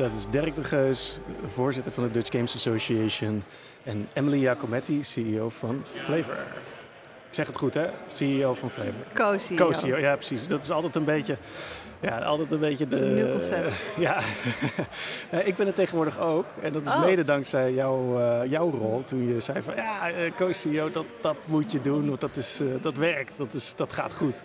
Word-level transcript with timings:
Dat 0.00 0.14
is 0.14 0.26
Dirk 0.30 0.56
de 0.56 0.64
Geus, 0.64 1.18
voorzitter 1.46 1.92
van 1.92 2.02
de 2.02 2.10
Dutch 2.10 2.30
Games 2.30 2.54
Association. 2.54 3.44
En 3.82 4.08
Emily 4.12 4.38
Jacometti, 4.38 5.04
CEO 5.04 5.48
van 5.48 5.82
Flavor. 5.84 6.36
Ik 7.28 7.34
zeg 7.36 7.46
het 7.46 7.56
goed, 7.56 7.74
hè? 7.74 7.86
CEO 8.06 8.54
van 8.54 8.70
Flavor. 8.70 8.94
Co-CEO. 9.12 9.56
Co-CEO, 9.56 9.96
ja 9.96 10.16
precies. 10.16 10.48
Dat 10.48 10.62
is 10.62 10.70
altijd 10.70 10.96
een 10.96 11.04
beetje, 11.04 11.36
ja, 12.00 12.18
altijd 12.18 12.52
een 12.52 12.58
beetje 12.58 12.88
de... 12.88 12.90
Dat 12.90 13.00
is 13.00 13.06
een 13.06 13.14
nieuw 13.14 13.32
concept. 13.32 13.72
ja. 14.06 14.18
Eh, 15.30 15.46
ik 15.46 15.56
ben 15.56 15.66
het 15.66 15.74
tegenwoordig 15.74 16.18
ook. 16.18 16.46
En 16.62 16.72
dat 16.72 16.82
is 16.86 16.92
Oh. 16.92 17.04
mede 17.04 17.24
dankzij 17.24 17.72
jouw, 17.72 18.20
eh, 18.20 18.50
jouw 18.50 18.70
rol. 18.70 19.02
Toen 19.04 19.34
je 19.34 19.40
zei 19.40 19.62
van, 19.62 19.74
ja, 19.74 20.10
eh, 20.10 20.32
co-CEO, 20.36 20.90
dat, 20.90 21.06
dat 21.20 21.36
moet 21.44 21.72
je 21.72 21.80
doen. 21.80 22.08
Want 22.08 22.20
dat, 22.20 22.36
is, 22.36 22.62
dat 22.80 22.96
werkt, 22.96 23.32
dat, 23.36 23.52
is, 23.54 23.74
dat 23.76 23.92
gaat 23.92 24.12
goed. 24.12 24.36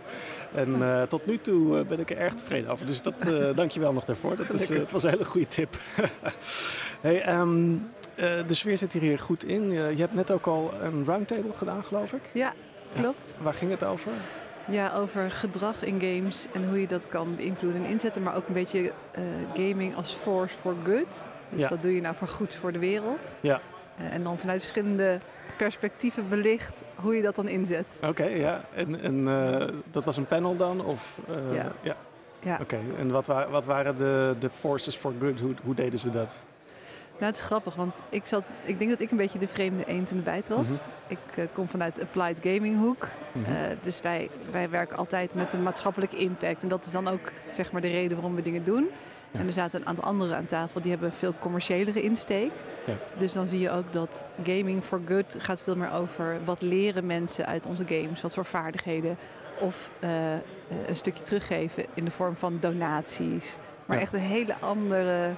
En 0.55 0.81
eh, 0.81 1.01
tot 1.01 1.25
nu 1.25 1.37
toe 1.37 1.79
eh, 1.79 1.85
ben 1.85 1.99
ik 1.99 2.09
er 2.11 2.17
erg 2.17 2.33
tevreden 2.33 2.69
over. 2.69 2.85
Dus 2.85 3.01
dat, 3.01 3.13
eh 3.19 3.55
dank 3.55 3.71
je 3.71 3.79
wel 3.79 3.93
nog 3.93 4.05
daarvoor. 4.05 4.35
Dat, 4.35 4.53
is, 4.53 4.67
dat 4.67 4.91
was 4.91 5.03
een 5.03 5.09
hele 5.09 5.25
goede 5.25 5.47
tip. 5.47 5.77
hey, 7.01 7.21
ehm, 7.21 7.73
eh, 8.15 8.47
de 8.47 8.53
sfeer 8.53 8.77
zit 8.77 8.93
hier 8.93 9.19
goed 9.19 9.43
in. 9.43 9.71
Je 9.71 9.95
hebt 10.01 10.13
net 10.13 10.31
ook 10.31 10.45
al 10.45 10.73
een 10.81 11.05
roundtable 11.05 11.53
gedaan, 11.53 11.83
geloof 11.83 12.13
ik. 12.13 12.21
Ja, 12.33 12.53
klopt. 12.93 13.37
Waar 13.41 13.53
ging 13.53 13.71
het 13.71 13.83
over? 13.83 14.11
Ja, 14.67 14.93
over 14.93 15.31
gedrag 15.31 15.83
in 15.83 15.99
games 16.01 16.45
en 16.53 16.67
hoe 16.67 16.81
je 16.81 16.87
dat 16.87 17.07
kan 17.07 17.35
beïnvloeden 17.35 17.83
en 17.83 17.89
inzetten. 17.89 18.23
Maar 18.23 18.35
ook 18.35 18.47
een 18.47 18.53
beetje 18.53 18.91
eh, 19.11 19.23
gaming 19.53 19.95
als 19.95 20.13
force 20.13 20.55
for 20.55 20.75
good. 20.83 21.23
Dus 21.49 21.59
Ja. 21.59 21.69
wat 21.69 21.81
doe 21.81 21.95
je 21.95 22.01
nou 22.01 22.15
voor 22.15 22.27
goed 22.27 22.55
voor 22.55 22.71
de 22.71 22.79
wereld? 22.79 23.35
Ja. 23.39 23.61
Eh, 23.97 24.13
en 24.13 24.23
dan 24.23 24.37
vanuit 24.37 24.59
verschillende 24.59 25.19
perspectieven 25.57 26.29
belicht 26.29 26.81
hoe 26.95 27.15
je 27.15 27.21
dat 27.21 27.35
dan 27.35 27.47
inzet. 27.47 27.85
Oké, 28.03 28.23
ja. 28.25 28.65
En, 28.73 29.01
en 29.01 29.27
eh, 29.27 29.67
dat 29.91 30.05
was 30.05 30.17
een 30.17 30.25
panel 30.25 30.55
dan? 30.55 30.85
Of, 30.85 31.17
eh, 31.27 31.55
Ja. 31.55 31.71
ja. 31.83 31.95
Ja. 32.39 32.57
Oké, 32.61 32.79
en 32.97 33.11
wat, 33.11 33.27
wa- 33.27 33.49
wat 33.49 33.65
waren 33.65 33.97
de, 33.97 34.35
de 34.39 34.49
forces 34.59 34.95
for 34.95 35.13
good? 35.19 35.39
Hoe, 35.39 35.53
hoe 35.63 35.75
deden 35.75 35.99
ze 35.99 36.09
dat? 36.09 36.41
Nou, 37.19 37.25
het 37.25 37.35
is 37.35 37.41
grappig, 37.41 37.75
want 37.75 38.01
ik, 38.09 38.25
zat, 38.25 38.43
ik 38.63 38.77
denk 38.77 38.89
dat 38.89 38.99
ik 38.99 39.11
een 39.11 39.17
beetje 39.17 39.39
de 39.39 39.47
vreemde 39.47 39.85
eend 39.85 40.11
in 40.11 40.17
de 40.17 40.23
bijt 40.23 40.47
was. 40.49 40.65
Mhm. 40.65 40.73
Ik 41.07 41.17
eh, 41.37 41.45
kom 41.53 41.67
vanuit 41.67 41.95
de 41.95 42.01
Applied 42.01 42.39
Gaming 42.43 42.79
hoek. 42.79 43.07
Mhm. 43.31 43.51
Dus 43.81 44.01
wij, 44.01 44.29
wij 44.51 44.69
werken 44.69 44.97
altijd 44.97 45.33
met 45.35 45.53
een 45.53 45.63
maatschappelijke 45.63 46.15
impact. 46.17 46.61
En 46.61 46.67
dat 46.67 46.85
is 46.85 46.91
dan 46.91 47.07
ook 47.07 47.31
zeg 47.51 47.71
maar, 47.71 47.81
de 47.81 47.87
reden 47.87 48.13
waarom 48.17 48.35
we 48.35 48.41
dingen 48.41 48.63
doen. 48.63 48.87
Ja. 49.35 49.41
En 49.41 49.47
er 49.47 49.53
zaten 49.53 49.79
een 49.81 49.87
aantal 49.87 50.03
anderen 50.03 50.37
aan 50.37 50.45
tafel 50.45 50.81
die 50.81 50.91
hebben 50.91 51.09
een 51.09 51.15
veel 51.15 51.33
commerciëlere 51.39 52.01
insteek. 52.01 52.51
Ja. 52.85 52.93
Dus 53.17 53.33
dan 53.33 53.47
zie 53.47 53.59
je 53.59 53.71
ook 53.71 53.91
dat 53.91 54.23
gaming 54.43 54.83
for 54.83 55.01
good 55.07 55.35
gaat 55.37 55.61
veel 55.61 55.75
meer 55.75 55.91
over 55.91 56.37
wat 56.45 56.61
leren 56.61 57.05
mensen 57.05 57.45
uit 57.45 57.65
onze 57.65 57.83
games, 57.87 58.21
wat 58.21 58.33
voor 58.33 58.45
vaardigheden. 58.45 59.17
Of 59.59 59.89
eh, 59.99 60.33
eh, 60.33 60.39
een 60.87 60.95
stukje 60.95 61.23
teruggeven 61.23 61.85
in 61.93 62.05
de 62.05 62.11
vorm 62.11 62.35
van 62.35 62.57
donaties. 62.59 63.57
Maar 63.85 63.97
Ja. 63.97 64.03
echt 64.03 64.13
een 64.13 64.19
hele 64.19 64.55
andere, 64.59 65.29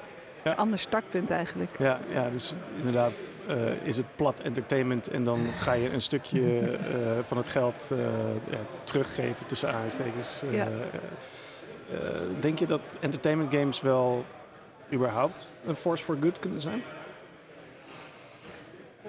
Ja. 0.44 0.52
ander 0.54 0.80
startpunt 0.80 1.30
eigenlijk. 1.30 1.76
Ja, 1.80 2.00
ja, 2.10 2.30
dus 2.30 2.56
inderdaad 2.78 3.14
eh, 3.48 3.56
is 3.84 3.98
het 3.98 4.06
plat 4.16 4.40
entertainment 4.40 5.08
en 5.08 5.24
dan 5.24 5.40
ga 5.60 5.74
je 5.74 5.90
een 5.94 6.02
stukje 6.02 6.78
van 7.28 7.38
het 7.38 7.48
geld 7.48 7.92
ja, 8.50 8.58
teruggeven 8.84 9.46
tussen 9.46 9.74
aanstekens. 9.74 10.44
Ja. 10.52 10.68
Denk 12.40 12.60
je 12.60 12.66
dat 12.66 12.98
entertainment 13.00 13.54
games 13.54 13.82
wel 13.82 14.26
überhaupt 14.94 15.52
een 15.66 15.76
force 15.76 16.04
for 16.04 16.18
good 16.22 16.40
kunnen 16.40 16.62
zijn? 16.62 16.82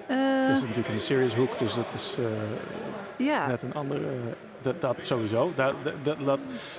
Eh, 0.07 0.47
Dat 0.47 0.57
is 0.57 0.61
natuurlijk 0.61 0.95
de 0.95 0.97
serious 0.97 1.35
hoek, 1.35 1.59
dus 1.59 1.73
dat 1.75 1.93
is 1.93 2.17
eh, 3.17 3.47
net 3.47 3.61
een 3.61 3.73
andere. 3.73 3.99
eh, 4.05 4.11
dat, 4.61 4.81
dat 4.81 5.03
sowieso. 5.05 5.51
Dat, 5.55 5.73
dat, 6.03 6.17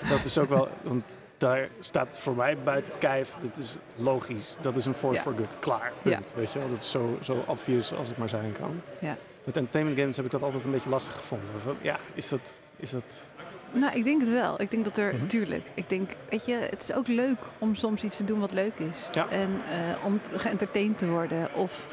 dat, 0.08 0.24
is 0.24 0.38
ook 0.38 0.48
wel. 0.48 0.68
Want 0.82 1.16
daar 1.36 1.68
staat 1.80 2.18
voor 2.18 2.34
mij 2.34 2.56
buiten 2.64 2.92
kijf. 2.98 3.36
Dat 3.42 3.56
is 3.56 3.76
logisch. 3.96 4.56
Dat 4.60 4.76
is 4.76 4.84
een 4.84 4.94
force 4.94 5.16
Ja. 5.16 5.22
for 5.22 5.32
good. 5.36 5.58
Klaar. 5.58 5.92
Punt. 6.02 6.32
Weet 6.36 6.52
je 6.52 6.58
wel? 6.58 6.68
Dat 6.68 6.78
is 6.78 6.90
zo, 6.90 7.18
zo 7.22 7.44
obvious 7.46 7.92
als 7.94 8.08
het 8.08 8.18
maar 8.18 8.28
zijn 8.28 8.52
kan. 8.52 8.80
Ja. 8.98 9.16
Met 9.44 9.56
entertainment 9.56 9.98
games 10.00 10.16
heb 10.16 10.24
ik 10.24 10.30
dat 10.30 10.42
altijd 10.42 10.64
een 10.64 10.70
beetje 10.70 10.90
lastig 10.90 11.14
gevonden. 11.14 11.48
Ja, 11.82 11.96
is 12.14 12.28
dat. 12.28 12.60
Is 12.76 12.90
dat 12.90 13.22
Nou, 13.72 13.96
ik 13.98 14.04
denk 14.04 14.20
het 14.20 14.30
wel. 14.30 14.60
Ik 14.60 14.70
denk 14.70 14.84
dat 14.84 14.96
er, 14.96 15.14
Mhm. 15.14 15.26
tuurlijk, 15.26 15.66
ik 15.74 15.88
denk, 15.88 16.10
weet 16.30 16.44
je, 16.46 16.54
het 16.70 16.82
is 16.82 16.92
ook 16.92 17.06
leuk 17.08 17.38
om 17.58 17.74
soms 17.74 18.02
iets 18.02 18.16
te 18.16 18.24
doen 18.24 18.40
wat 18.40 18.52
leuk 18.52 18.78
is. 18.78 19.08
Ja. 19.12 19.28
En 19.28 19.60
eh, 19.70 20.06
om 20.06 20.20
te- 20.22 20.38
geëntertained 20.38 20.98
te 20.98 21.08
worden. 21.08 21.48
Of, 21.54 21.86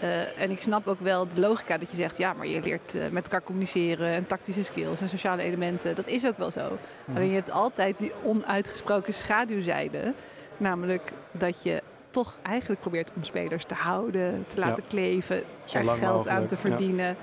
eh, 0.00 0.40
en 0.40 0.50
ik 0.50 0.60
snap 0.60 0.86
ook 0.86 1.00
wel 1.00 1.28
de 1.34 1.40
logica 1.40 1.78
dat 1.78 1.90
je 1.90 1.96
zegt, 1.96 2.18
ja, 2.18 2.32
maar 2.32 2.46
je 2.46 2.60
leert 2.60 2.94
eh, 2.94 3.08
met 3.10 3.22
elkaar 3.24 3.42
communiceren 3.42 4.08
en 4.08 4.26
tactische 4.26 4.64
skills 4.64 5.00
en 5.00 5.08
sociale 5.08 5.42
elementen. 5.42 5.94
Dat 5.94 6.06
is 6.06 6.26
ook 6.26 6.38
wel 6.38 6.50
zo. 6.50 6.78
Mhm. 7.04 7.16
Alleen 7.16 7.28
je 7.28 7.34
hebt 7.34 7.50
altijd 7.50 7.98
die 7.98 8.12
onuitgesproken 8.22 9.14
schaduwzijde. 9.14 10.14
Namelijk 10.56 11.12
dat 11.32 11.62
je 11.62 11.82
toch 12.14 12.36
eigenlijk 12.42 12.80
probeert 12.80 13.10
om 13.16 13.24
spelers 13.24 13.64
te 13.64 13.74
houden, 13.74 14.44
te 14.48 14.58
laten 14.58 14.84
kleven, 14.88 15.42
Zo 15.64 15.78
er 15.78 15.88
geld 15.88 16.28
aan 16.28 16.46
te 16.46 16.54
ja. 16.54 16.60
verdienen. 16.60 17.16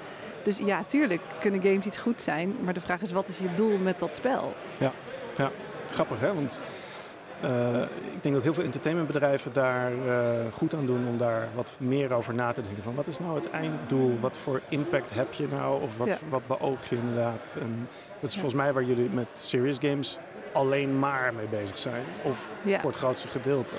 Dus 0.43 0.57
ja, 0.57 0.83
tuurlijk 0.87 1.21
kunnen 1.39 1.61
games 1.61 1.85
iets 1.85 1.97
goed 1.97 2.21
zijn. 2.21 2.55
Maar 2.63 2.73
de 2.73 2.79
vraag 2.81 3.01
is, 3.01 3.11
wat 3.11 3.27
is 3.27 3.37
je 3.37 3.53
doel 3.55 3.77
met 3.77 3.99
dat 3.99 4.15
spel? 4.15 4.53
grappig, 5.89 6.19
hè? 6.19 6.33
Want. 6.33 6.61
eh, 7.41 7.81
ik 8.13 8.23
denk 8.23 8.35
dat 8.35 8.43
heel 8.43 8.53
veel 8.53 8.63
entertainmentbedrijven 8.63 9.53
daar 9.53 9.91
eh, 10.07 10.53
goed 10.53 10.73
aan 10.75 10.85
doen 10.85 11.07
om 11.07 11.17
daar 11.17 11.47
wat 11.55 11.75
meer 11.79 12.13
over 12.13 12.33
na 12.33 12.51
te 12.51 12.61
denken. 12.61 12.83
Van 12.83 12.95
wat 12.95 13.07
is 13.07 13.19
nou 13.19 13.35
het 13.35 13.49
einddoel? 13.49 14.19
Wat 14.19 14.37
voor 14.37 14.61
impact 14.69 15.09
heb 15.13 15.33
je 15.33 15.47
nou? 15.51 15.81
Of 15.81 15.97
wat, 15.97 16.07
Ja. 16.07 16.17
wat 16.29 16.47
beoog 16.47 16.89
je 16.89 16.95
inderdaad? 16.95 17.55
En 17.61 17.87
dat 18.19 18.29
is 18.29 18.33
Ja. 18.35 18.39
volgens 18.41 18.61
mij 18.61 18.73
waar 18.73 18.83
jullie 18.83 19.09
met 19.09 19.27
serious 19.31 19.77
games 19.81 20.17
alleen 20.53 20.99
maar 20.99 21.33
mee 21.33 21.47
bezig 21.47 21.77
zijn. 21.77 22.03
Of 22.23 22.49
Ja. 22.63 22.79
voor 22.79 22.89
het 22.89 22.99
grootste 22.99 23.27
gedeelte. 23.27 23.75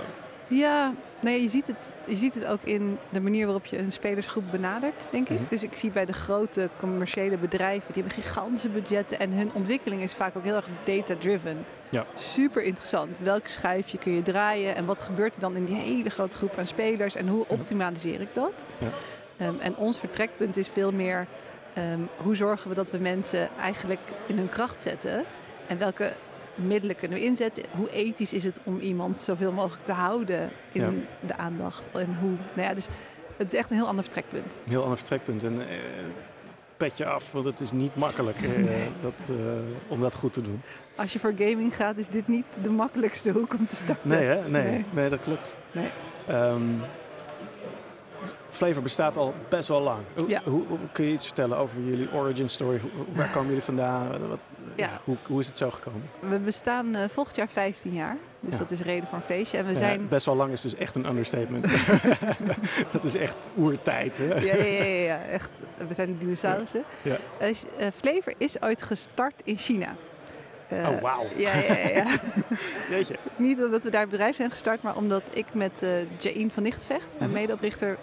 Ja, 0.53 0.95
nee, 1.21 1.43
je, 1.43 1.49
ziet 1.49 1.67
het, 1.67 1.93
je 2.07 2.17
ziet 2.17 2.35
het 2.35 2.47
ook 2.47 2.63
in 2.63 2.99
de 3.11 3.21
manier 3.21 3.45
waarop 3.45 3.67
je 3.67 3.79
een 3.79 3.93
spelersgroep 3.93 4.45
benadert, 4.51 5.07
denk 5.11 5.29
ik. 5.29 5.39
Mhm. 5.39 5.49
Dus 5.49 5.63
ik 5.63 5.75
zie 5.75 5.91
bij 5.91 6.05
de 6.05 6.13
grote 6.13 6.69
commerciële 6.79 7.37
bedrijven, 7.37 7.93
die 7.93 8.03
hebben 8.03 8.23
gigantische 8.23 8.69
budgetten 8.69 9.19
en 9.19 9.33
hun 9.33 9.51
ontwikkeling 9.55 10.03
is 10.03 10.15
vaak 10.15 10.37
ook 10.37 10.45
heel 10.45 10.57
erg 10.57 10.69
data-driven. 10.85 11.65
Ja. 11.89 12.07
Super 12.15 12.63
interessant. 12.63 13.19
Welk 13.19 13.47
schuifje 13.47 13.99
kun 13.99 14.13
je 14.13 14.23
draaien 14.23 14.77
en 14.77 14.85
wat 14.85 15.03
gebeurt 15.03 15.35
er 15.35 15.41
dan 15.41 15.57
in 15.57 15.65
die 15.65 15.77
hele 15.77 16.11
grote 16.11 16.37
groep 16.37 16.57
aan 16.57 16.67
spelers 16.67 17.15
en 17.15 17.29
hoe 17.29 17.45
optimaliseer 17.49 18.21
ik 18.21 18.35
dat? 18.35 18.67
Ja. 18.79 18.87
Ehm, 19.37 19.59
en 19.59 19.77
ons 19.77 19.99
vertrekpunt 19.99 20.57
is 20.57 20.69
veel 20.69 20.93
meer 20.93 21.27
ehm, 21.75 22.01
hoe 22.17 22.37
zorgen 22.37 22.69
we 22.69 22.75
dat 22.75 22.91
we 22.91 22.99
mensen 22.99 23.49
eigenlijk 23.61 24.01
in 24.27 24.37
hun 24.37 24.49
kracht 24.49 24.83
zetten 24.83 25.25
en 25.67 25.79
welke 25.79 26.13
middelen 26.55 26.97
kunnen 26.97 27.19
we 27.19 27.25
inzetten? 27.25 27.63
Hoe 27.77 27.91
ethisch 27.91 28.33
is 28.33 28.45
het 28.45 28.61
om 28.65 28.79
iemand 28.79 29.19
zoveel 29.19 29.53
mogelijk 29.53 29.85
te 29.85 29.93
houden 29.93 30.51
in 30.73 30.83
Ja. 30.83 30.91
de 31.27 31.37
aandacht? 31.37 31.89
En 31.93 32.17
hoe, 32.21 32.31
nou 32.55 32.69
ja, 32.69 32.75
dus 32.75 32.89
het 33.37 33.53
is 33.53 33.59
echt 33.59 33.71
een 33.71 33.77
heel 33.77 33.87
ander 33.87 34.05
vertrekpunt. 34.05 34.59
Heel 34.69 34.83
ander 34.83 34.97
vertrekpunt. 34.99 35.43
En 35.45 35.61
eh, 35.69 35.77
pet 36.77 36.97
je 36.99 37.07
af, 37.07 37.33
want 37.33 37.45
het 37.45 37.61
is 37.61 37.73
niet 37.73 37.97
makkelijk 37.97 38.37
eh, 38.43 38.65
dat, 39.03 39.29
eh, 39.31 39.37
om 39.89 40.01
dat 40.01 40.15
goed 40.15 40.33
te 40.33 40.43
doen. 40.43 40.61
Als 40.97 41.13
je 41.13 41.19
voor 41.19 41.35
gaming 41.39 41.77
gaat, 41.77 41.97
is 41.97 42.09
dit 42.09 42.29
niet 42.29 42.45
de 42.63 42.71
makkelijkste 42.71 43.31
hoek 43.31 43.55
om 43.55 43.67
te 43.67 43.77
starten. 43.77 44.09
Nee, 44.09 44.25
hè? 44.25 44.49
Nee, 44.49 44.63
Nee. 44.65 44.85
nee. 44.91 45.09
dat 45.09 45.21
klopt. 45.21 45.57
Nee. 45.73 45.89
Ehm, 46.27 46.63
Flavor 48.51 48.83
bestaat 48.83 49.17
al 49.17 49.35
best 49.49 49.69
wel 49.69 49.81
lang. 49.81 49.99
Hoe, 50.17 50.29
Ja. 50.29 50.41
hoe, 50.45 50.63
hoe- 50.69 50.79
kun 50.93 51.05
je 51.05 51.13
iets 51.13 51.27
vertellen 51.27 51.57
over 51.59 51.81
jullie 51.81 52.13
origin 52.13 52.49
story? 52.49 52.79
Hoe, 52.79 52.91
waar 53.15 53.31
komen 53.31 53.49
jullie 53.49 53.63
vandaan? 53.63 54.09
Wat- 54.29 54.39
Ja. 54.77 54.85
ja, 54.87 55.01
hoe, 55.05 55.17
hoe 55.27 55.41
is 55.41 55.47
het 55.47 55.57
zo 55.57 55.71
gekomen? 55.71 56.03
We 56.21 56.39
bestaan 56.39 56.95
eh, 56.95 57.09
volgend 57.09 57.37
jaar 57.37 57.49
15 57.49 57.93
jaar. 57.93 58.17
Dus 58.41 58.53
Ja. 58.53 58.59
dat 58.59 58.71
is 58.71 58.81
reden 58.81 59.09
voor 59.09 59.19
een 59.19 59.25
feestje. 59.25 59.59
En 59.59 59.67
we 59.67 59.77
zijn... 59.77 60.09
best 60.09 60.27
wel 60.27 60.37
lang 60.37 60.53
is 60.53 60.61
dus 60.61 60.75
echt 60.75 60.95
een 60.95 61.07
understatement. 61.07 61.67
dat 62.93 63.05
is 63.05 63.15
echt 63.15 63.37
oertijd. 63.59 64.19
Hè? 64.19 64.25
Ja, 64.35 64.55
ja, 64.55 64.85
ja, 64.85 65.21
echt. 65.31 65.51
We 65.89 65.95
zijn 65.95 66.09
de 66.13 66.19
dinosaurussen. 66.19 66.85
Ja. 67.03 67.17
Eh, 67.39 67.49
eh, 67.49 67.87
Flavor 67.95 68.33
is 68.39 68.63
ooit 68.63 68.83
gestart 68.83 69.35
in 69.45 69.57
China. 69.59 69.95
Oh, 70.71 71.01
wauw. 71.01 71.27
Ja, 71.37 71.55
ja, 71.57 71.77
ja. 71.79 71.89
ja. 72.91 73.05
Niet 73.37 73.63
omdat 73.65 73.83
we 73.83 73.91
daar 73.91 74.01
het 74.01 74.11
bedrijf 74.11 74.37
zijn 74.37 74.51
gestart, 74.51 74.83
maar 74.83 74.97
omdat 74.97 75.23
ik 75.33 75.47
met 75.55 75.83
eh 75.83 75.91
Jain 76.19 76.51
van 76.51 76.63
Nichtvecht, 76.63 77.07
mijn 77.19 77.31
Mhm. 77.31 77.41
medeoprichter, 77.41 77.99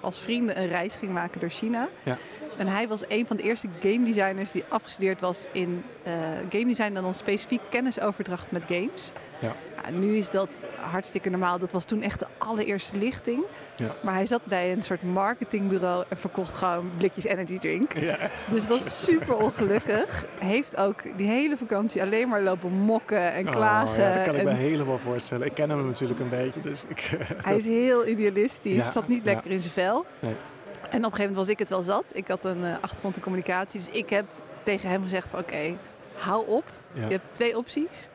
als 0.00 0.18
vrienden 0.18 0.60
een 0.60 0.68
reis 0.68 0.94
gingen 0.94 1.14
maken 1.14 1.40
door 1.40 1.50
China. 1.50 1.88
Ja. 2.02 2.16
En 2.56 2.66
hij 2.66 2.88
was 2.88 3.02
een 3.08 3.26
van 3.26 3.36
de 3.36 3.42
eerste 3.42 3.68
game 3.80 4.04
designers 4.04 4.50
die 4.52 4.64
afgestudeerd 4.68 5.20
was 5.20 5.46
in 5.52 5.84
eh, 6.02 6.12
game 6.48 6.66
design 6.66 6.96
en 6.96 7.02
dan 7.02 7.14
specifiek 7.14 7.60
kennisoverdracht 7.70 8.50
met 8.50 8.62
games. 8.68 9.12
Ja. 9.38 9.52
Ja, 9.84 9.90
nu 9.90 10.16
is 10.16 10.30
dat 10.30 10.64
hartstikke 10.76 11.30
normaal. 11.30 11.58
Dat 11.58 11.72
was 11.72 11.84
toen 11.84 12.02
echt 12.02 12.18
de 12.18 12.26
allereerste 12.38 12.96
lichting. 12.96 13.42
Ja. 13.76 13.94
Maar 14.02 14.14
hij 14.14 14.26
zat 14.26 14.44
bij 14.44 14.72
een 14.72 14.82
soort 14.82 15.02
marketingbureau 15.02 16.04
en 16.08 16.16
verkocht 16.16 16.54
gewoon 16.54 16.90
blikjes 16.96 17.24
energy 17.24 17.58
drink. 17.58 17.92
Ja. 17.92 18.16
Dus 18.50 18.66
was 18.66 19.00
super 19.06 19.36
ongelukkig. 19.36 20.26
Heeft 20.38 20.76
ook 20.76 21.02
die 21.16 21.26
hele 21.26 21.56
vakantie 21.56 22.02
alleen 22.02 22.28
maar 22.28 22.42
lopen 22.42 22.72
mokken 22.72 23.32
en 23.32 23.50
klagen. 23.50 23.90
Oh, 23.90 23.98
ja, 23.98 24.14
dat 24.14 24.24
kan 24.24 24.34
ik 24.34 24.40
En 24.40 24.46
me 24.46 24.52
helemaal 24.52 24.98
voorstellen. 24.98 25.46
Ik 25.46 25.54
ken 25.54 25.70
hem 25.70 25.86
natuurlijk 25.86 26.20
een 26.20 26.28
beetje, 26.28 26.60
dus 26.60 26.84
ik... 26.88 27.10
hij 27.46 27.56
is 27.56 27.66
heel 27.66 28.06
idealistisch, 28.06 28.92
zat 28.92 29.08
niet 29.08 29.24
lekker 29.24 29.50
in 29.50 29.60
zijn 29.60 29.72
vel. 29.72 29.89
Nee. 30.18 30.34
En 30.80 30.86
op 30.86 30.92
een 30.92 31.02
gegeven 31.02 31.18
moment 31.18 31.36
was 31.36 31.48
ik 31.48 31.58
het 31.58 31.68
wel 31.68 31.82
zat. 31.82 32.04
Ik 32.12 32.28
had 32.28 32.44
een 32.44 32.64
eh, 32.64 32.74
achtergrond 32.80 33.16
in 33.16 33.22
communicatie. 33.22 33.80
Dus 33.80 33.88
ik 33.88 34.10
heb 34.10 34.24
tegen 34.62 34.88
hem 34.88 35.02
gezegd 35.02 35.30
van 35.30 35.40
oké, 35.40 35.76
hou 36.14 36.46
op. 36.46 36.64
Ja. 36.92 37.04
Je 37.04 37.12
hebt 37.12 37.34
twee 37.34 37.56
opties. 37.56 38.08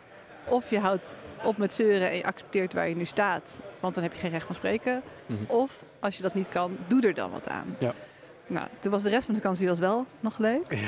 Of 0.47 0.69
je 0.69 0.79
houdt 0.79 1.15
op 1.43 1.57
met 1.57 1.73
zeuren 1.73 2.09
en 2.09 2.15
je 2.15 2.23
accepteert 2.23 2.73
waar 2.73 2.89
je 2.89 2.95
nu 2.95 3.05
staat. 3.05 3.59
Want 3.79 3.93
dan 3.93 4.03
heb 4.03 4.13
je 4.13 4.19
geen 4.19 4.31
recht 4.31 4.45
van 4.45 4.55
spreken. 4.55 5.01
Mhm. 5.25 5.43
Of 5.47 5.83
als 5.99 6.17
je 6.17 6.23
dat 6.23 6.33
niet 6.33 6.49
kan, 6.49 6.77
doe 6.87 7.01
er 7.01 7.13
dan 7.13 7.31
wat 7.31 7.49
aan. 7.49 7.75
Ja. 7.79 7.93
Nou, 8.47 8.67
toen 8.79 8.91
was 8.91 9.03
de 9.03 9.09
rest 9.09 9.25
van 9.25 9.33
de 9.33 9.41
vakantie 9.41 9.67
was 9.67 9.79
wel 9.79 10.05
nog 10.19 10.37
leuk. 10.37 10.65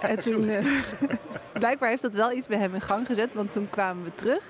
En 0.00 0.20
toen, 0.20 0.48
eh, 0.48 0.66
blijkbaar 1.52 1.88
heeft 1.88 2.02
dat 2.02 2.14
wel 2.14 2.32
iets 2.32 2.46
bij 2.46 2.58
hem 2.58 2.74
in 2.74 2.80
gang 2.80 3.06
gezet. 3.06 3.34
Want 3.34 3.52
toen 3.52 3.70
kwamen 3.70 4.04
we 4.04 4.14
terug. 4.14 4.44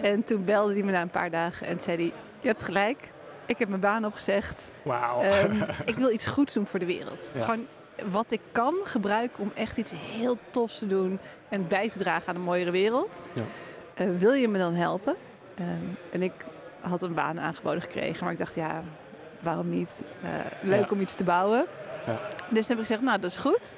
En 0.00 0.24
toen 0.24 0.44
belde 0.44 0.72
hij 0.72 0.82
me 0.82 0.92
na 0.92 1.00
een 1.00 1.08
paar 1.08 1.30
dagen 1.30 1.66
en 1.66 1.80
zei 1.80 1.96
hij... 1.96 2.12
Je 2.40 2.48
hebt 2.48 2.62
gelijk, 2.62 3.12
ik 3.46 3.58
heb 3.58 3.68
mijn 3.68 3.80
baan 3.80 4.04
opgezegd. 4.04 4.70
Wauw. 4.82 5.20
Ehm, 5.20 5.62
ik 5.84 5.94
wil 5.94 6.10
iets 6.10 6.26
goeds 6.26 6.54
doen 6.54 6.66
voor 6.66 6.78
de 6.78 6.86
wereld. 6.86 7.30
Ja. 7.34 7.40
Gewoon 7.42 7.66
wat 8.10 8.26
ik 8.28 8.40
kan 8.52 8.74
gebruiken 8.84 9.42
om 9.42 9.52
echt 9.54 9.76
iets 9.76 9.92
heel 9.96 10.38
tofs 10.50 10.78
te 10.78 10.86
doen 10.86 11.18
en 11.48 11.68
bij 11.68 11.90
te 11.90 11.98
dragen 11.98 12.28
aan 12.28 12.34
een 12.34 12.40
mooiere 12.40 12.70
wereld. 12.70 13.20
Ja. 13.32 13.42
Eh, 13.94 14.06
wil 14.18 14.32
je 14.32 14.48
me 14.48 14.58
dan 14.58 14.74
helpen? 14.74 15.16
Ehm, 15.54 15.68
en 16.12 16.22
ik 16.22 16.32
had 16.80 17.02
een 17.02 17.14
baan 17.14 17.40
aangeboden 17.40 17.82
gekregen, 17.82 18.24
maar 18.24 18.32
ik 18.32 18.38
dacht 18.38 18.54
ja, 18.54 18.82
waarom 19.40 19.68
niet? 19.68 20.02
Eh, 20.22 20.30
leuk 20.62 20.80
Ja. 20.84 20.90
om 20.90 21.00
iets 21.00 21.14
te 21.14 21.24
bouwen. 21.24 21.66
Ja. 22.06 22.20
Dus 22.50 22.66
toen 22.66 22.76
heb 22.76 22.78
ik 22.78 22.78
gezegd, 22.78 23.00
nou 23.00 23.20
dat 23.20 23.30
is 23.30 23.36
goed. 23.36 23.76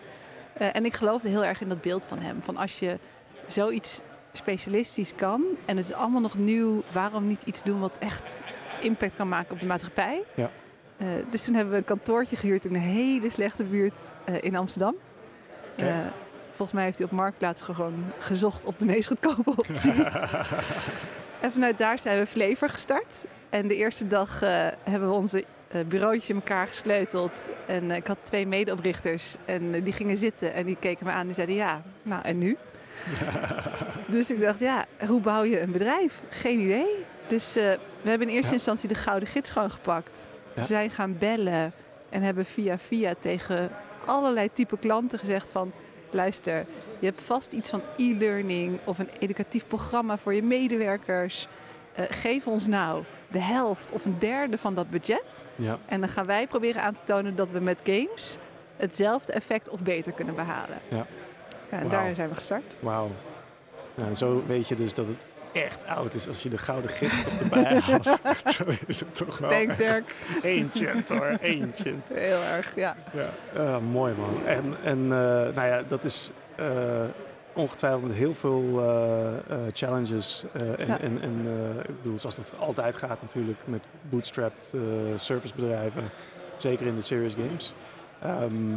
Eh, 0.52 0.68
en 0.72 0.84
ik 0.84 0.94
geloofde 0.96 1.28
heel 1.28 1.44
erg 1.44 1.60
in 1.60 1.68
dat 1.68 1.80
beeld 1.80 2.06
van 2.06 2.18
hem. 2.18 2.42
Van 2.42 2.56
als 2.56 2.78
je 2.78 2.98
zoiets 3.46 4.00
specialistisch 4.32 5.14
kan 5.14 5.44
en 5.64 5.76
het 5.76 5.86
is 5.86 5.92
allemaal 5.92 6.20
nog 6.20 6.38
nieuw, 6.38 6.82
waarom 6.92 7.26
niet 7.26 7.42
iets 7.42 7.62
doen 7.62 7.80
wat 7.80 7.96
echt 7.98 8.40
impact 8.80 9.16
kan 9.16 9.28
maken 9.28 9.52
op 9.52 9.60
de 9.60 9.66
maatschappij? 9.66 10.22
Ja. 10.34 10.50
Eh, 10.96 11.06
dus 11.30 11.44
toen 11.44 11.54
hebben 11.54 11.72
we 11.72 11.78
een 11.78 11.84
kantoortje 11.84 12.36
gehuurd 12.36 12.64
in 12.64 12.74
een 12.74 12.80
hele 12.80 13.30
slechte 13.30 13.64
buurt 13.64 14.00
eh, 14.24 14.34
in 14.40 14.56
Amsterdam. 14.56 14.94
Eh, 15.76 15.96
volgens 16.48 16.72
mij 16.72 16.84
heeft 16.84 16.98
hij 16.98 17.06
op 17.06 17.12
Marktplaats 17.12 17.62
gewoon 17.62 18.04
gezocht 18.18 18.64
op 18.64 18.78
de 18.78 18.86
meest 18.86 19.08
goedkope 19.08 19.50
optie. 19.50 20.04
en 21.44 21.52
vanuit 21.52 21.78
daar 21.78 21.98
zijn 21.98 22.18
we 22.18 22.26
Flavor 22.26 22.68
gestart. 22.68 23.24
En 23.50 23.68
de 23.68 23.76
eerste 23.76 24.06
dag 24.06 24.40
hebben 24.84 25.08
we 25.08 25.14
onze 25.14 25.44
eh, 25.68 25.80
bureautje 25.88 26.32
in 26.32 26.38
elkaar 26.38 26.66
gesleuteld. 26.66 27.48
En 27.66 27.90
ik 27.90 28.06
had 28.06 28.18
twee 28.22 28.46
medeoprichters 28.46 29.34
en 29.44 29.70
die 29.70 29.92
gingen 29.92 30.18
zitten 30.18 30.54
en 30.54 30.66
die 30.66 30.76
keken 30.76 31.06
me 31.06 31.12
aan 31.12 31.28
en 31.28 31.34
zeiden 31.34 31.56
ja, 31.56 31.82
nou 32.02 32.22
en 32.22 32.38
nu? 32.38 32.56
dus 34.14 34.30
ik 34.30 34.40
dacht 34.40 34.60
ja, 34.60 34.84
hoe 35.06 35.20
bouw 35.20 35.44
je 35.44 35.60
een 35.60 35.72
bedrijf? 35.72 36.22
Geen 36.30 36.60
idee. 36.60 37.04
Dus 37.28 37.56
eh, 37.56 37.64
we 38.02 38.08
hebben 38.10 38.28
in 38.28 38.34
eerste 38.34 38.48
Ja. 38.48 38.56
instantie 38.56 38.88
de 38.88 38.94
gouden 38.94 39.28
gids 39.28 39.50
gewoon 39.50 39.70
gepakt. 39.70 40.26
Ja. 40.54 40.62
Zijn 40.62 40.90
gaan 40.90 41.16
bellen 41.18 41.72
en 42.08 42.22
hebben 42.22 42.44
via 42.44 42.78
via 42.78 43.14
tegen 43.20 43.70
allerlei 44.06 44.52
type 44.52 44.78
klanten 44.78 45.18
gezegd 45.18 45.50
van... 45.50 45.72
luister, 46.10 46.64
je 46.98 47.06
hebt 47.06 47.20
vast 47.20 47.52
iets 47.52 47.70
van 47.70 47.80
e-learning 47.96 48.78
of 48.84 48.98
een 48.98 49.08
educatief 49.18 49.66
programma 49.66 50.16
voor 50.18 50.34
je 50.34 50.42
medewerkers. 50.42 51.48
Eh, 51.94 52.04
geef 52.08 52.46
ons 52.46 52.66
nou 52.66 53.04
de 53.28 53.40
helft 53.40 53.92
of 53.92 54.04
een 54.04 54.18
derde 54.18 54.58
van 54.58 54.74
dat 54.74 54.90
budget. 54.90 55.42
Ja. 55.56 55.78
En 55.86 56.00
dan 56.00 56.08
gaan 56.08 56.26
wij 56.26 56.46
proberen 56.46 56.82
aan 56.82 56.94
te 56.94 57.00
tonen 57.04 57.34
dat 57.36 57.50
we 57.50 57.58
met 57.60 57.80
games 57.84 58.36
hetzelfde 58.76 59.32
effect 59.32 59.68
of 59.68 59.82
beter 59.82 60.12
kunnen 60.12 60.34
behalen. 60.34 60.78
Ja. 60.88 61.06
Ja, 61.70 61.78
en 61.78 61.88
daar 61.88 62.14
zijn 62.14 62.28
we 62.28 62.34
gestart. 62.34 62.74
Wauw. 62.80 63.10
Nou, 63.94 64.08
en 64.08 64.16
zo 64.16 64.42
weet 64.46 64.68
je 64.68 64.74
dus 64.74 64.94
dat 64.94 65.06
het 65.06 65.24
echt 65.52 65.86
oud 65.86 66.14
is 66.14 66.28
als 66.28 66.42
je 66.42 66.48
de 66.48 66.58
gouden 66.58 66.90
gids 66.90 67.24
nog 67.24 67.40
erbij 67.40 67.80
haalt. 67.80 68.04
zo 68.54 68.64
is 68.86 69.00
het 69.00 69.14
toch 69.14 69.38
wel. 69.38 69.48
Denk 69.48 69.76
Dirk. 69.76 70.14
Ancient 70.44 71.08
hoor, 71.08 71.38
ancient. 71.42 72.08
Heel 72.12 72.42
erg, 72.42 72.72
ja. 72.74 72.96
Ja, 73.12 73.30
eh, 73.54 73.78
mooi 73.78 74.14
man. 74.14 74.46
En, 74.46 74.76
en 74.84 74.98
eh, 75.02 75.08
nou 75.54 75.66
ja, 75.66 75.82
dat 75.88 76.04
is 76.04 76.30
eh, 76.56 77.04
ongetwijfeld 77.52 78.02
met 78.02 78.16
heel 78.16 78.34
veel 78.34 78.82
eh, 78.82 79.56
challenges. 79.72 80.44
en 80.52 80.86
Ja. 80.86 81.00
en, 81.00 81.20
en 81.22 81.46
ik 81.88 82.02
bedoel, 82.02 82.18
zoals 82.18 82.36
dat 82.36 82.52
altijd 82.58 82.96
gaat 82.96 83.20
natuurlijk 83.22 83.60
met 83.64 83.86
bootstrapped 84.10 84.74
servicebedrijven. 85.16 86.10
Zeker 86.56 86.86
in 86.86 86.94
de 86.94 87.00
serious 87.00 87.34
games. 87.34 87.74
Ehm, 88.22 88.74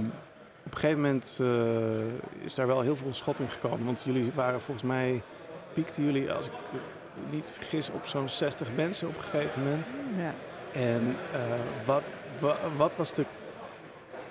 op 0.65 0.71
een 0.71 0.77
gegeven 0.77 1.01
moment 1.01 1.41
is 2.43 2.55
daar 2.55 2.67
wel 2.67 2.81
heel 2.81 2.95
veel 2.95 3.13
schot 3.13 3.39
in 3.39 3.49
gekomen. 3.49 3.85
Want 3.85 4.03
jullie 4.05 4.31
waren 4.35 4.61
volgens 4.61 4.85
mij, 4.85 5.21
piekten 5.73 6.03
jullie, 6.05 6.31
als 6.31 6.45
ik 6.45 6.51
het 6.71 7.31
niet 7.33 7.49
vergis, 7.53 7.89
op 7.89 8.05
zo'n 8.07 8.29
60 8.29 8.67
mensen 8.75 9.07
op 9.07 9.15
een 9.17 9.23
gegeven 9.23 9.63
moment. 9.63 9.91
ja. 10.17 10.33
En 10.79 11.15
eh, 11.33 11.39
wat, 11.85 12.01
wa- 12.39 12.57
wat 12.75 12.95
was 12.95 13.13
de 13.13 13.25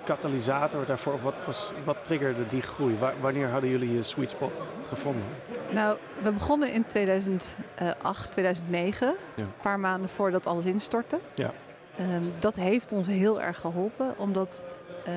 katalysator 0.03 0.85
daarvoor? 0.85 1.13
Of 1.13 1.21
wat, 1.21 1.43
was, 1.45 1.71
wat 1.83 2.03
triggerde 2.03 2.45
die 2.47 2.61
groei? 2.61 2.97
Wa- 2.99 3.13
wanneer 3.21 3.47
hadden 3.49 3.69
jullie 3.69 3.93
je 3.95 4.03
sweet 4.03 4.31
spot 4.31 4.71
gevonden? 4.87 5.23
Nou, 5.71 5.97
we 6.23 6.31
begonnen 6.31 6.73
in 6.73 6.85
2008, 6.85 8.31
2009. 8.31 9.07
Ja. 9.35 9.43
Een 9.43 9.49
paar 9.61 9.79
maanden 9.79 10.09
voordat 10.09 10.47
alles 10.47 10.65
instortte. 10.65 11.19
Ja. 11.33 11.51
Ehm, 11.97 12.23
dat 12.39 12.55
heeft 12.55 12.91
ons 12.91 13.07
heel 13.07 13.41
erg 13.41 13.59
geholpen, 13.59 14.13
omdat 14.17 14.65
eh, 15.05 15.13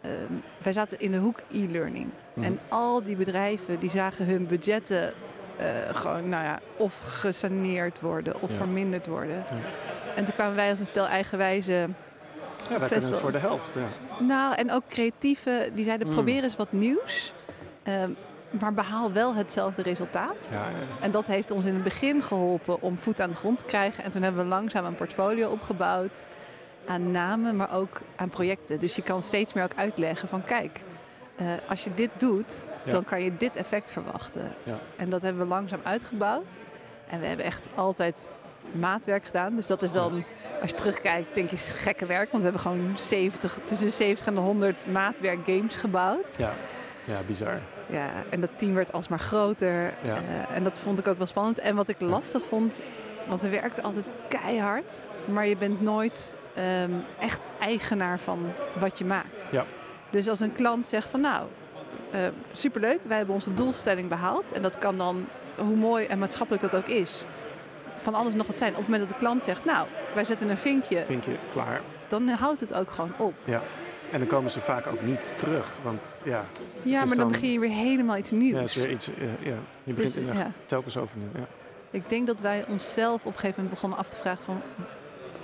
ehm, 0.00 0.32
wij 0.62 0.72
zaten 0.72 0.98
in 1.00 1.10
de 1.10 1.18
hoek 1.18 1.40
e-learning. 1.52 2.08
Mhm. 2.34 2.46
En 2.46 2.58
al 2.68 3.02
die 3.02 3.16
bedrijven 3.16 3.78
die 3.78 3.90
zagen 3.90 4.26
hun 4.26 4.46
budgetten 4.46 5.12
gewoon, 5.92 6.28
nou 6.28 6.44
ja, 6.44 6.58
of 6.76 7.00
gesaneerd 7.06 8.00
worden 8.00 8.40
of 8.42 8.50
Ja. 8.50 8.56
verminderd 8.56 9.06
worden. 9.06 9.44
En 10.16 10.24
toen 10.24 10.34
kwamen 10.34 10.54
wij 10.56 10.70
als 10.70 10.80
een 10.80 10.86
stel 10.86 11.06
eigenwijze 11.06 11.72
ja, 11.72 12.78
wij 12.78 12.88
kunnen 12.88 13.10
het 13.10 13.18
voor 13.18 13.32
de 13.32 13.38
helft. 13.38 13.72
Ja. 13.74 14.24
nou, 14.24 14.54
en 14.54 14.72
ook 14.72 14.82
creatieve, 14.88 15.70
die 15.74 15.84
zeiden 15.84 16.06
Mm. 16.06 16.12
probeer 16.12 16.42
eens 16.42 16.56
wat 16.56 16.72
nieuws. 16.72 17.32
Ehm, 17.82 18.10
maar 18.60 18.74
behaal 18.74 19.12
wel 19.12 19.34
hetzelfde 19.34 19.82
resultaat. 19.82 20.48
Ja, 20.52 20.58
ja. 20.68 20.74
En 21.00 21.10
dat 21.10 21.26
heeft 21.26 21.50
ons 21.50 21.64
in 21.64 21.74
het 21.74 21.82
begin 21.84 22.22
geholpen 22.22 22.82
om 22.82 22.98
voet 22.98 23.20
aan 23.20 23.30
de 23.30 23.36
grond 23.36 23.58
te 23.58 23.64
krijgen. 23.64 24.04
En 24.04 24.10
toen 24.10 24.22
hebben 24.22 24.42
we 24.42 24.48
langzaam 24.48 24.84
een 24.84 24.94
portfolio 24.94 25.48
opgebouwd 25.50 26.22
aan 26.86 27.10
namen, 27.10 27.56
maar 27.56 27.72
ook 27.74 28.00
aan 28.16 28.28
projecten. 28.28 28.78
Dus 28.78 28.96
je 28.96 29.02
kan 29.02 29.22
steeds 29.22 29.52
meer 29.52 29.64
ook 29.64 29.74
uitleggen 29.76 30.28
van 30.28 30.44
kijk, 30.44 30.80
eh, 31.36 31.46
als 31.68 31.84
je 31.84 31.90
dit 31.94 32.10
doet, 32.18 32.64
Ja. 32.88 32.94
dan 32.94 33.04
kan 33.04 33.22
je 33.22 33.36
dit 33.36 33.56
effect 33.56 33.90
verwachten. 33.90 34.52
Ja. 34.62 34.78
En 34.96 35.10
dat 35.10 35.22
hebben 35.22 35.42
we 35.42 35.48
langzaam 35.48 35.80
uitgebouwd. 35.82 36.46
En 37.08 37.20
we 37.20 37.26
hebben 37.26 37.46
echt 37.46 37.66
altijd 37.74 38.28
maatwerk 38.72 39.24
gedaan. 39.24 39.56
Dus 39.56 39.66
dat 39.66 39.82
is 39.82 39.92
dan, 39.92 40.24
als 40.60 40.70
je 40.70 40.76
terugkijkt, 40.76 41.34
denk 41.34 41.50
je 41.50 41.56
is 41.56 41.70
gekke 41.70 42.06
werk. 42.06 42.30
Want 42.30 42.44
we 42.44 42.50
hebben 42.50 42.60
gewoon 42.60 42.98
70, 42.98 43.58
tussen 43.64 43.86
de 43.86 43.92
70 43.92 44.26
en 44.26 44.34
de 44.34 44.40
100 44.40 44.86
maatwerk 44.86 45.38
games 45.46 45.76
gebouwd. 45.76 46.28
ja. 46.36 46.52
ja, 47.04 47.18
bizar. 47.26 47.60
Ja, 47.90 48.10
en 48.30 48.40
dat 48.40 48.50
team 48.56 48.74
werd 48.74 48.92
alsmaar 48.92 49.18
groter. 49.18 49.94
Ja. 50.02 50.14
Eh, 50.14 50.56
en 50.56 50.64
dat 50.64 50.78
vond 50.78 50.98
ik 50.98 51.08
ook 51.08 51.18
wel 51.18 51.26
spannend. 51.26 51.58
En 51.58 51.76
wat 51.76 51.88
ik 51.88 52.00
lastig 52.00 52.42
vond, 52.44 52.80
want 53.28 53.42
we 53.42 53.48
werkten 53.48 53.82
altijd 53.82 54.08
keihard. 54.28 55.00
Maar 55.24 55.46
je 55.46 55.56
bent 55.56 55.80
nooit 55.80 56.32
ehm, 56.54 56.90
echt 57.20 57.46
eigenaar 57.60 58.18
van 58.18 58.52
wat 58.78 58.98
je 58.98 59.04
maakt. 59.04 59.48
Ja. 59.50 59.64
Dus 60.10 60.28
als 60.28 60.40
een 60.40 60.52
klant 60.54 60.86
zegt 60.86 61.08
van 61.08 61.20
nou, 61.20 61.46
eh, 62.10 62.20
superleuk, 62.52 62.98
wij 63.02 63.16
hebben 63.16 63.34
onze 63.34 63.54
doelstelling 63.54 64.08
behaald. 64.08 64.52
En 64.52 64.62
dat 64.62 64.78
kan 64.78 64.96
dan, 64.96 65.26
hoe 65.56 65.76
mooi 65.76 66.04
en 66.06 66.18
maatschappelijk 66.18 66.62
dat 66.70 66.74
ook 66.76 66.88
is, 66.88 67.24
van 67.96 68.14
alles 68.14 68.34
nog 68.34 68.46
wat 68.46 68.58
zijn. 68.58 68.70
Op 68.70 68.76
het 68.78 68.88
moment 68.88 69.08
dat 69.08 69.12
de 69.18 69.24
klant 69.24 69.42
zegt, 69.42 69.64
nou, 69.64 69.86
wij 70.14 70.24
zetten 70.24 70.48
een 70.48 70.58
vinkje, 70.58 71.04
Vind 71.06 71.24
je 71.24 71.36
klaar? 71.52 71.80
dan 72.08 72.28
houdt 72.28 72.60
het 72.60 72.74
ook 72.74 72.90
gewoon 72.90 73.12
op. 73.16 73.34
En 74.12 74.18
dan 74.18 74.28
komen 74.28 74.50
ze 74.50 74.60
vaak 74.60 74.86
ook 74.86 75.02
niet 75.02 75.18
terug. 75.34 75.76
Want 75.82 76.20
ja, 76.24 76.44
Ja, 76.82 76.98
maar 76.98 77.06
dan 77.08 77.16
dan- 77.16 77.28
begin 77.28 77.52
je 77.52 77.58
weer 77.60 77.70
helemaal 77.70 78.16
iets 78.16 78.30
nieuws. 78.30 78.56
ja 78.58 78.62
is 78.62 78.74
weer 78.74 78.90
iets, 78.90 79.08
eh, 79.08 79.14
ja, 79.46 79.54
je 79.84 79.92
begint 79.92 80.14
Dus, 80.14 80.36
ja. 80.36 80.50
telkens 80.66 80.96
overnieuw. 80.96 81.28
Ja. 81.34 81.46
Ik 81.90 82.08
denk 82.08 82.26
dat 82.26 82.40
wij 82.40 82.64
onszelf 82.68 83.14
op 83.20 83.26
een 83.26 83.32
gegeven 83.32 83.54
moment 83.56 83.70
begonnen 83.74 83.98
af 83.98 84.08
te 84.08 84.16
vragen 84.16 84.44
van... 84.44 84.62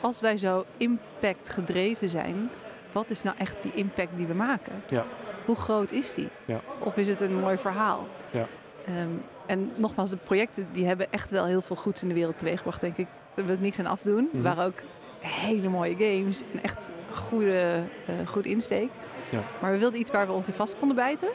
als 0.01 0.21
wij 0.21 0.37
zo 0.39 0.65
impact 0.77 1.51
gedreven 1.51 2.09
zijn, 2.09 2.51
wat 2.93 3.11
is 3.11 3.23
nou 3.23 3.37
echt 3.39 3.63
die 3.63 3.73
impact 3.75 4.11
die 4.17 4.27
we 4.27 4.35
maken? 4.35 4.83
Ja. 4.89 5.05
Hoe 5.45 5.57
groot 5.57 5.93
is 5.93 6.15
die? 6.15 6.29
Ja. 6.45 6.61
Of 6.79 6.97
is 6.97 7.09
het 7.09 7.21
een 7.21 7.41
mooi 7.41 7.59
verhaal? 7.59 8.07
Ja. 8.31 8.47
Ehm, 8.87 9.09
en 9.47 9.73
nogmaals, 9.77 10.11
de 10.11 10.17
projecten 10.17 10.69
die 10.73 10.87
hebben 10.87 11.07
echt 11.11 11.31
wel 11.31 11.45
heel 11.45 11.63
veel 11.63 11.77
goeds 11.77 12.03
in 12.03 12.09
de 12.09 12.15
wereld 12.15 12.39
teweeggebracht, 12.39 12.81
denk 12.81 12.97
ik. 12.97 13.07
Daar 13.35 13.45
wil 13.45 13.55
ik 13.55 13.61
niks 13.61 13.79
aan 13.79 13.87
afdoen. 13.87 14.29
Mhm. 14.33 14.43
Waren 14.43 14.65
ook 14.65 14.83
hele 15.21 15.69
mooie 15.69 15.97
games 15.99 16.43
en 16.53 16.63
echt 16.63 16.91
goede, 17.13 17.83
uh, 18.09 18.29
goede 18.29 18.49
insteek. 18.49 18.91
Ja. 19.29 19.43
Maar 19.61 19.73
we 19.73 19.79
wilden 19.79 20.01
iets 20.01 20.11
waar 20.11 20.27
we 20.27 20.33
ons 20.33 20.47
in 20.47 20.53
vast 20.53 20.79
konden 20.79 20.97
bijten. 20.97 21.29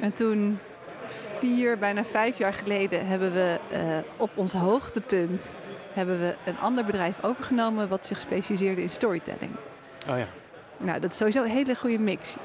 En 0.00 0.12
toen, 0.12 0.58
vier, 1.38 1.78
bijna 1.78 2.04
vijf 2.04 2.38
jaar 2.38 2.52
geleden, 2.52 3.06
hebben 3.06 3.32
we 3.32 3.58
uh, 3.72 3.78
op 4.16 4.30
ons 4.34 4.52
hoogtepunt 4.52 5.54
hebben 5.92 6.20
we 6.20 6.34
een 6.44 6.58
ander 6.58 6.84
bedrijf 6.84 7.24
overgenomen 7.24 7.88
wat 7.88 8.06
zich 8.06 8.20
specialiseerde 8.20 8.82
in 8.82 8.90
storytelling. 8.90 9.52
Oh 10.08 10.18
ja. 10.18 10.26
Nou, 10.82 11.00
dat 11.00 11.10
is 11.10 11.16
sowieso 11.16 11.42
een 11.42 11.50
hele 11.50 11.74
goede 11.74 11.98
mix. 11.98 12.36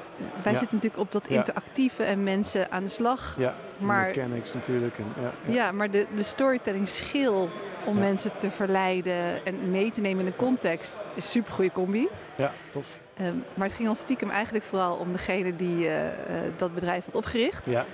Wij 0.44 0.51
Ja. 0.54 0.58
zitten 0.60 0.77
natuurlijk 0.77 0.98
op 1.04 1.12
dat 1.12 1.27
interactieve 1.27 2.04
en 2.04 2.24
mensen 2.24 2.72
aan 2.72 2.84
de 2.84 2.89
slag. 2.89 3.36
Ja, 3.39 3.56
Maar- 3.77 4.06
mechanics 4.06 4.54
natuurlijk. 4.54 4.98
En, 4.98 5.06
ja, 5.22 5.54
Ja, 5.54 5.72
maar 5.72 5.92
de, 5.92 6.06
de 6.15 6.24
storytelling 6.24 6.88
schil 6.88 7.50
om 7.86 7.98
mensen 8.00 8.32
te 8.38 8.51
verleiden 8.51 9.46
en 9.46 9.72
mee 9.72 9.92
te 9.92 10.01
nemen 10.01 10.20
in 10.22 10.27
een 10.27 10.36
context 10.36 10.96
is 11.10 11.15
een 11.15 11.22
super 11.22 11.54
goede 11.54 11.72
combi. 11.72 12.08
ja, 12.36 12.51
tof. 12.72 13.00
Ehm, 13.18 13.36
maar 13.54 13.68
het 13.68 13.75
ging 13.75 13.89
ons 13.89 14.00
stiekem 14.00 14.30
eigenlijk 14.30 14.65
vooral 14.65 14.96
om 14.96 15.12
degene 15.12 15.56
die 15.56 15.88
eh, 15.88 16.08
eh, 16.08 16.51
dat 16.58 16.74
bedrijf 16.74 17.06
had 17.06 17.15
opgericht. 17.15 17.70
Ja, 17.70 17.86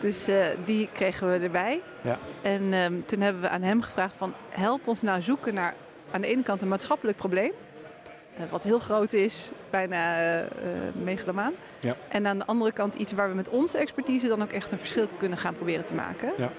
Dus 0.00 0.28
eh, 0.28 0.46
die 0.64 0.88
kregen 0.92 1.30
we 1.32 1.38
erbij. 1.38 1.80
Ja. 2.00 2.18
En 2.42 2.72
ehm, 2.72 2.92
toen 3.06 3.20
hebben 3.20 3.42
we 3.42 3.48
aan 3.48 3.62
hem 3.62 3.82
gevraagd 3.82 4.14
van 4.18 4.34
help 4.48 4.80
ons 4.88 5.02
nou 5.02 5.22
zoeken 5.22 5.54
naar 5.54 5.74
aan 6.10 6.20
de 6.20 6.26
ene 6.26 6.42
kant 6.42 6.62
een 6.62 6.68
maatschappelijk 6.68 7.16
probleem. 7.16 7.50
Eh, 8.38 8.44
wat 8.50 8.64
heel 8.64 8.78
groot 8.78 9.12
is, 9.12 9.50
bijna 9.70 10.40
eh, 10.40 10.46
megalomaan. 11.02 11.52
Ja. 11.80 11.96
En 12.08 12.26
aan 12.26 12.38
de 12.38 12.46
andere 12.46 12.72
kant 12.72 12.94
iets 12.94 13.12
waar 13.12 13.28
we 13.28 13.34
met 13.34 13.48
onze 13.48 13.78
expertise 13.78 14.28
dan 14.28 14.42
ook 14.42 14.52
echt 14.52 14.72
een 14.72 14.78
verschil 14.78 15.08
kunnen 15.18 15.38
gaan 15.38 15.54
proberen 15.54 15.84
te 15.84 15.94
maken. 15.94 16.32
Ja. 16.36 16.50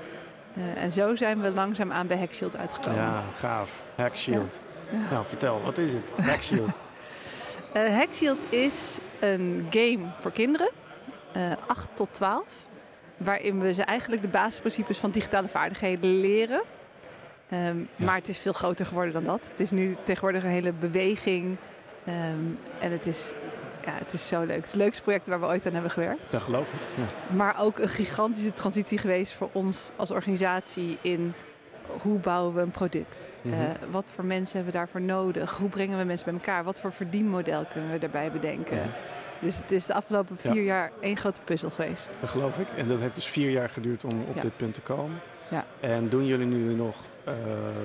Eh, 0.56 0.84
en 0.84 0.92
zo 0.92 1.16
zijn 1.16 1.42
we 1.42 1.52
langzaamaan 1.52 2.08
bij 2.08 2.18
Hackshield 2.18 2.58
uitgekomen. 2.58 3.02
ja, 3.02 3.24
gaaf. 3.38 3.72
Hack 3.96 4.16
Shield. 4.16 4.60
Ja. 4.92 4.98
Nou, 5.12 5.26
vertel, 5.26 5.62
wat 5.62 5.78
is 5.78 5.94
het? 5.94 6.26
Hack 6.26 6.42
Shield. 6.42 6.70
Eh, 7.74 7.98
Hackshield 7.98 8.44
is 8.50 9.00
een 9.20 9.68
game 9.70 10.12
voor 10.20 10.32
kinderen, 10.32 10.70
eh 11.32 11.42
8 11.68 11.88
tot 11.94 12.08
12, 12.12 12.44
waarin 13.18 13.60
we 13.60 13.74
ze 13.74 13.84
eigenlijk 13.84 14.22
de 14.22 14.28
basisprincipes 14.28 14.98
van 14.98 15.12
digitale 15.12 15.48
vaardigheden 15.48 16.20
leren. 16.20 16.62
Ehm, 17.50 17.78
Ja. 17.96 18.06
Maar 18.06 18.16
het 18.16 18.28
is 18.30 18.38
veel 18.38 18.54
groter 18.54 18.86
geworden 18.86 19.14
dan 19.14 19.24
dat. 19.24 19.48
Het 19.52 19.60
is 19.60 19.72
nu 19.72 19.98
tegenwoordig 20.04 20.44
een 20.44 20.50
hele 20.50 20.72
beweging 20.74 21.58
ehm, 22.06 22.16
en 22.80 22.92
het 22.92 23.06
is, 23.06 23.34
ja, 23.86 23.92
het 23.92 24.14
is 24.14 24.28
zo 24.28 24.40
leuk. 24.44 24.56
Het 24.56 24.66
is 24.66 24.72
het 24.72 24.82
leukste 24.82 25.02
project 25.02 25.28
waar 25.28 25.40
we 25.40 25.46
ooit 25.46 25.66
aan 25.66 25.74
hebben 25.74 25.92
gewerkt. 25.92 26.32
Dat 26.32 26.42
geloof 26.42 26.74
ik. 26.74 26.80
Ja. 26.96 27.36
Maar 27.36 27.56
ook 27.62 27.80
een 27.80 27.90
gigantische 27.90 28.54
transitie 28.54 28.98
geweest 28.98 29.34
voor 29.34 29.50
ons 29.52 29.92
als 29.96 30.12
organisatie 30.12 30.98
in 31.02 31.34
hoe 32.02 32.20
bouwen 32.20 32.54
we 32.56 32.62
een 32.62 32.70
product? 32.72 33.32
Mhm. 33.42 33.54
Eh, 33.54 33.60
wat 33.92 34.10
voor 34.16 34.26
mensen 34.26 34.56
hebben 34.56 34.74
we 34.74 34.78
daarvoor 34.80 35.02
nodig? 35.02 35.58
Hoe 35.58 35.70
brengen 35.70 35.98
we 35.98 36.04
mensen 36.04 36.26
bij 36.26 36.34
elkaar? 36.34 36.64
Wat 36.64 36.80
voor 36.80 36.92
verdienmodel 36.92 37.66
kunnen 37.74 37.92
we 37.92 37.98
daarbij 37.98 38.32
bedenken? 38.32 38.78
Mhm. 38.78 38.88
Dus 39.42 39.58
het 39.58 39.72
is 39.72 39.86
de 39.86 39.94
afgelopen 39.94 40.38
Ja. 40.42 40.52
vier 40.52 40.64
jaar 40.64 40.92
één 41.00 41.18
grote 41.18 41.40
puzzel 41.44 41.70
geweest. 41.70 42.16
Dat 42.20 42.30
geloof 42.30 42.58
ik. 42.58 42.68
En 42.78 42.88
dat 42.88 43.00
heeft 43.00 43.16
dus 43.16 43.26
vier 43.28 43.50
jaar 43.50 43.70
geduurd 43.70 44.04
om 44.04 44.22
op 44.28 44.36
Ja. 44.36 44.42
dit 44.42 44.58
punt 44.58 44.74
te 44.74 44.82
komen. 44.82 45.20
Ja. 45.50 45.66
En 45.80 46.10
doen 46.10 46.26
jullie 46.26 46.46
nu 46.46 46.74
nog 46.74 46.96
eh, 47.24 47.34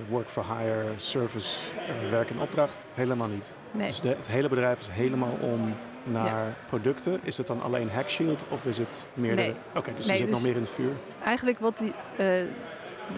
work 0.09 0.29
for 0.29 0.45
hire, 0.59 0.85
service, 0.97 1.59
eh, 2.05 2.11
werk 2.11 2.31
in 2.31 2.41
opdracht? 2.41 2.75
Helemaal 2.95 3.29
niet. 3.29 3.55
Nee. 3.71 3.87
Dus 3.87 4.01
de- 4.01 4.09
het 4.09 4.27
hele 4.29 4.49
bedrijf 4.49 4.81
is 4.81 4.89
helemaal 4.91 5.37
om 5.41 5.75
naar 6.05 6.55
producten. 6.69 7.21
Is 7.23 7.37
het 7.37 7.47
dan 7.47 7.63
alleen 7.63 7.91
Hackshield 7.91 8.45
of 8.49 8.65
is 8.67 8.79
het 8.79 9.07
meer? 9.15 9.35
Nee. 9.35 9.55
Oké, 9.77 9.91
dus 9.97 10.07
Nee, 10.07 10.13
er 10.15 10.21
zit 10.23 10.27
nog 10.31 10.37
dus- 10.39 10.47
meer 10.47 10.55
in 10.57 10.61
het 10.63 10.71
vuur. 10.71 10.93
Eigenlijk 11.25 11.59
wat 11.59 11.79
die, 11.79 11.93
eh, 12.17 12.27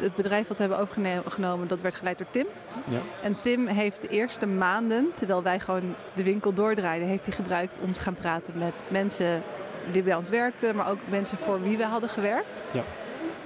het 0.00 0.14
bedrijf 0.16 0.48
wat 0.48 0.56
we 0.58 0.62
hebben 0.62 0.80
overgenomen, 0.80 1.68
dat 1.68 1.80
werd 1.80 1.94
geleid 1.94 2.18
door 2.18 2.26
Tim. 2.30 2.46
Ja. 2.88 3.00
En 3.22 3.40
Tim 3.40 3.66
heeft 3.66 4.02
de 4.02 4.08
eerste 4.08 4.46
maanden, 4.46 5.10
terwijl 5.14 5.42
wij 5.42 5.60
gewoon 5.60 5.94
de 6.14 6.22
winkel 6.22 6.52
doordraaiden, 6.52 7.08
heeft 7.08 7.26
hij 7.26 7.34
gebruikt 7.34 7.78
om 7.82 7.92
te 7.92 8.00
gaan 8.00 8.14
praten 8.14 8.58
met 8.58 8.84
mensen 8.88 9.42
die 9.90 10.02
bij 10.02 10.14
ons 10.14 10.28
werkten, 10.28 10.76
maar 10.76 10.90
ook 10.90 10.98
mensen 11.08 11.38
voor 11.38 11.62
wie 11.62 11.76
we 11.76 11.84
hadden 11.84 12.08
gewerkt. 12.10 12.62
Ja. 12.70 12.82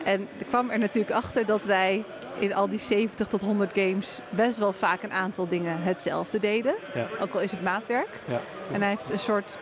En 0.05 0.29
er 0.39 0.45
kwam 0.47 0.71
er 0.71 0.79
natuurlijk 0.79 1.15
achter 1.15 1.47
dat 1.47 1.65
wij 1.65 2.05
in 2.39 2.55
al 2.55 2.69
die 2.69 2.79
70 2.79 3.27
tot 3.27 3.41
100 3.41 3.73
games 3.79 4.21
best 4.31 4.59
wel 4.59 4.73
vaak 4.73 5.03
een 5.03 5.13
aantal 5.13 5.49
dingen 5.49 5.83
hetzelfde 5.83 6.39
deden. 6.39 6.75
Ja. 6.95 7.07
Ook 7.21 7.35
al 7.35 7.41
is 7.41 7.51
het 7.51 7.63
maatwerk. 7.63 8.09
Ja, 8.25 8.41
En 8.73 8.81
hij 8.81 8.91
heeft 8.91 9.11
een 9.11 9.19
soort 9.19 9.59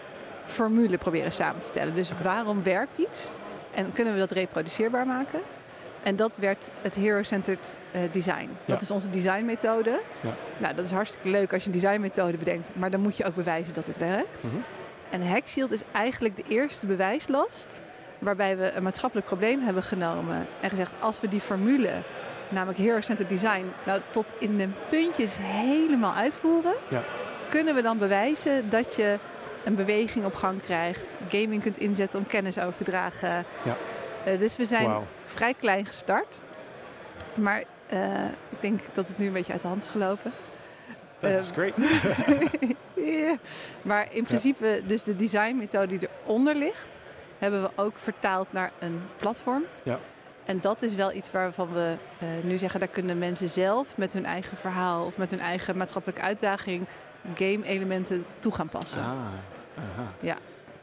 formule 0.47 0.99
proberen 0.99 1.33
samen 1.33 1.61
te 1.61 1.67
stellen. 1.69 1.95
Dus 1.95 2.11
waarom 2.23 2.63
werkt 2.63 2.99
iets? 2.99 3.31
En 3.75 3.93
kunnen 3.93 4.13
we 4.13 4.19
dat 4.19 4.31
reproduceerbaar 4.31 5.07
maken? 5.07 5.41
En 6.03 6.17
dat 6.17 6.37
werd 6.37 6.71
het 6.83 6.95
Hero-Centered 6.95 7.75
eh, 7.91 8.01
Design. 8.11 8.49
Dat 8.65 8.77
Ja. 8.77 8.81
is 8.81 8.91
onze 8.91 9.11
designmethode. 9.11 10.01
Ja. 10.23 10.35
Nou, 10.59 10.75
dat 10.75 10.85
is 10.85 10.91
hartstikke 10.91 11.29
leuk 11.29 11.53
als 11.53 11.63
je 11.65 11.69
een 11.69 11.75
designmethode 11.81 12.37
bedenkt. 12.37 12.71
Maar 12.73 12.91
dan 12.91 13.01
moet 13.01 13.17
je 13.17 13.25
ook 13.25 13.35
bewijzen 13.35 13.75
dat 13.75 13.87
het 13.87 13.99
werkt. 13.99 14.45
Mhm. 14.45 14.57
En 15.11 15.27
Hackshield 15.29 15.73
is 15.73 15.83
eigenlijk 15.93 16.37
de 16.37 16.45
eerste 16.49 16.87
bewijslast... 16.87 17.81
waarbij 18.19 18.57
we 18.57 18.73
een 18.73 18.83
maatschappelijk 18.83 19.27
probleem 19.27 19.61
hebben 19.63 19.83
genomen... 19.83 20.47
en 20.61 20.71
gezegd, 20.71 20.93
als 20.99 21.21
we 21.21 21.29
die 21.29 21.41
formule, 21.41 22.03
namelijk 22.49 22.79
Hero-Centered 22.79 23.31
Design... 23.31 23.73
nou 23.85 24.01
tot 24.11 24.27
in 24.39 24.57
de 24.57 24.69
puntjes 24.89 25.37
helemaal 25.41 26.15
uitvoeren... 26.15 26.75
Ja. 26.89 27.03
kunnen 27.49 27.75
we 27.75 27.83
dan 27.83 27.99
bewijzen 27.99 28.71
dat 28.71 28.95
je 28.95 29.19
een 29.65 29.75
beweging 29.75 30.25
op 30.25 30.35
gang 30.35 30.63
krijgt... 30.63 31.17
gaming 31.29 31.63
kunt 31.63 31.79
inzetten 31.79 32.19
om 32.19 32.27
kennis 32.27 32.59
over 32.59 32.73
te 32.73 32.85
dragen. 32.85 33.45
Ja. 33.65 33.77
Eh, 34.25 34.39
dus 34.39 34.57
we 34.57 34.65
zijn 34.65 34.91
vrij 35.25 35.55
klein 35.55 35.87
gestart. 35.87 36.41
Maar 37.35 37.65
eh, 37.87 38.25
ik 38.51 38.61
denk 38.61 38.81
dat 38.93 39.09
het 39.09 39.19
nu 39.19 39.27
een 39.27 39.33
beetje 39.33 39.53
uit 39.53 39.63
de 39.63 39.69
hand 39.69 39.83
is 39.83 39.89
gelopen. 39.89 40.33
That's 41.21 41.51
Ehm, 41.51 41.55
great. 41.61 41.75
Ja. 42.95 43.37
Maar 43.83 44.09
in 44.11 44.25
principe, 44.25 44.81
dus 44.87 45.03
de 45.03 45.17
designmethode 45.17 45.99
die 45.99 46.09
eronder 46.25 46.55
ligt, 46.55 47.01
hebben 47.39 47.63
we 47.63 47.71
ook 47.75 47.93
vertaald 47.97 48.53
naar 48.53 48.71
een 48.79 49.01
platform. 49.17 49.63
Ja. 49.83 49.99
En 50.45 50.61
dat 50.61 50.83
is 50.83 50.95
wel 50.95 51.13
iets 51.13 51.31
waarvan 51.31 51.73
we 51.73 51.95
eh, 52.19 52.29
nu 52.45 52.59
zeggen, 52.59 52.81
daar 52.81 52.89
kunnen 52.89 53.19
mensen 53.19 53.49
zelf 53.49 53.97
met 53.97 54.13
hun 54.13 54.25
eigen 54.25 54.57
verhaal 54.57 55.05
of 55.07 55.17
met 55.19 55.31
hun 55.31 55.41
eigen 55.41 55.77
maatschappelijke 55.77 56.23
uitdaging 56.23 56.87
game-elementen 57.35 58.25
toe 58.39 58.53
gaan 58.55 58.69
passen. 58.69 59.01
Ah, 59.01 59.07
aha. 59.09 60.07
Ja. 60.21 60.37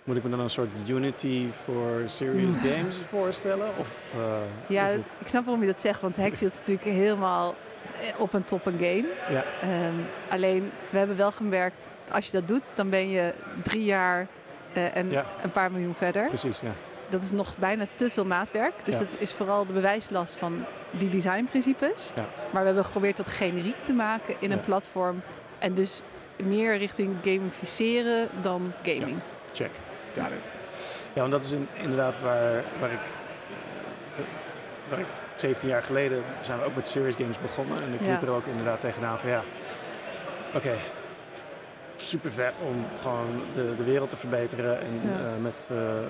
Moet 0.04 0.18
ik 0.18 0.24
me 0.24 0.30
dan 0.30 0.40
een 0.40 0.50
soort 0.50 0.70
Unity 0.88 1.48
voor 1.50 2.02
serious 2.06 2.56
games 2.72 3.02
voorstellen? 3.10 3.68
Of, 3.78 4.14
eh, 4.16 4.22
Ja, 4.68 4.86
het- 4.86 5.02
ik 5.20 5.28
snap 5.28 5.44
waarom 5.46 5.62
je 5.62 5.68
dat 5.68 5.80
zegt, 5.80 6.02
want 6.02 6.18
Hackshield 6.18 6.52
is 6.54 6.60
natuurlijk 6.60 6.88
helemaal 6.88 7.56
eh, 8.02 8.20
op 8.20 8.34
een 8.34 8.44
top 8.44 8.66
een 8.66 8.74
game. 8.80 9.08
Ja. 9.30 9.44
Ehm, 9.62 9.94
alleen, 10.30 10.72
we 10.90 10.98
hebben 10.98 11.18
wel 11.18 11.32
gemerkt, 11.32 11.88
als 12.12 12.26
je 12.26 12.32
dat 12.32 12.48
doet, 12.48 12.62
dan 12.74 12.90
ben 12.90 13.10
je 13.10 13.34
drie 13.64 13.84
jaar 13.84 14.28
eh, 14.78 14.96
en 14.96 15.12
Ja. 15.12 15.26
een 15.44 15.52
paar 15.52 15.72
miljoen 15.72 15.96
verder. 15.96 16.28
Precies, 16.28 16.60
ja. 16.60 16.72
Dat 17.10 17.22
is 17.22 17.32
nog 17.32 17.58
bijna 17.58 17.86
te 17.96 18.10
veel 18.12 18.26
maatwerk. 18.26 18.74
Dus 18.84 18.94
Ja. 18.94 19.00
dat 19.00 19.10
is 19.18 19.34
vooral 19.34 19.66
de 19.66 19.74
bewijslast 19.74 20.38
van 20.38 20.66
die 20.92 21.10
designprincipes. 21.10 22.12
Ja. 22.16 22.26
Maar 22.52 22.60
we 22.62 22.66
hebben 22.68 22.86
geprobeerd 22.86 23.18
dat 23.18 23.30
generiek 23.30 23.84
te 23.84 23.94
maken 23.94 24.36
in 24.40 24.52
een 24.52 24.62
platform. 24.62 25.22
En 25.60 25.74
dus 25.74 26.02
meer 26.44 26.78
richting 26.78 27.16
gamificeren 27.24 28.28
dan 28.42 28.72
gaming. 28.84 29.20
Check. 29.54 29.72
Got 30.14 30.26
it. 30.26 30.34
Ja, 31.14 31.20
want 31.22 31.32
dat 31.32 31.44
is 31.46 31.52
in- 31.52 31.68
inderdaad 31.74 32.20
waar, 32.22 32.64
waar 32.80 32.92
ik... 32.92 33.00
eh, 34.16 34.22
waar 34.90 35.00
ik 35.00 35.06
17 35.36 35.70
jaar 35.70 35.84
geleden 35.84 36.24
zijn 36.42 36.60
we 36.60 36.66
ook 36.66 36.76
met 36.76 36.88
serious 36.88 37.16
games 37.16 37.40
begonnen. 37.40 37.82
En 37.82 37.94
ik 37.94 38.02
liep 38.02 38.22
er 38.22 38.30
ook 38.30 38.46
inderdaad 38.46 38.82
tegenaan 38.82 39.20
van 39.20 39.30
ja... 39.30 39.44
Oké, 40.54 40.74
super 42.02 42.32
vet 42.32 42.62
om 42.68 42.86
gewoon 43.02 43.42
de, 43.54 43.74
de 43.78 43.84
wereld 43.84 44.10
te 44.10 44.18
verbeteren 44.18 44.80
en 44.82 44.94
Ja. 45.04 45.18
eh, 45.18 45.42
met 45.42 45.70
eh, 45.72 45.98
eh, 45.98 46.04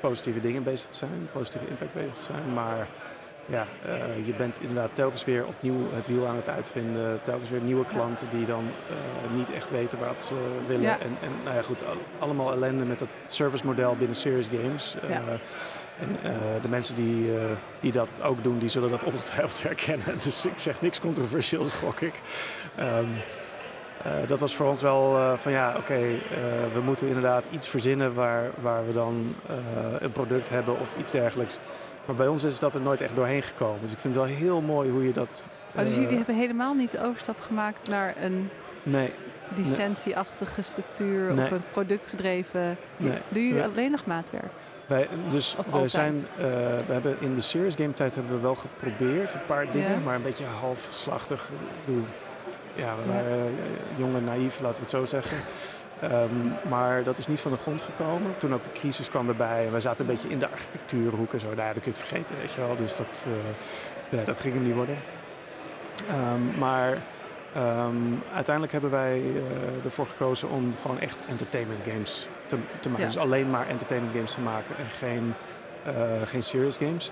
positieve 0.00 0.40
dingen 0.40 0.62
bezig 0.62 0.90
te 0.90 0.96
zijn, 0.96 1.28
positieve 1.32 1.66
impact 1.68 1.92
bezig 1.94 2.12
te 2.14 2.24
zijn. 2.24 2.52
Maar 2.52 2.86
ja, 3.46 3.66
je 4.24 4.32
bent 4.34 4.60
inderdaad 4.60 4.94
telkens 4.94 5.24
weer 5.24 5.46
opnieuw 5.46 5.92
het 5.92 6.06
wiel 6.06 6.26
aan 6.26 6.36
het 6.36 6.48
uitvinden. 6.48 7.22
Telkens 7.22 7.50
weer 7.50 7.60
nieuwe 7.60 7.84
klanten 7.86 8.28
die 8.28 8.46
dan 8.46 8.64
niet 9.34 9.50
echt 9.52 9.70
weten 9.70 9.98
wat 9.98 10.24
ze 10.24 10.34
willen. 10.66 10.82
Ja. 10.82 10.98
En, 10.98 11.16
en 11.22 11.30
nou 11.44 11.56
ja, 11.56 11.62
goed, 11.62 11.86
al- 11.86 11.96
allemaal 12.18 12.52
ellende 12.52 12.84
met 12.84 13.00
het 13.00 13.20
servicemodel 13.26 13.96
binnen 13.96 14.16
Serious 14.16 14.46
Games. 14.62 14.96
Ja. 15.08 15.22
En 16.00 16.16
de 16.62 16.68
mensen 16.68 16.94
die, 16.94 17.30
die 17.80 17.92
dat 17.92 18.08
ook 18.22 18.42
doen, 18.42 18.58
die 18.58 18.68
zullen 18.68 18.90
dat 18.90 19.04
ongetwijfeld 19.04 19.62
herkennen. 19.68 20.18
Dus 20.22 20.46
ik 20.46 20.58
zeg 20.58 20.80
niks 20.80 21.00
controversieels, 21.00 21.72
gok 21.74 22.00
ik. 22.00 22.14
Ehm, 22.76 23.06
eh, 24.04 24.12
dat 24.26 24.40
was 24.40 24.54
voor 24.56 24.66
ons 24.66 24.82
wel 24.82 25.16
eh, 25.16 25.36
van 25.36 25.52
ja, 25.52 25.74
oké, 25.76 25.94
eh, 25.94 26.18
we 26.74 26.80
moeten 26.84 27.06
inderdaad 27.06 27.44
iets 27.50 27.68
verzinnen 27.68 28.14
waar, 28.14 28.50
waar 28.60 28.86
we 28.86 28.92
dan 28.92 29.34
een 30.00 30.12
product 30.12 30.48
hebben 30.48 30.80
of 30.80 30.96
iets 30.98 31.10
dergelijks. 31.10 31.58
Maar 32.04 32.16
bij 32.16 32.26
ons 32.26 32.44
is 32.44 32.58
dat 32.58 32.74
er 32.74 32.80
nooit 32.80 33.00
echt 33.00 33.16
doorheen 33.16 33.42
gekomen. 33.42 33.80
Dus 33.80 33.92
ik 33.92 33.98
vind 33.98 34.14
het 34.14 34.24
wel 34.24 34.34
heel 34.36 34.60
mooi 34.60 34.90
hoe 34.90 35.04
je 35.06 35.12
dat. 35.12 35.48
Oh, 35.76 35.84
dus 35.84 35.94
jullie 35.94 36.16
hebben 36.16 36.34
helemaal 36.34 36.74
niet 36.74 36.92
de 36.92 37.02
overstap 37.02 37.40
gemaakt 37.40 37.88
naar 37.88 38.14
een 38.20 38.50
Nee, 38.82 39.12
licentieachtige 39.54 40.62
structuur 40.62 41.34
Nee. 41.34 41.44
of 41.44 41.50
een 41.50 41.62
productgedreven. 41.72 42.76
Nee. 42.96 43.18
Doen 43.28 43.42
jullie 43.42 43.62
alleen 43.62 43.90
nog 43.90 44.06
maatwerk? 44.06 44.52
wij, 44.86 45.08
dus 45.28 45.54
Of 45.58 45.64
we 45.64 45.72
altijd? 45.72 45.90
zijn, 45.90 46.16
we 46.86 46.92
hebben 46.92 47.16
in 47.20 47.34
de 47.34 47.40
serious 47.40 47.74
game 47.74 47.92
tijd 47.92 48.14
hebben 48.14 48.34
we 48.34 48.40
wel 48.40 48.54
geprobeerd 48.54 49.34
een 49.34 49.44
paar 49.46 49.70
dingen, 49.70 49.90
Ja. 49.90 49.98
maar 49.98 50.14
een 50.14 50.22
beetje 50.22 50.44
halfslachtig. 50.44 51.50
Bedoel, 51.84 52.04
ja, 52.74 52.94
we 52.96 53.12
waren 53.12 53.46
eh, 53.46 53.98
jong 53.98 54.14
en 54.14 54.24
naïef, 54.24 54.60
laten 54.60 54.76
we 54.76 54.80
het 54.80 54.90
zo 54.90 55.04
zeggen. 55.04 55.36
Ehm, 56.00 56.68
maar 56.68 57.02
dat 57.02 57.18
is 57.18 57.26
niet 57.26 57.40
van 57.40 57.50
de 57.50 57.56
grond 57.56 57.82
gekomen. 57.82 58.36
Toen 58.38 58.54
ook 58.54 58.64
de 58.64 58.72
crisis 58.72 59.08
kwam 59.08 59.28
erbij 59.28 59.66
en 59.66 59.72
we 59.72 59.80
zaten 59.80 60.00
een 60.00 60.10
beetje 60.10 60.28
in 60.28 60.38
de 60.38 60.48
architectuurhoek 60.48 61.32
en 61.32 61.40
zo. 61.40 61.54
Daar 61.54 61.72
kun 61.72 61.82
je 61.84 61.90
het 61.90 61.98
vergeten, 61.98 62.36
weet 62.36 62.52
je 62.52 62.60
wel. 62.60 62.76
Dus 62.76 62.96
dat, 62.96 63.26
eh, 63.26 64.18
ja, 64.18 64.24
dat 64.24 64.40
ging 64.40 64.54
hem 64.54 64.66
niet 64.66 64.74
worden. 64.74 64.96
Ehm, 66.08 66.58
maar 66.58 67.02
ehm, 67.54 67.96
uiteindelijk 68.34 68.72
hebben 68.72 68.90
wij 68.90 69.18
eh, 69.20 69.84
ervoor 69.84 70.06
gekozen 70.06 70.48
om 70.48 70.74
gewoon 70.80 70.98
echt 70.98 71.22
entertainment 71.28 71.86
games 71.86 72.28
te, 72.46 72.56
te 72.80 72.88
maken. 72.88 73.04
Ja. 73.04 73.12
Dus 73.12 73.22
alleen 73.22 73.50
maar 73.50 73.68
entertainment 73.68 74.14
games 74.14 74.34
te 74.34 74.40
maken 74.40 74.76
en 74.76 74.86
geen, 74.86 75.34
geen 76.24 76.42
serious 76.42 76.76
games. 76.76 77.10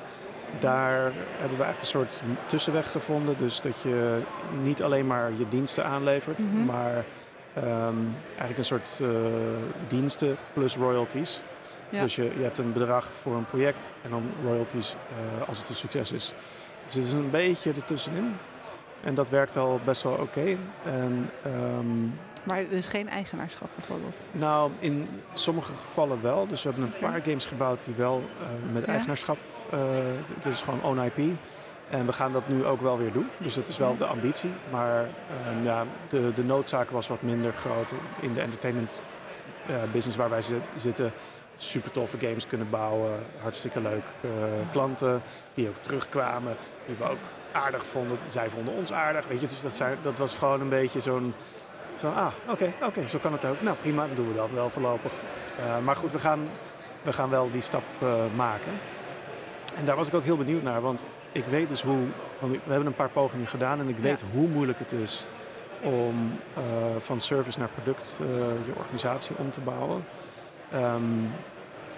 Daar 0.59 1.01
hebben 1.39 1.59
we 1.59 1.65
eigenlijk 1.65 1.79
een 1.81 1.87
soort 1.87 2.23
tussenweg 2.47 2.91
gevonden. 2.91 3.35
Dus 3.39 3.61
dat 3.61 3.81
je 3.83 4.21
niet 4.63 4.83
alleen 4.83 5.07
maar 5.07 5.31
je 5.39 5.49
diensten 5.49 5.85
aanlevert, 5.85 6.45
Mhm. 6.45 6.65
maar 6.65 7.05
ehm, 7.55 7.95
eigenlijk 8.29 8.59
een 8.59 8.65
soort 8.65 8.99
eh, 9.03 9.09
diensten 9.87 10.37
plus 10.53 10.77
royalties. 10.77 11.41
Ja. 11.91 12.01
Dus 12.03 12.17
je, 12.17 12.23
je 12.37 12.43
hebt 12.43 12.59
een 12.59 12.73
bedrag 12.73 13.11
voor 13.23 13.35
een 13.35 13.47
project 13.47 13.93
en 14.03 14.11
dan 14.11 14.23
royalties 14.45 14.95
eh, 15.41 15.49
als 15.49 15.59
het 15.59 15.69
een 15.69 15.75
succes 15.75 16.13
is. 16.13 16.35
Dus 16.85 16.95
het 16.95 17.05
is 17.05 17.13
een 17.13 17.31
beetje 17.31 17.73
ertussenin. 17.73 18.37
En 19.05 19.15
dat 19.15 19.29
werkt 19.31 19.57
al 19.57 19.81
best 19.85 20.03
wel 20.03 20.13
oké. 20.13 20.57
En 20.85 21.31
ehm, 21.43 22.03
Maar 22.43 22.59
er 22.59 22.73
is 22.73 22.89
geen 22.89 23.09
eigenaarschap 23.09 23.69
bijvoorbeeld. 23.77 24.29
nou, 24.33 24.71
in 24.79 25.09
sommige 25.33 25.73
gevallen 25.73 26.23
wel. 26.23 26.47
Dus 26.47 26.63
we 26.63 26.71
hebben 26.71 26.87
een 26.87 26.99
paar 27.11 27.21
games 27.23 27.47
gebouwd 27.47 27.85
die 27.85 27.95
wel 27.95 28.23
eh, 28.41 28.47
met 28.73 28.85
Ja. 28.87 28.93
eigenaarschap. 28.93 29.37
Eh 29.71 29.79
het 30.35 30.47
is 30.47 30.63
gewoon 30.63 30.83
own 30.83 30.99
IP. 31.15 31.37
En 31.91 32.07
we 32.07 32.13
gaan 32.13 32.33
dat 32.33 32.49
nu 32.49 32.65
ook 32.65 32.81
wel 32.81 32.99
weer 32.99 33.13
doen. 33.13 33.29
Dus 33.39 33.55
dat 33.55 33.69
is 33.69 33.77
wel 33.79 33.97
de 33.97 34.05
ambitie. 34.07 34.51
Maar 34.71 35.01
ehm, 35.47 35.65
ja, 35.65 35.85
de, 36.09 36.33
de 36.35 36.45
noodzaak 36.45 36.91
was 36.91 37.09
wat 37.09 37.23
minder 37.23 37.53
groot 37.53 37.93
in 38.21 38.35
de 38.35 38.41
entertainment 38.41 39.03
eh, 39.67 39.75
business 39.93 40.17
waar 40.17 40.31
wij 40.31 40.43
zi- 40.43 40.61
zitten. 40.77 41.13
Super 41.57 41.91
toffe 41.91 42.19
games 42.21 42.47
kunnen 42.47 42.71
bouwen. 42.71 43.11
Hartstikke 43.43 43.81
leuk. 43.81 44.05
Eh, 44.21 44.31
klanten 44.73 45.23
die 45.55 45.69
ook 45.69 45.77
terugkwamen. 45.77 46.57
Die 46.87 46.97
we 46.99 47.05
ook 47.05 47.19
aardig 47.53 47.85
vonden. 47.87 48.19
Zij 48.27 48.51
vonden 48.51 48.75
ons 48.75 48.93
aardig. 48.93 49.27
Weet 49.29 49.41
je, 49.41 49.47
dus 49.47 49.61
dat, 49.61 49.73
zijn, 49.73 49.99
dat 50.03 50.19
was 50.19 50.37
gewoon 50.37 50.61
een 50.61 50.69
beetje 50.69 51.01
zo'n 51.01 51.35
van, 51.97 52.15
ah, 52.15 52.33
oké, 52.49 52.73
oké, 52.83 53.07
zo 53.07 53.19
kan 53.19 53.33
het 53.33 53.45
ook. 53.45 53.61
Nou 53.63 53.77
prima, 53.77 54.07
dan 54.07 54.17
doen 54.17 54.29
we 54.29 54.35
dat 54.35 54.51
wel 54.51 54.71
voorlopig. 54.71 55.13
Maar 55.85 55.97
goed, 55.97 56.13
we 56.13 56.19
gaan, 56.19 56.49
we 57.03 57.13
gaan 57.13 57.31
wel 57.31 57.51
die 57.51 57.61
stap 57.61 57.83
maken. 58.37 58.73
En 59.79 59.85
daar 59.85 59.97
was 59.97 60.09
ik 60.09 60.15
ook 60.15 60.25
heel 60.25 60.37
benieuwd 60.37 60.63
naar, 60.63 60.81
want 60.81 61.07
ik 61.33 61.45
weet 61.45 61.69
dus 61.69 61.83
hoe... 61.83 61.99
We 62.41 62.59
hebben 62.67 62.87
een 62.87 62.95
paar 62.95 63.09
pogingen 63.09 63.47
gedaan 63.47 63.81
en 63.81 63.89
ik 63.89 63.99
weet 63.99 64.23
hoe 64.33 64.49
moeilijk 64.49 64.79
het 64.79 64.93
is 64.93 65.27
om 65.83 66.39
eh, 66.55 66.63
van 66.99 67.21
service 67.21 67.59
naar 67.59 67.69
product 67.69 68.19
eh, 68.21 68.27
je 68.67 68.73
organisatie 68.79 69.37
om 69.37 69.51
te 69.51 69.61
bouwen. 69.61 70.05
Ehm, 70.73 71.23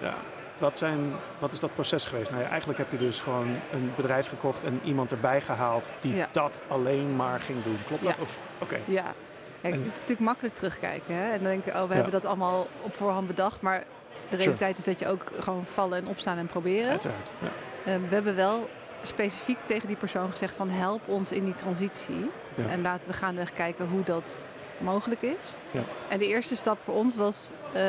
ja, 0.01 0.13
wat, 0.57 0.77
zijn, 0.77 1.13
wat 1.39 1.51
is 1.51 1.59
dat 1.59 1.73
proces 1.73 2.05
geweest? 2.05 2.31
Nou 2.31 2.43
ja, 2.43 2.49
eigenlijk 2.49 2.79
heb 2.79 2.91
je 2.91 2.97
dus 2.97 3.19
gewoon 3.19 3.47
een 3.71 3.91
bedrijf 3.95 4.27
gekocht 4.27 4.63
en 4.63 4.79
iemand 4.83 5.11
erbij 5.11 5.41
gehaald 5.41 5.93
die 5.99 6.15
Ja. 6.15 6.27
dat 6.31 6.59
alleen 6.67 7.15
maar 7.15 7.39
ging 7.39 7.63
doen. 7.63 7.77
Klopt 7.87 8.03
dat? 8.03 8.19
Of, 8.19 8.39
Oké. 8.59 8.77
Ja. 8.85 9.13
Kijk, 9.61 9.73
het 9.73 9.83
is 9.83 9.91
natuurlijk 9.91 10.19
makkelijk 10.19 10.55
terugkijken. 10.55 11.15
Hè? 11.15 11.23
En 11.31 11.37
dan 11.37 11.43
denken, 11.47 11.81
oh, 11.81 11.87
we 11.87 11.93
hebben 11.93 12.11
dat 12.11 12.25
allemaal 12.25 12.67
op 12.81 12.95
voorhand 12.95 13.27
bedacht. 13.27 13.61
Maar 13.61 13.79
de 13.79 13.85
Sure. 14.29 14.43
realiteit 14.43 14.77
is 14.77 14.83
dat 14.83 14.99
je 14.99 15.07
ook 15.07 15.31
gewoon 15.39 15.65
vallen 15.65 15.97
en 15.97 16.07
opstaan 16.07 16.37
en 16.37 16.45
proberen. 16.47 16.89
Uiteraard. 16.89 17.29
Ja. 17.39 17.47
Ehm, 17.85 18.01
we 18.07 18.13
hebben 18.13 18.35
wel 18.35 18.69
specifiek 19.03 19.57
tegen 19.65 19.87
die 19.87 19.97
persoon 19.97 20.31
gezegd 20.31 20.55
van 20.55 20.69
help 20.69 21.01
ons 21.07 21.31
in 21.31 21.45
die 21.45 21.55
transitie. 21.55 22.29
Ja. 22.55 22.65
En 22.67 22.81
laten 22.81 23.09
we 23.09 23.15
gaandeweg 23.15 23.53
kijken 23.53 23.87
hoe 23.87 24.03
dat 24.03 24.47
mogelijk 24.77 25.21
is. 25.21 25.55
Ja. 25.71 25.81
En 26.09 26.19
de 26.19 26.27
eerste 26.27 26.55
stap 26.55 26.81
voor 26.81 26.93
ons 26.93 27.15
was 27.15 27.51
eh, 27.73 27.81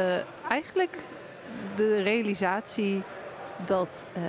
eigenlijk 0.49 0.97
de 1.77 2.03
realisatie 2.03 3.03
dat 3.67 4.05
ehm, 4.13 4.25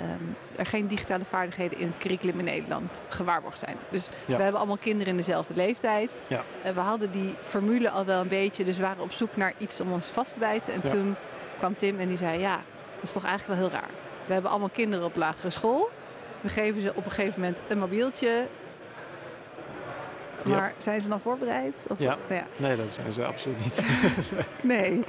er 0.55 0.65
geen 0.65 0.87
digitale 0.87 1.25
vaardigheden 1.25 1.79
in 1.79 1.87
het 1.87 1.97
curriculum 1.97 2.39
in 2.39 2.45
Nederland 2.45 3.01
gewaarborgd 3.07 3.59
zijn. 3.59 3.75
Dus 3.89 4.09
Ja. 4.25 4.35
we 4.35 4.41
hebben 4.41 4.59
allemaal 4.59 4.77
kinderen 4.77 5.11
in 5.11 5.17
dezelfde 5.17 5.53
leeftijd. 5.55 6.23
Ja. 6.27 6.41
En 6.63 6.73
we 6.73 6.79
hadden 6.79 7.11
die 7.11 7.35
formule 7.43 7.89
al 7.89 8.05
wel 8.05 8.21
een 8.21 8.27
beetje, 8.27 8.63
dus 8.63 8.77
we 8.77 8.83
waren 8.83 9.03
op 9.03 9.11
zoek 9.11 9.35
naar 9.35 9.53
iets 9.57 9.81
om 9.81 9.91
ons 9.91 10.07
vast 10.07 10.33
te 10.33 10.39
bijten. 10.39 10.73
En 10.73 10.81
toen 10.81 11.15
kwam 11.57 11.75
Tim 11.77 11.99
en 11.99 12.07
die 12.07 12.17
zei, 12.17 12.39
ja, 12.39 12.55
dat 12.95 13.03
is 13.03 13.11
toch 13.11 13.25
eigenlijk 13.25 13.59
wel 13.59 13.69
heel 13.69 13.79
raar. 13.79 13.89
We 14.25 14.33
hebben 14.33 14.51
allemaal 14.51 14.69
kinderen 14.69 15.05
op 15.05 15.15
lagere 15.15 15.49
school. 15.49 15.89
We 16.41 16.49
geven 16.49 16.81
ze 16.81 16.89
op 16.95 17.05
een 17.05 17.11
gegeven 17.11 17.39
moment 17.39 17.61
een 17.67 17.77
mobieltje. 17.77 18.45
Ja. 20.45 20.55
Maar 20.55 20.73
zijn 20.77 21.01
ze 21.01 21.09
dan 21.09 21.19
voorbereid? 21.19 21.75
Of, 21.89 21.99
Ja. 21.99 22.17
Nou 22.27 22.39
ja. 22.41 22.45
Nee, 22.55 22.75
dat 22.75 22.93
zijn 22.93 23.13
ze 23.13 23.25
absoluut 23.25 23.59
niet. 23.63 23.83
Nee. 24.61 25.03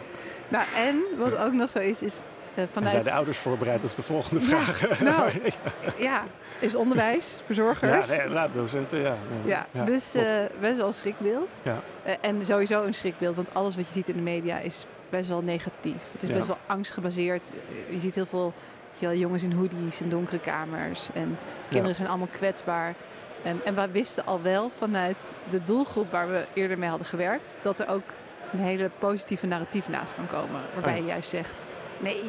Nou, 0.49 0.65
en 0.77 1.03
wat 1.19 1.37
ook 1.37 1.53
nog 1.53 1.71
zo 1.71 1.79
is, 1.79 2.03
is 2.03 2.23
eh, 2.55 2.65
vanuit... 2.73 2.93
zijn 2.93 3.05
de 3.05 3.13
ouders 3.13 3.39
voorbereid? 3.39 3.81
Dat 3.81 3.91
is 3.91 3.97
de 3.97 4.03
volgende 4.03 4.47
Ja, 4.47 4.61
vraag. 4.63 5.01
nou, 5.01 5.31
Ja, 5.97 6.25
is 6.59 6.75
onderwijs, 6.75 7.37
ja, 7.39 7.45
verzorgers. 7.45 8.09
nee, 8.09 8.19
inderdaad, 8.19 8.53
docenten, 8.55 8.99
ja. 8.99 9.17
Ja, 9.45 9.67
Ja, 9.71 9.85
dus 9.85 10.15
eh, 10.15 10.25
best 10.61 10.77
wel 10.77 10.87
een 10.87 10.95
schrikbeeld. 10.95 11.49
Ja. 11.63 11.81
Eh, 12.03 12.15
en 12.21 12.47
sowieso 12.47 12.83
een 12.85 12.95
schrikbeeld, 12.95 13.37
want 13.37 13.49
alles 13.53 13.77
wat 13.77 13.87
je 13.87 13.93
ziet 13.93 14.09
in 14.09 14.17
de 14.17 14.23
media 14.23 14.59
is 14.59 14.87
best 15.11 15.29
wel 15.29 15.43
negatief. 15.43 15.97
Het 16.13 16.23
is 16.23 16.29
Ja. 16.29 16.35
best 16.35 16.47
wel 16.47 16.59
angstgebaseerd. 16.67 17.51
Je 17.91 18.01
ziet 18.01 18.15
heel 18.15 18.27
veel 18.27 18.53
je 19.05 19.11
wel, 19.11 19.19
jongens 19.27 19.43
in 19.43 19.53
hoodies 19.53 20.01
in 20.01 20.09
donkere 20.09 20.39
kamers. 20.41 21.09
En 21.15 21.39
kinderen 21.69 21.97
zijn 21.97 22.09
allemaal 22.09 22.29
kwetsbaar. 22.33 22.95
En, 23.43 23.61
en 23.65 23.75
we 23.75 23.89
wisten 23.91 24.27
al 24.27 24.43
wel 24.43 24.71
vanuit 24.79 25.17
de 25.51 25.65
doelgroep 25.65 26.11
waar 26.11 26.29
we 26.31 26.45
eerder 26.53 26.79
mee 26.79 26.89
hadden 26.89 27.07
gewerkt, 27.07 27.55
dat 27.63 27.81
er 27.81 27.89
ook 27.89 28.03
een 28.53 28.59
hele 28.59 28.91
positieve 28.99 29.47
narratief 29.47 29.89
naast 29.89 30.15
kan 30.15 30.27
komen. 30.27 30.61
Waarbij 30.75 30.93
Oh 30.93 30.99
je 31.01 31.05
juist 31.07 31.29
zegt, 31.31 31.65
nee, 31.99 32.21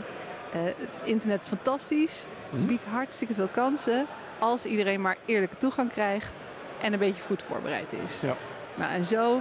eh, 0.52 0.62
het 0.64 1.02
internet 1.04 1.42
is 1.42 1.48
fantastisch, 1.48 2.26
Mhm. 2.50 2.66
biedt 2.66 2.84
hartstikke 2.84 3.34
veel 3.34 3.50
kansen 3.52 4.06
als 4.40 4.66
iedereen 4.66 5.02
maar 5.02 5.18
eerlijke 5.26 5.58
toegang 5.58 5.92
krijgt 5.92 6.46
en 6.82 6.94
een 6.94 7.00
beetje 7.00 7.22
goed 7.26 7.44
voorbereid 7.44 7.94
is. 8.06 8.22
Ja. 8.22 8.36
Nou, 8.76 8.92
en 8.92 9.06
zo, 9.06 9.40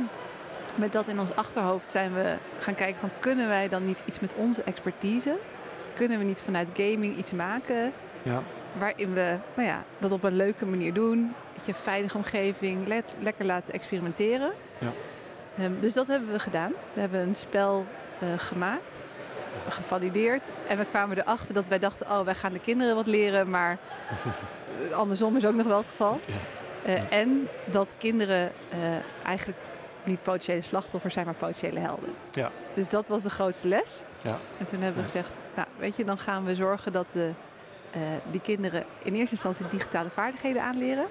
met 0.75 0.93
dat 0.93 1.09
in 1.09 1.19
ons 1.21 1.35
achterhoofd, 1.35 1.91
zijn 1.91 2.15
we 2.15 2.35
gaan 2.59 2.75
kijken 2.75 3.01
van 3.01 3.11
kunnen 3.19 3.49
wij 3.49 3.69
dan 3.69 3.87
niet 3.87 3.99
iets 4.05 4.21
met 4.21 4.35
onze 4.35 4.63
expertise? 4.63 5.37
Kunnen 5.95 6.19
we 6.19 6.25
niet 6.25 6.43
vanuit 6.43 6.69
gaming 6.77 7.17
iets 7.17 7.33
maken 7.33 7.93
Ja, 8.23 8.43
waarin 8.79 9.15
we 9.15 9.37
nou 9.55 9.69
ja, 9.69 9.85
dat 9.99 10.13
op 10.13 10.23
een 10.25 10.37
leuke 10.37 10.67
manier 10.67 10.93
doen? 10.95 11.35
Je 11.65 11.75
veilige 11.75 12.17
omgeving, 12.17 12.87
let- 12.87 13.17
lekker 13.19 13.45
laten 13.45 13.75
experimenteren. 13.75 14.53
Ja. 14.79 14.91
Ehm, 15.59 15.73
dus 15.81 15.93
dat 15.93 16.07
hebben 16.07 16.33
we 16.33 16.39
gedaan. 16.39 16.73
We 16.93 17.01
hebben 17.01 17.21
een 17.21 17.35
spel 17.35 17.87
eh, 18.19 18.29
gemaakt, 18.37 19.07
gevalideerd. 19.69 20.53
En 20.69 20.79
we 20.79 20.85
kwamen 20.85 21.19
erachter 21.19 21.55
dat 21.55 21.69
wij 21.69 21.79
dachten, 21.79 22.07
oh, 22.07 22.21
wij 22.21 22.35
gaan 22.35 22.53
de 22.53 22.61
kinderen 22.61 22.95
wat 22.95 23.07
leren, 23.07 23.51
maar 23.51 23.79
andersom 24.93 25.37
is 25.37 25.47
ook 25.47 25.55
nog 25.55 25.67
wel 25.67 25.77
het 25.79 25.89
geval. 25.89 26.21
Ja. 26.27 26.35
Eh. 26.95 27.19
En 27.19 27.49
dat 27.65 27.95
kinderen 27.99 28.53
eh, 28.71 28.79
eigenlijk 29.27 29.59
niet 30.07 30.23
potentiële 30.23 30.63
slachtoffers 30.63 31.15
zijn, 31.15 31.27
maar 31.27 31.35
potentiële 31.35 31.81
helden. 31.81 32.15
Ja. 32.33 32.51
Dus 32.75 32.89
dat 32.89 33.09
was 33.09 33.23
de 33.23 33.31
grootste 33.31 33.69
les. 33.69 34.03
Ja. 34.23 34.39
En 34.59 34.67
toen 34.67 34.81
hebben 34.81 35.03
we 35.03 35.09
gezegd, 35.09 35.31
nou 35.55 35.69
weet 35.79 35.97
je, 35.97 36.05
dan 36.05 36.19
gaan 36.19 36.45
we 36.45 36.55
zorgen 36.55 36.93
dat 36.93 37.07
de, 37.13 37.31
eh, 37.91 38.01
die 38.31 38.41
kinderen 38.41 38.85
in 39.03 39.15
eerste 39.15 39.35
instantie 39.35 39.69
digitale 39.69 40.11
vaardigheden 40.11 40.63
aanleren. 40.63 41.07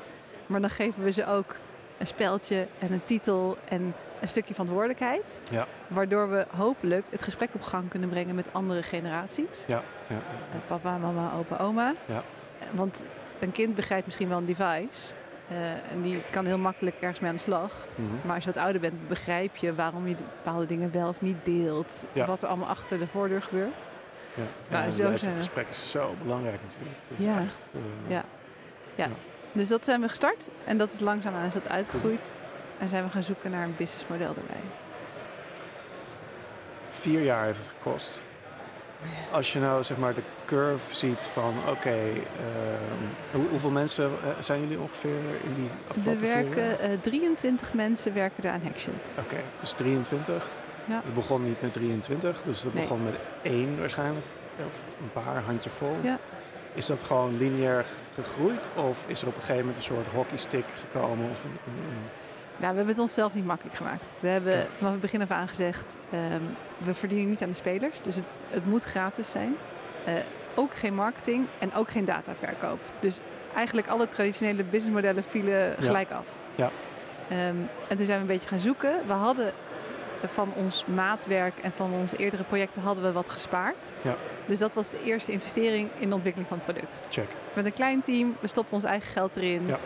Maar 0.46 0.62
dan 0.62 0.70
geven 0.70 1.04
we 1.04 1.12
ze 1.12 1.28
ook 1.28 1.56
een 1.98 2.08
speltje 2.08 2.68
en 2.80 2.92
een 2.92 3.06
titel 3.06 3.58
en 3.66 3.96
een 4.22 4.28
stukje 4.28 4.54
verantwoordelijkheid. 4.54 5.40
Ja. 5.52 5.68
Waardoor 5.88 6.30
we 6.30 6.46
hopelijk 6.56 7.06
het 7.10 7.24
gesprek 7.24 7.50
op 7.54 7.62
gang 7.62 7.90
kunnen 7.90 8.10
brengen 8.10 8.36
met 8.36 8.48
andere 8.52 8.84
generaties. 8.84 9.64
ja, 9.68 9.84
ja. 10.08 10.16
Eh, 10.16 10.58
papa, 10.68 10.98
mama, 10.98 11.32
opa, 11.38 11.58
oma. 11.58 11.94
Ja. 12.06 12.24
Want 12.72 13.04
een 13.40 13.52
kind 13.52 13.76
begrijpt 13.76 14.06
misschien 14.06 14.30
wel 14.30 14.38
een 14.38 14.46
device. 14.46 15.14
Eh, 15.54 15.92
en 15.92 16.02
die 16.02 16.22
kan 16.32 16.46
heel 16.46 16.58
makkelijk 16.58 16.96
ergens 17.00 17.20
mee 17.20 17.30
aan 17.30 17.36
de 17.36 17.42
slag. 17.42 17.88
Mhm. 17.96 18.08
Maar 18.26 18.36
als 18.36 18.44
je 18.44 18.52
wat 18.54 18.64
ouder 18.64 18.82
bent, 18.82 19.08
begrijp 19.08 19.56
je 19.56 19.76
waarom 19.76 20.08
je 20.08 20.16
bepaalde 20.16 20.66
dingen 20.66 20.92
wel 20.92 21.08
of 21.08 21.22
niet 21.22 21.38
deelt. 21.44 22.04
Ja. 22.12 22.26
Wat 22.26 22.42
er 22.44 22.48
allemaal 22.50 22.68
achter 22.68 23.00
de 23.00 23.08
voordeur 23.08 23.42
gebeurt. 23.42 23.74
Ja. 24.36 24.44
Ja, 24.86 24.92
zo 24.92 25.04
juist 25.04 25.24
zijn 25.24 25.36
het 25.36 25.44
gesprek 25.46 25.68
is 25.70 25.92
zo 25.92 26.16
belangrijk 26.24 26.60
natuurlijk. 26.64 26.96
Het 27.08 27.20
is 27.20 27.26
Ja. 27.26 27.38
echt, 27.40 27.74
eh, 28.08 28.18
Ja. 28.96 29.08
Dus 29.52 29.68
dat 29.68 29.84
zijn 29.84 30.02
we 30.02 30.10
gestart. 30.10 30.48
En 30.66 30.78
dat 30.78 30.94
is 30.94 31.00
langzaamaan 31.00 31.46
is 31.46 31.54
dat 31.54 31.70
uitgegroeid. 31.70 32.36
En 32.80 32.88
zijn 32.88 33.04
we 33.04 33.10
gaan 33.10 33.24
zoeken 33.24 33.52
naar 33.52 33.64
een 33.64 33.76
businessmodel 33.78 34.28
erbij. 34.28 34.62
Vier 36.90 37.22
jaar 37.22 37.46
heeft 37.46 37.58
het 37.60 37.68
gekost. 37.78 38.22
Als 39.32 39.54
je 39.54 39.60
nou 39.60 39.84
zeg 39.84 39.98
maar 39.98 40.14
de 40.14 40.22
curve 40.46 40.96
ziet 40.96 41.24
van 41.24 41.54
oké, 41.70 41.90
ehm, 41.90 43.04
hoe- 43.32 43.48
hoeveel 43.50 43.70
mensen 43.70 44.04
eh, 44.06 44.30
zijn 44.40 44.60
jullie 44.62 44.80
ongeveer 44.80 45.10
in 45.44 45.54
die 45.56 45.68
Er 45.70 45.90
afgelopen 45.98 46.28
jaar? 46.28 46.44
werken 46.50 46.80
eh, 46.80 46.98
23 47.02 47.74
mensen 47.74 48.14
werken 48.14 48.44
er 48.44 48.52
aan 48.52 48.62
Hackshield. 48.64 49.04
Oké, 49.20 49.36
dus 49.60 49.72
23. 49.72 50.48
Ja. 50.86 51.02
Het 51.04 51.14
begon 51.14 51.44
niet 51.44 51.62
met 51.62 51.74
23, 51.74 52.42
dus 52.44 52.62
dat 52.62 52.74
Nee. 52.74 52.82
begon 52.84 53.04
met 53.04 53.16
één 53.42 53.80
waarschijnlijk. 53.80 54.26
Of 54.58 54.84
een 55.02 55.12
paar, 55.24 55.44
handje 55.46 55.70
vol. 55.70 55.96
Ja. 56.02 56.18
Is 56.74 56.86
dat 56.86 57.04
gewoon 57.04 57.38
lineair 57.38 57.86
gegroeid? 58.16 58.68
Of 58.76 59.04
is 59.08 59.22
er 59.22 59.28
op 59.28 59.34
een 59.36 59.40
gegeven 59.40 59.60
moment 59.60 59.78
een 59.78 59.84
soort 59.84 60.08
hockeystick 60.14 60.66
gekomen? 60.80 61.30
Of 61.30 61.44
een, 61.44 61.58
een- 61.68 61.84
een- 61.92 62.10
Nou, 62.64 62.76
we 62.76 62.82
hebben 62.82 62.96
het 62.96 63.10
onszelf 63.10 63.34
niet 63.34 63.46
makkelijk 63.46 63.76
gemaakt. 63.76 64.04
We 64.20 64.28
hebben 64.28 64.68
vanaf 64.74 64.92
het 64.92 65.02
begin 65.02 65.22
af 65.22 65.32
aan 65.32 65.48
gezegd, 65.48 65.86
ehm, 66.12 66.42
we 66.78 66.94
verdienen 66.94 67.30
niet 67.30 67.42
aan 67.42 67.50
de 67.50 67.56
spelers. 67.56 68.02
Dus 68.02 68.16
het, 68.16 68.26
het 68.50 68.66
moet 68.66 68.84
gratis 68.84 69.30
zijn. 69.30 69.56
Eh, 70.06 70.14
ook 70.56 70.76
geen 70.76 70.96
marketing 70.96 71.48
en 71.60 71.74
ook 71.74 71.92
geen 71.92 72.06
dataverkoop. 72.06 72.80
Dus 73.00 73.20
eigenlijk 73.56 73.88
alle 73.88 74.10
traditionele 74.10 74.64
businessmodellen 74.64 75.24
vielen 75.24 75.76
gelijk 75.80 76.12
af. 76.12 76.26
Ja. 76.56 76.70
Ehm, 77.30 77.56
en 77.88 77.98
toen 77.98 78.06
zijn 78.06 78.18
we 78.18 78.22
een 78.22 78.26
beetje 78.26 78.50
gaan 78.50 78.60
zoeken. 78.60 79.08
We 79.08 79.14
hadden 79.14 79.52
van 80.26 80.54
ons 80.56 80.86
maatwerk 80.86 81.58
en 81.62 81.72
van 81.72 81.94
onze 81.94 82.18
eerdere 82.18 82.44
projecten 82.44 82.82
hadden 82.82 83.04
we 83.04 83.12
wat 83.12 83.30
gespaard. 83.30 83.92
Ja. 84.04 84.16
Dus 84.46 84.60
dat 84.60 84.74
was 84.74 84.90
de 84.90 85.04
eerste 85.04 85.32
investering 85.32 85.90
in 86.00 86.08
de 86.08 86.14
ontwikkeling 86.14 86.50
van 86.50 86.58
het 86.58 86.66
product. 86.66 87.06
Check. 87.10 87.30
Met 87.54 87.66
een 87.66 87.74
klein 87.74 88.02
team, 88.04 88.36
we 88.40 88.48
stoppen 88.48 88.74
ons 88.74 88.84
eigen 88.84 89.12
geld 89.12 89.36
erin. 89.36 89.68
Ja. 89.68 89.80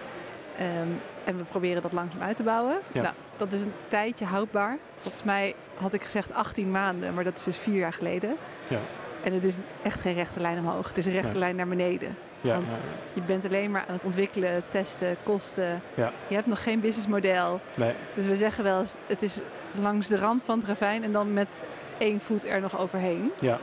Ehm, 0.58 0.88
en 1.24 1.38
we 1.38 1.43
proberen 1.43 1.82
dat 1.82 1.91
langzaam 1.93 2.22
uit 2.22 2.36
te 2.36 2.43
bouwen. 2.43 2.78
Ja. 2.91 3.02
Nou, 3.02 3.13
dat 3.38 3.54
is 3.54 3.63
een 3.63 3.74
tijdje 3.88 4.26
houdbaar. 4.26 4.78
Volgens 5.02 5.24
mij 5.24 5.56
had 5.78 5.93
ik 5.93 6.04
gezegd 6.04 6.34
18 6.34 6.72
maanden, 6.72 7.13
maar 7.13 7.24
dat 7.24 7.38
is 7.38 7.43
dus 7.43 7.58
vier 7.58 7.78
jaar 7.78 7.93
geleden. 7.93 8.36
Ja. 8.67 8.78
En 9.24 9.34
het 9.34 9.43
is 9.43 9.58
echt 9.84 10.02
geen 10.02 10.13
rechte 10.13 10.39
lijn 10.41 10.58
omhoog. 10.60 10.88
Het 10.88 10.98
is 10.98 11.06
een 11.06 11.12
rechte 11.12 11.30
Nee. 11.30 11.39
lijn 11.39 11.56
naar 11.56 11.67
beneden. 11.67 12.17
Ja, 12.41 12.54
Want- 12.54 12.67
Je 13.13 13.22
bent 13.22 13.46
alleen 13.46 13.72
maar 13.72 13.86
aan 13.88 13.93
het 13.93 14.06
ontwikkelen, 14.06 14.63
testen, 14.70 15.17
kosten. 15.24 15.82
Je 16.28 16.36
hebt 16.36 16.48
nog 16.48 16.63
geen 16.63 16.80
businessmodel. 16.80 17.60
nee, 17.76 17.93
Dus 18.13 18.26
we 18.26 18.36
zeggen 18.36 18.63
wel 18.63 18.80
eens, 18.80 18.96
het 19.08 19.22
is 19.22 19.41
langs 19.80 20.08
de 20.08 20.17
rand 20.17 20.43
van 20.43 20.58
het 20.60 20.67
ravijn 20.67 21.04
en 21.04 21.12
dan 21.12 21.34
met 21.34 21.67
één 21.98 22.20
voet 22.22 22.46
er 22.48 22.62
nog 22.62 22.80
overheen. 22.80 23.32
ja, 23.39 23.58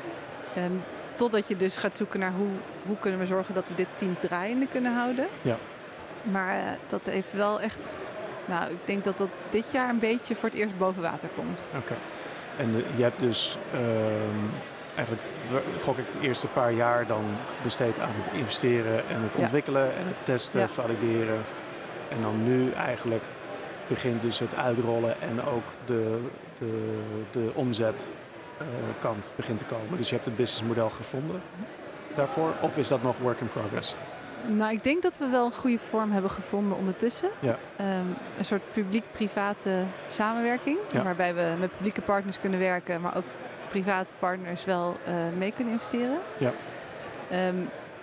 Ehm, 0.54 0.72
totdat 1.16 1.48
je 1.48 1.56
dus 1.56 1.76
gaat 1.76 1.96
zoeken 1.96 2.20
naar 2.20 2.32
hoe, 2.32 2.48
hoe 2.86 2.96
kunnen 2.98 3.20
we 3.20 3.26
zorgen 3.26 3.54
dat 3.54 3.68
we 3.68 3.74
dit 3.74 3.86
team 3.96 4.16
draaiende 4.20 4.66
kunnen 4.66 4.94
houden. 4.94 5.26
Ja. 5.42 5.56
Maar 6.32 6.56
eh, 6.58 6.64
dat 6.86 7.00
heeft 7.04 7.32
wel 7.32 7.60
echt, 7.60 8.00
nou 8.44 8.70
ik 8.70 8.78
denk 8.84 9.04
dat 9.04 9.18
dat 9.18 9.28
dit 9.50 9.64
jaar 9.70 9.88
een 9.88 9.98
beetje 9.98 10.34
voor 10.36 10.48
het 10.48 10.58
eerst 10.58 10.78
boven 10.78 11.02
water 11.02 11.28
komt. 11.36 11.68
oké. 11.76 11.94
En 12.56 12.74
eh, 12.74 12.96
je 12.96 13.02
hebt 13.02 13.20
dus 13.20 13.58
ehm, 13.72 14.44
eigenlijk, 14.96 15.22
gok 15.80 15.98
ik, 15.98 16.04
de 16.20 16.26
eerste 16.26 16.46
paar 16.46 16.72
jaar 16.72 17.06
dan 17.06 17.24
besteed 17.62 17.98
aan 17.98 18.08
het 18.12 18.32
investeren 18.32 19.08
en 19.08 19.22
het 19.22 19.32
Ja. 19.32 19.38
ontwikkelen 19.40 19.96
en 19.96 20.06
het 20.06 20.16
testen, 20.24 20.60
Ja. 20.60 20.68
valideren. 20.68 21.38
En 22.08 22.22
dan 22.22 22.44
nu 22.44 22.70
eigenlijk 22.70 23.24
begint 23.86 24.22
dus 24.22 24.38
het 24.38 24.54
uitrollen 24.56 25.20
en 25.20 25.44
ook 25.44 25.62
de, 25.84 26.20
de, 26.58 27.00
de 27.30 27.50
omzet 27.54 28.12
eh, 28.58 28.66
kant 29.00 29.32
begint 29.36 29.58
te 29.58 29.64
komen. 29.64 29.96
Dus 29.96 30.08
je 30.08 30.14
hebt 30.14 30.26
het 30.26 30.36
businessmodel 30.36 30.90
gevonden 30.90 31.42
daarvoor? 32.16 32.52
Of 32.60 32.76
is 32.78 32.88
dat 32.88 33.02
nog 33.02 33.18
work 33.18 33.40
in 33.40 33.46
progress? 33.46 33.94
Nou, 34.46 34.72
ik 34.72 34.82
denk 34.82 35.02
dat 35.02 35.18
we 35.18 35.26
wel 35.26 35.44
een 35.46 35.52
goede 35.52 35.78
vorm 35.78 36.12
hebben 36.12 36.30
gevonden 36.30 36.78
ondertussen. 36.78 37.28
Ja. 37.38 37.58
Ehm, 37.76 37.88
een 38.38 38.44
soort 38.44 38.72
publiek-private 38.72 39.84
samenwerking. 40.06 40.78
Ja. 40.90 41.02
Waarbij 41.02 41.34
we 41.34 41.52
met 41.58 41.70
publieke 41.70 42.00
partners 42.00 42.40
kunnen 42.40 42.58
werken, 42.58 43.00
maar 43.00 43.16
ook 43.16 43.24
private 43.68 44.14
partners 44.18 44.64
wel 44.64 44.96
eh, 45.04 45.14
mee 45.38 45.52
kunnen 45.52 45.72
investeren. 45.72 46.18
Ja. 46.38 46.50
Ehm, 47.30 47.40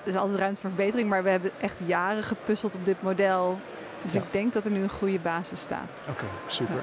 er 0.04 0.08
is 0.10 0.16
altijd 0.16 0.40
ruimte 0.40 0.62
voor 0.62 0.70
verbetering, 0.70 1.10
maar 1.10 1.24
we 1.24 1.30
hebben 1.30 1.52
echt 1.62 1.80
jaren 1.86 2.24
gepuzzeld 2.24 2.76
op 2.76 2.86
dit 2.86 3.02
model. 3.02 3.60
Dus 4.02 4.14
Ja. 4.14 4.20
ik 4.20 4.26
denk 4.32 4.54
dat 4.54 4.66
er 4.66 4.72
nu 4.72 4.84
een 4.84 4.90
goede 4.90 5.20
basis 5.20 5.60
staat. 5.60 6.02
Oké, 6.10 6.26
super. 6.48 6.76
Ja. 6.76 6.82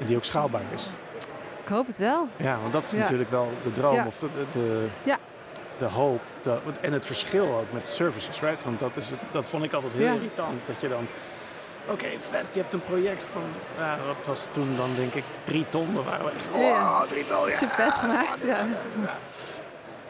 En 0.00 0.06
die 0.06 0.16
ook 0.16 0.24
schaalbaar 0.24 0.62
is. 0.74 0.90
Ik 1.62 1.68
hoop 1.72 1.86
het 1.86 1.98
wel. 1.98 2.28
Ja, 2.36 2.58
want 2.60 2.72
dat 2.72 2.84
is 2.84 2.92
natuurlijk 2.92 3.30
wel 3.30 3.48
de 3.62 3.72
droom 3.72 4.06
of 4.06 4.18
de, 4.18 4.28
de, 4.34 4.46
de, 4.52 4.86
Ja. 5.02 5.18
De 5.78 5.84
hoop. 5.84 6.20
De, 6.42 6.56
en 6.80 6.92
het 6.92 7.06
verschil 7.06 7.46
ook 7.46 7.72
met 7.72 7.88
services, 7.88 8.40
right? 8.40 8.64
Want 8.64 8.80
dat, 8.80 8.96
is, 8.96 9.10
het- 9.10 9.18
dat 9.32 9.46
vond 9.46 9.64
ik 9.64 9.72
altijd 9.72 9.92
heel 9.92 10.06
Ja. 10.06 10.12
irritant. 10.12 10.66
Dat 10.66 10.80
je 10.80 10.88
dan, 10.88 11.06
oké, 11.88 12.06
vet, 12.18 12.44
je 12.52 12.60
hebt 12.60 12.72
een 12.72 12.82
project 12.84 13.24
van, 13.32 13.42
ja, 13.78 13.96
wat 14.06 14.26
was 14.26 14.48
toen 14.50 14.76
dan 14.76 14.90
denk 14.94 15.14
ik, 15.14 15.24
drie 15.44 15.66
ton. 15.68 16.04
Waren 16.04 16.24
we 16.24 16.30
echt, 16.30 16.46
oh, 16.52 16.60
Ja. 16.60 17.04
drie 17.08 17.24
ton, 17.24 17.48
ja. 17.48 17.56
Super 17.56 17.74
vet 17.74 17.94
gemaakt. 17.94 18.40
Ja. 18.44 18.66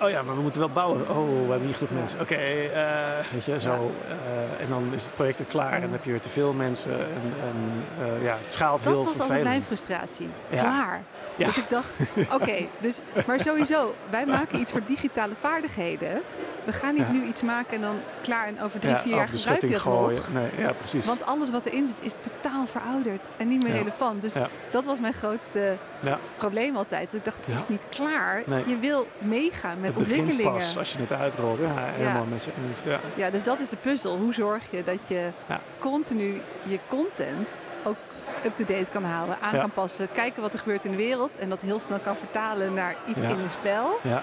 Oh 0.00 0.10
ja, 0.10 0.22
maar 0.22 0.36
we 0.36 0.42
moeten 0.42 0.60
wel 0.60 0.70
bouwen. 0.70 1.00
Oh, 1.10 1.26
we 1.44 1.50
hebben 1.50 1.66
niet 1.66 1.76
genoeg 1.76 1.92
mensen. 1.92 2.20
Oké, 2.20 2.34
eh, 2.34 3.32
weet 3.32 3.44
je, 3.44 3.60
zo. 3.60 3.90
eh, 4.08 4.62
en 4.64 4.68
dan 4.68 4.90
is 4.94 5.04
het 5.04 5.14
project 5.14 5.38
er 5.38 5.44
klaar 5.44 5.72
en 5.72 5.80
dan 5.80 5.90
heb 5.92 6.04
je 6.04 6.10
weer 6.10 6.20
te 6.20 6.28
veel 6.28 6.52
mensen. 6.52 6.92
En, 6.92 7.32
en 7.42 7.84
eh, 8.06 8.24
ja, 8.24 8.36
het 8.42 8.52
schaalt 8.52 8.82
Dat 8.84 8.92
heel 8.92 8.96
was 8.96 9.06
altijd 9.06 9.16
vervelend. 9.26 9.48
mijn 9.48 9.62
frustratie. 9.62 10.28
Ja. 10.50 10.60
Klaar. 10.62 11.02
Ja. 11.36 11.46
Dat 11.46 11.56
ik 11.56 11.68
dacht, 11.68 11.88
oké, 12.40 12.66
dus, 12.78 13.00
maar 13.26 13.40
sowieso, 13.40 13.94
wij 14.10 14.26
maken 14.26 14.58
iets 14.60 14.72
voor 14.72 14.82
digitale 14.86 15.34
vaardigheden. 15.40 16.22
We 16.64 16.72
gaan 16.72 16.94
niet 16.94 17.02
Ja. 17.06 17.12
nu 17.12 17.24
iets 17.24 17.42
maken 17.42 17.74
en 17.74 17.80
dan 17.80 17.96
klaar 18.22 18.46
en 18.46 18.62
over 18.62 18.80
drie, 18.80 18.92
ja, 18.92 18.98
vier 19.00 19.14
jaar 19.14 19.28
gebruik 19.28 19.60
je 19.60 19.68
dat 19.68 19.84
nog. 19.84 20.32
Nee, 20.32 20.48
ja, 20.58 20.72
precies. 20.72 21.06
Want 21.06 21.26
alles 21.26 21.50
wat 21.50 21.64
erin 21.66 21.86
zit 21.86 21.98
is 22.00 22.12
totaal 22.20 22.66
verouderd 22.66 23.28
en 23.36 23.48
niet 23.48 23.62
meer 23.62 23.72
Ja. 23.72 23.78
relevant. 23.78 24.22
Dus 24.22 24.34
Ja. 24.34 24.48
dat 24.70 24.84
was 24.84 24.98
mijn 25.00 25.12
grootste 25.12 25.76
Ja. 26.00 26.18
probleem 26.36 26.76
altijd. 26.76 27.08
Dat 27.10 27.18
ik 27.18 27.24
dacht, 27.24 27.46
het 27.46 27.54
is 27.54 27.66
niet 27.68 27.86
klaar. 27.88 28.42
Nee. 28.46 28.62
Je 28.66 28.78
wil 28.78 29.06
meegaan 29.18 29.80
met 29.86 29.94
het 30.00 30.08
ontwikkelingen. 30.08 30.52
pas 30.52 30.76
als 30.78 30.92
je 30.92 30.98
het 30.98 31.12
uitrolt. 31.12 31.58
Ja, 31.58 31.74
helemaal 31.76 32.24
met 32.24 32.44
je 32.44 32.50
eens. 32.68 32.82
Ja. 32.82 33.00
Ja, 33.14 33.30
dus 33.30 33.42
dat 33.42 33.60
is 33.60 33.68
de 33.68 33.76
puzzel. 33.76 34.16
Hoe 34.16 34.34
zorg 34.34 34.62
je 34.70 34.82
dat 34.82 34.98
je 35.06 35.28
Ja. 35.46 35.60
continu 35.78 36.40
je 36.62 36.78
content 36.88 37.48
ook 37.84 37.96
up-to-date 38.44 38.90
kan 38.92 39.04
houden, 39.04 39.36
aan 39.40 39.60
kan 39.60 39.70
passen, 39.70 40.08
kijken 40.12 40.42
wat 40.42 40.52
er 40.52 40.58
gebeurt 40.58 40.84
in 40.84 40.90
de 40.90 40.96
wereld 40.96 41.36
en 41.36 41.48
dat 41.48 41.60
heel 41.60 41.80
snel 41.80 41.98
kan 41.98 42.16
vertalen 42.16 42.74
naar 42.74 42.94
iets 43.06 43.22
in 43.22 43.30
een 43.30 43.50
spel. 43.50 43.98
Ja, 44.02 44.10
ja, 44.10 44.22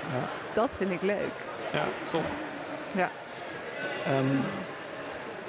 Dat 0.54 0.69
vind 0.78 0.91
ik 0.91 1.02
leuk. 1.02 1.34
ja, 1.73 1.84
tof. 2.10 2.28
Ja. 2.95 3.10
Ehm, 4.06 4.26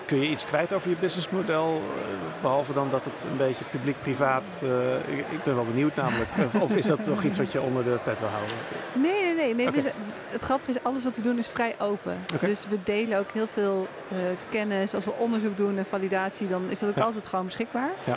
kun 0.06 0.20
je 0.20 0.28
iets 0.28 0.44
kwijt 0.44 0.72
over 0.72 0.88
je 0.90 0.96
businessmodel? 0.96 1.82
eh, 1.98 2.42
Behalve 2.42 2.72
dan 2.72 2.90
dat 2.90 3.04
het 3.04 3.24
een 3.30 3.36
beetje 3.36 3.64
publiek-privaat... 3.64 4.48
eh, 4.62 4.94
ik, 5.18 5.18
ik 5.30 5.44
ben 5.44 5.54
wel 5.54 5.64
benieuwd 5.64 5.94
namelijk. 5.96 6.28
Of- 6.62 6.76
is 6.76 6.86
dat 6.86 7.06
nog 7.06 7.22
iets 7.22 7.38
wat 7.38 7.52
je 7.52 7.60
onder 7.60 7.84
de 7.84 7.98
pet 8.04 8.18
wil 8.20 8.28
houden? 8.28 8.54
Nee, 8.92 9.22
nee, 9.22 9.34
nee. 9.34 9.54
nee 9.54 9.70
we 9.70 9.80
zijn- 9.80 9.94
het 10.28 10.42
grappige 10.42 10.70
is, 10.70 10.82
alles 10.84 11.04
wat 11.04 11.16
we 11.16 11.22
doen 11.22 11.38
is 11.38 11.48
vrij 11.48 11.74
open. 11.78 12.24
Dus 12.40 12.64
we 12.68 12.78
delen 12.84 13.18
ook 13.18 13.30
heel 13.32 13.46
veel 13.46 13.88
eh, 14.08 14.16
kennis. 14.50 14.94
Als 14.94 15.04
we 15.04 15.12
onderzoek 15.18 15.56
doen 15.56 15.78
en 15.78 15.86
validatie, 15.86 16.48
dan 16.48 16.62
is 16.70 16.78
dat 16.78 16.88
ook 16.88 16.96
Ja. 16.96 17.02
altijd 17.02 17.26
gewoon 17.26 17.44
beschikbaar. 17.44 17.90
Ja. 18.04 18.16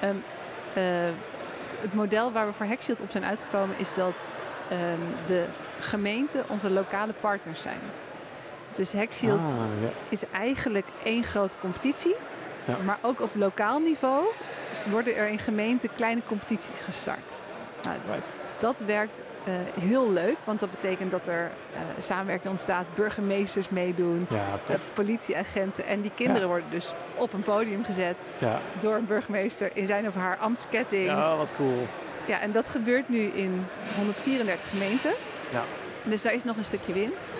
Ehm, 0.00 0.14
eh, 0.74 0.82
het 1.80 1.94
model 1.94 2.32
waar 2.32 2.46
we 2.46 2.52
voor 2.52 2.66
Hackshield 2.66 3.00
op 3.00 3.10
zijn 3.10 3.24
uitgekomen 3.24 3.74
is 3.78 3.94
dat 3.94 4.26
ehm, 4.68 4.80
de 5.26 5.44
gemeenten 5.80 6.44
onze 6.48 6.70
lokale 6.70 7.12
partners 7.20 7.60
zijn. 7.60 7.78
Dus 8.74 8.92
Hackshield 8.92 9.38
Ah, 9.40 9.56
ja. 9.82 9.88
is 10.08 10.22
eigenlijk 10.32 10.86
één 11.04 11.24
grote 11.24 11.56
competitie. 11.60 12.14
Ja. 12.64 12.76
Maar 12.84 12.98
ook 13.00 13.20
op 13.20 13.30
lokaal 13.34 13.78
niveau 13.78 14.24
worden 14.90 15.16
er 15.16 15.28
in 15.28 15.38
gemeenten 15.38 15.88
kleine 15.96 16.20
competities 16.26 16.80
gestart. 16.84 17.32
Nou, 17.82 17.96
Right. 18.10 18.30
dat 18.58 18.74
werkt 18.86 19.20
eh, 19.44 19.54
heel 19.80 20.10
leuk, 20.12 20.36
want 20.44 20.60
dat 20.60 20.70
betekent 20.70 21.10
dat 21.10 21.26
er 21.26 21.50
eh, 21.74 21.80
samenwerking 21.98 22.50
ontstaat, 22.50 22.84
burgemeesters 22.94 23.68
meedoen, 23.68 24.26
Ja, 24.30 24.58
eh, 24.68 24.74
politieagenten. 24.94 25.86
En 25.86 26.00
die 26.00 26.10
kinderen 26.14 26.42
Ja. 26.42 26.46
worden 26.48 26.70
dus 26.70 26.92
op 27.16 27.32
een 27.32 27.42
podium 27.42 27.84
gezet 27.84 28.16
Ja. 28.38 28.60
door 28.78 28.94
een 28.94 29.06
burgemeester 29.06 29.70
in 29.74 29.86
zijn 29.86 30.06
of 30.08 30.14
haar 30.14 30.36
ambtsketting. 30.36 31.04
Ja. 31.06 31.16
ja, 31.18 31.36
wat 31.36 31.52
cool. 31.56 31.86
en 32.40 32.52
dat 32.52 32.68
gebeurt 32.68 33.08
nu 33.08 33.18
in 33.18 33.66
134 33.96 34.68
gemeenten. 34.70 35.10
Ja. 35.52 35.62
Dus 36.02 36.22
daar 36.22 36.34
is 36.34 36.44
nog 36.44 36.56
een 36.56 36.64
stukje 36.64 36.92
winst. 36.92 37.32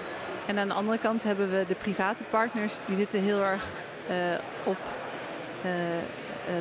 En 0.47 0.59
aan 0.59 0.69
de 0.69 0.75
andere 0.75 0.99
kant 0.99 1.23
hebben 1.23 1.51
we 1.51 1.65
de 1.69 1.75
private 1.75 2.23
partners, 2.25 2.75
die 2.87 2.97
zitten 2.97 3.23
heel 3.23 3.41
erg 3.43 3.65
eh, 4.09 4.15
op 4.65 4.77
eh, 5.63 5.71
eh, 5.99 6.03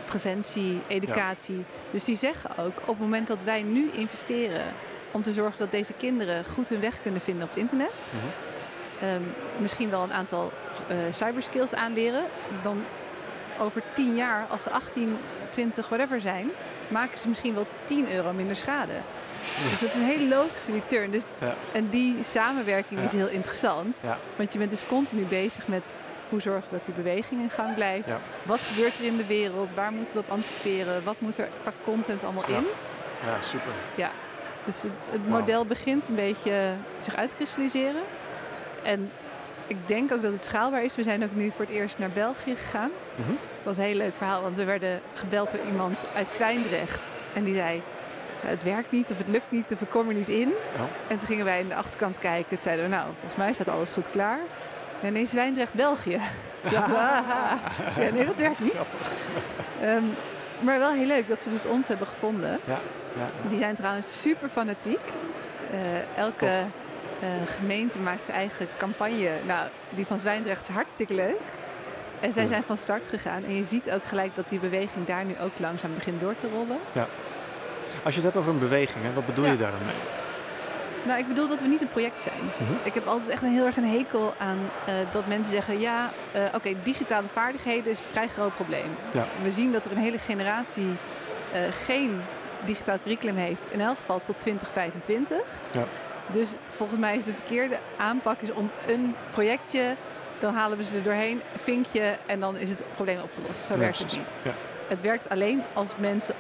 preventie, 0.06 0.82
educatie. 0.88 1.64
Dus 1.92 2.04
die 2.04 2.16
zeggen 2.18 2.58
ook, 2.58 2.78
op 2.82 2.88
het 2.88 3.00
moment 3.00 3.28
dat 3.28 3.44
wij 3.44 3.62
nu 3.62 3.90
investeren 3.94 4.64
om 5.12 5.24
te 5.24 5.34
zorgen 5.34 5.60
dat 5.60 5.72
deze 5.72 5.94
kinderen 5.94 6.46
goed 6.46 6.70
hun 6.70 6.80
weg 6.80 7.02
kunnen 7.02 7.22
vinden 7.22 7.44
op 7.44 7.50
het 7.50 7.60
internet, 7.60 7.92
Mhm. 8.12 9.06
ehm, 9.06 9.22
misschien 9.58 9.90
wel 9.90 10.04
een 10.04 10.14
aantal 10.14 10.52
cyberskills 11.12 11.74
aanleren, 11.74 12.24
dan 12.62 12.84
over 13.60 13.82
10 13.94 14.16
jaar, 14.16 14.46
als 14.50 14.64
ze 14.64 14.70
18, 14.70 15.18
20, 15.50 15.88
whatever 15.90 16.22
zijn, 16.22 16.50
maken 16.88 17.20
ze 17.20 17.28
misschien 17.28 17.54
wel 17.54 17.68
10 17.86 18.14
euro 18.14 18.34
minder 18.34 18.56
schade. 18.56 18.94
Dus 19.70 19.80
dat 19.80 19.90
is 19.90 19.96
een 19.96 20.04
hele 20.06 20.28
logische 20.28 20.72
return. 20.72 21.12
Dus, 21.12 21.24
Ja. 21.40 21.54
En 21.72 21.90
die 21.90 22.16
samenwerking 22.24 23.00
is 23.00 23.12
Ja. 23.12 23.18
heel 23.18 23.28
interessant. 23.28 23.98
Ja. 24.04 24.18
Want 24.36 24.54
je 24.54 24.60
bent 24.60 24.72
dus 24.72 24.88
continu 24.88 25.24
bezig 25.24 25.68
met 25.68 25.94
hoe 26.30 26.42
zorgen 26.42 26.64
we 26.70 26.76
dat 26.78 26.86
die 26.86 26.94
beweging 26.94 27.42
in 27.42 27.50
gang 27.50 27.76
blijft. 27.76 28.08
Ja. 28.08 28.20
Wat 28.44 28.60
gebeurt 28.60 28.98
er 28.98 29.04
in 29.06 29.18
de 29.18 29.26
wereld? 29.26 29.74
Waar 29.74 29.92
moeten 29.92 30.16
we 30.16 30.22
op 30.22 30.30
anticiperen? 30.32 31.04
Wat 31.04 31.16
moet 31.20 31.38
er 31.38 31.48
qua 31.62 31.72
content 31.84 32.24
allemaal 32.24 32.44
Ja. 32.48 32.58
in? 32.58 32.66
Ja, 33.26 33.42
super. 33.42 33.72
Dus 34.66 34.82
het, 34.82 35.28
model 35.28 35.66
begint 35.66 36.08
een 36.08 36.16
beetje 36.16 36.74
zich 37.00 37.16
uit 37.16 37.30
te 37.30 37.36
kristalliseren. 37.36 38.02
En 38.84 39.12
ik 39.68 39.78
denk 39.86 40.12
ook 40.12 40.22
dat 40.22 40.32
het 40.32 40.44
schaalbaar 40.44 40.84
is. 40.84 40.96
We 40.96 41.04
zijn 41.04 41.24
ook 41.24 41.34
nu 41.36 41.52
voor 41.56 41.66
het 41.66 41.74
eerst 41.74 41.98
naar 41.98 42.10
België 42.10 42.56
gegaan. 42.56 42.92
Mhm. 43.16 43.30
Dat 43.30 43.64
was 43.64 43.78
een 43.78 43.84
heel 43.84 43.96
leuk 43.96 44.14
verhaal, 44.18 44.42
want 44.42 44.58
we 44.58 44.64
werden 44.64 45.02
gebeld 45.14 45.52
door 45.52 45.66
iemand 45.66 46.06
uit 46.16 46.30
Zwijndrecht. 46.30 47.00
En 47.34 47.44
die 47.44 47.56
zei, 47.56 47.76
"Ja, 47.76 47.82
het 48.46 48.64
werkt 48.64 48.92
niet 48.92 49.12
of 49.12 49.18
het 49.18 49.28
lukt 49.28 49.52
niet 49.52 49.72
of 49.74 49.82
ik 49.82 49.90
kom 49.90 50.08
er 50.08 50.14
niet 50.14 50.30
in. 50.30 50.52
En 51.08 51.18
toen 51.18 51.28
gingen 51.28 51.46
wij 51.46 51.62
aan 51.62 51.68
de 51.68 51.76
achterkant 51.76 52.18
kijken. 52.20 52.50
Toen 52.50 52.62
zeiden 52.62 52.86
we, 52.86 52.92
nou, 52.92 53.08
volgens 53.14 53.36
mij 53.36 53.54
staat 53.54 53.68
alles 53.68 53.92
goed 53.92 54.10
klaar. 54.10 54.40
Ja, 55.00 55.10
nee, 55.10 55.28
Zwijndrecht, 55.28 55.74
België. 55.74 56.16
Ik 56.64 56.72
dacht, 56.72 56.88
"Haha." 56.96 57.58
ja, 58.00 58.12
nee, 58.12 58.26
dat 58.26 58.36
werkt 58.36 58.60
niet. 58.60 58.76
Ehm, 59.82 60.04
maar 60.60 60.80
wel 60.80 60.92
heel 60.94 61.06
leuk 61.06 61.28
dat 61.28 61.44
ze 61.44 61.50
dus 61.50 61.66
ons 61.66 61.88
hebben 61.88 62.08
gevonden. 62.08 62.60
Ja, 62.66 62.80
ja, 63.18 63.26
Die 63.50 63.58
zijn 63.60 63.76
trouwens 63.76 64.22
super 64.22 64.50
fanatiek. 64.50 65.00
Eh, 65.72 66.18
elke 66.18 66.46
uh, 67.24 67.28
gemeente 67.60 68.00
maakt 68.00 68.24
zijn 68.24 68.38
eigen 68.38 68.68
campagne. 68.78 69.30
Nou, 69.46 69.68
die 69.90 70.06
van 70.06 70.20
Zwijndrecht 70.20 70.62
is 70.70 70.76
hartstikke 70.76 71.14
leuk. 71.14 71.40
En 72.20 72.34
zij 72.34 72.44
Ja. 72.44 72.50
zijn 72.50 72.64
van 72.66 72.78
start 72.78 73.08
gegaan. 73.08 73.44
En 73.44 73.56
je 73.56 73.66
ziet 73.66 73.92
ook 73.92 74.04
gelijk 74.04 74.36
dat 74.36 74.50
die 74.50 74.60
beweging 74.60 75.06
daar 75.06 75.26
nu 75.26 75.36
ook 75.42 75.60
langzaam 75.60 75.94
begint 75.96 76.20
door 76.22 76.36
te 76.36 76.50
rollen. 76.50 76.80
Als 78.04 78.16
je 78.16 78.22
het 78.22 78.24
hebt 78.24 78.36
over 78.36 78.52
een 78.52 78.60
beweging, 78.60 79.06
hè, 79.06 79.14
wat 79.14 79.26
bedoel 79.26 79.46
Ja. 79.46 79.52
je 79.52 79.58
daar 79.58 79.72
dan 79.72 79.80
mee? 79.86 79.96
Nou, 81.06 81.20
ik 81.20 81.28
bedoel 81.28 81.48
dat 81.48 81.62
we 81.62 81.68
niet 81.68 81.82
een 81.82 81.88
project 81.88 82.22
zijn. 82.22 82.40
Mhm. 82.58 82.74
Ik 82.84 82.94
heb 82.94 83.08
altijd 83.08 83.30
echt 83.30 83.44
een 83.44 83.52
heel 83.52 83.66
erg 83.66 83.78
een 83.78 83.88
hekel 83.90 84.34
aan 84.38 84.58
eh, 84.86 84.94
dat 85.12 85.28
mensen 85.28 85.54
zeggen... 85.54 85.80
ja, 85.80 86.10
eh, 86.32 86.44
oké, 86.56 86.74
digitale 86.84 87.28
vaardigheden 87.34 87.92
is 87.92 87.98
een 87.98 88.04
vrij 88.12 88.28
groot 88.28 88.56
probleem. 88.56 88.96
Ja. 89.12 89.26
We 89.44 89.52
zien 89.52 89.72
dat 89.72 89.86
er 89.86 89.92
een 89.92 89.98
hele 89.98 90.18
generatie 90.18 90.88
eh, 91.54 91.62
geen 91.86 92.22
digitaal 92.66 92.98
curriculum 93.04 93.36
heeft. 93.36 93.70
In 93.72 93.82
elk 93.82 93.98
geval 93.98 94.22
tot 94.26 94.36
2025. 94.40 95.38
Ja. 95.72 95.84
Dus 96.34 96.54
volgens 96.70 97.00
mij 97.00 97.18
is 97.18 97.26
de 97.26 97.34
verkeerde 97.34 97.78
aanpak 97.98 98.40
is 98.42 98.52
om 98.52 98.72
een 98.88 99.16
projectje... 99.32 99.96
dan 100.40 100.54
halen 100.54 100.78
we 100.78 100.84
ze 100.84 100.96
er 100.96 101.04
doorheen, 101.04 101.42
vinkje 101.64 102.18
en 102.26 102.40
dan 102.40 102.58
is 102.58 102.70
het 102.70 102.84
probleem 102.96 103.20
opgelost. 103.22 103.62
Zo 103.66 103.74
Ja, 103.74 103.80
werkt 103.80 104.00
het 104.00 104.12
niet. 104.12 104.28
Ja. 104.42 104.52
Het 104.88 105.02
werkt 105.02 105.30
alleen 105.30 105.64
als 105.74 105.92
mensen 105.98 106.36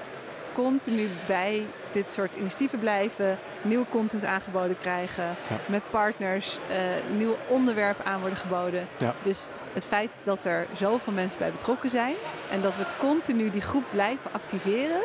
continu 0.53 1.07
bij 1.27 1.65
dit 1.91 2.11
soort 2.11 2.35
initiatieven 2.35 2.79
blijven, 2.79 3.39
nieuwe 3.61 3.85
content 3.89 4.25
aangeboden 4.25 4.77
krijgen, 4.77 5.23
Ja. 5.23 5.55
met 5.65 5.81
partners, 5.89 6.57
eh, 6.69 6.77
nieuwe 7.17 7.35
onderwerpen 7.47 8.05
aan 8.05 8.19
worden 8.19 8.37
geboden. 8.37 8.87
Ja. 8.97 9.13
Dus 9.21 9.45
het 9.73 9.85
feit 9.85 10.09
dat 10.23 10.37
er 10.43 10.65
zoveel 10.77 11.13
mensen 11.13 11.39
bij 11.39 11.51
betrokken 11.51 11.89
zijn 11.89 12.13
en 12.51 12.61
dat 12.61 12.75
we 12.77 12.83
continu 12.99 13.49
die 13.49 13.61
groep 13.61 13.83
blijven 13.91 14.31
activeren, 14.33 15.01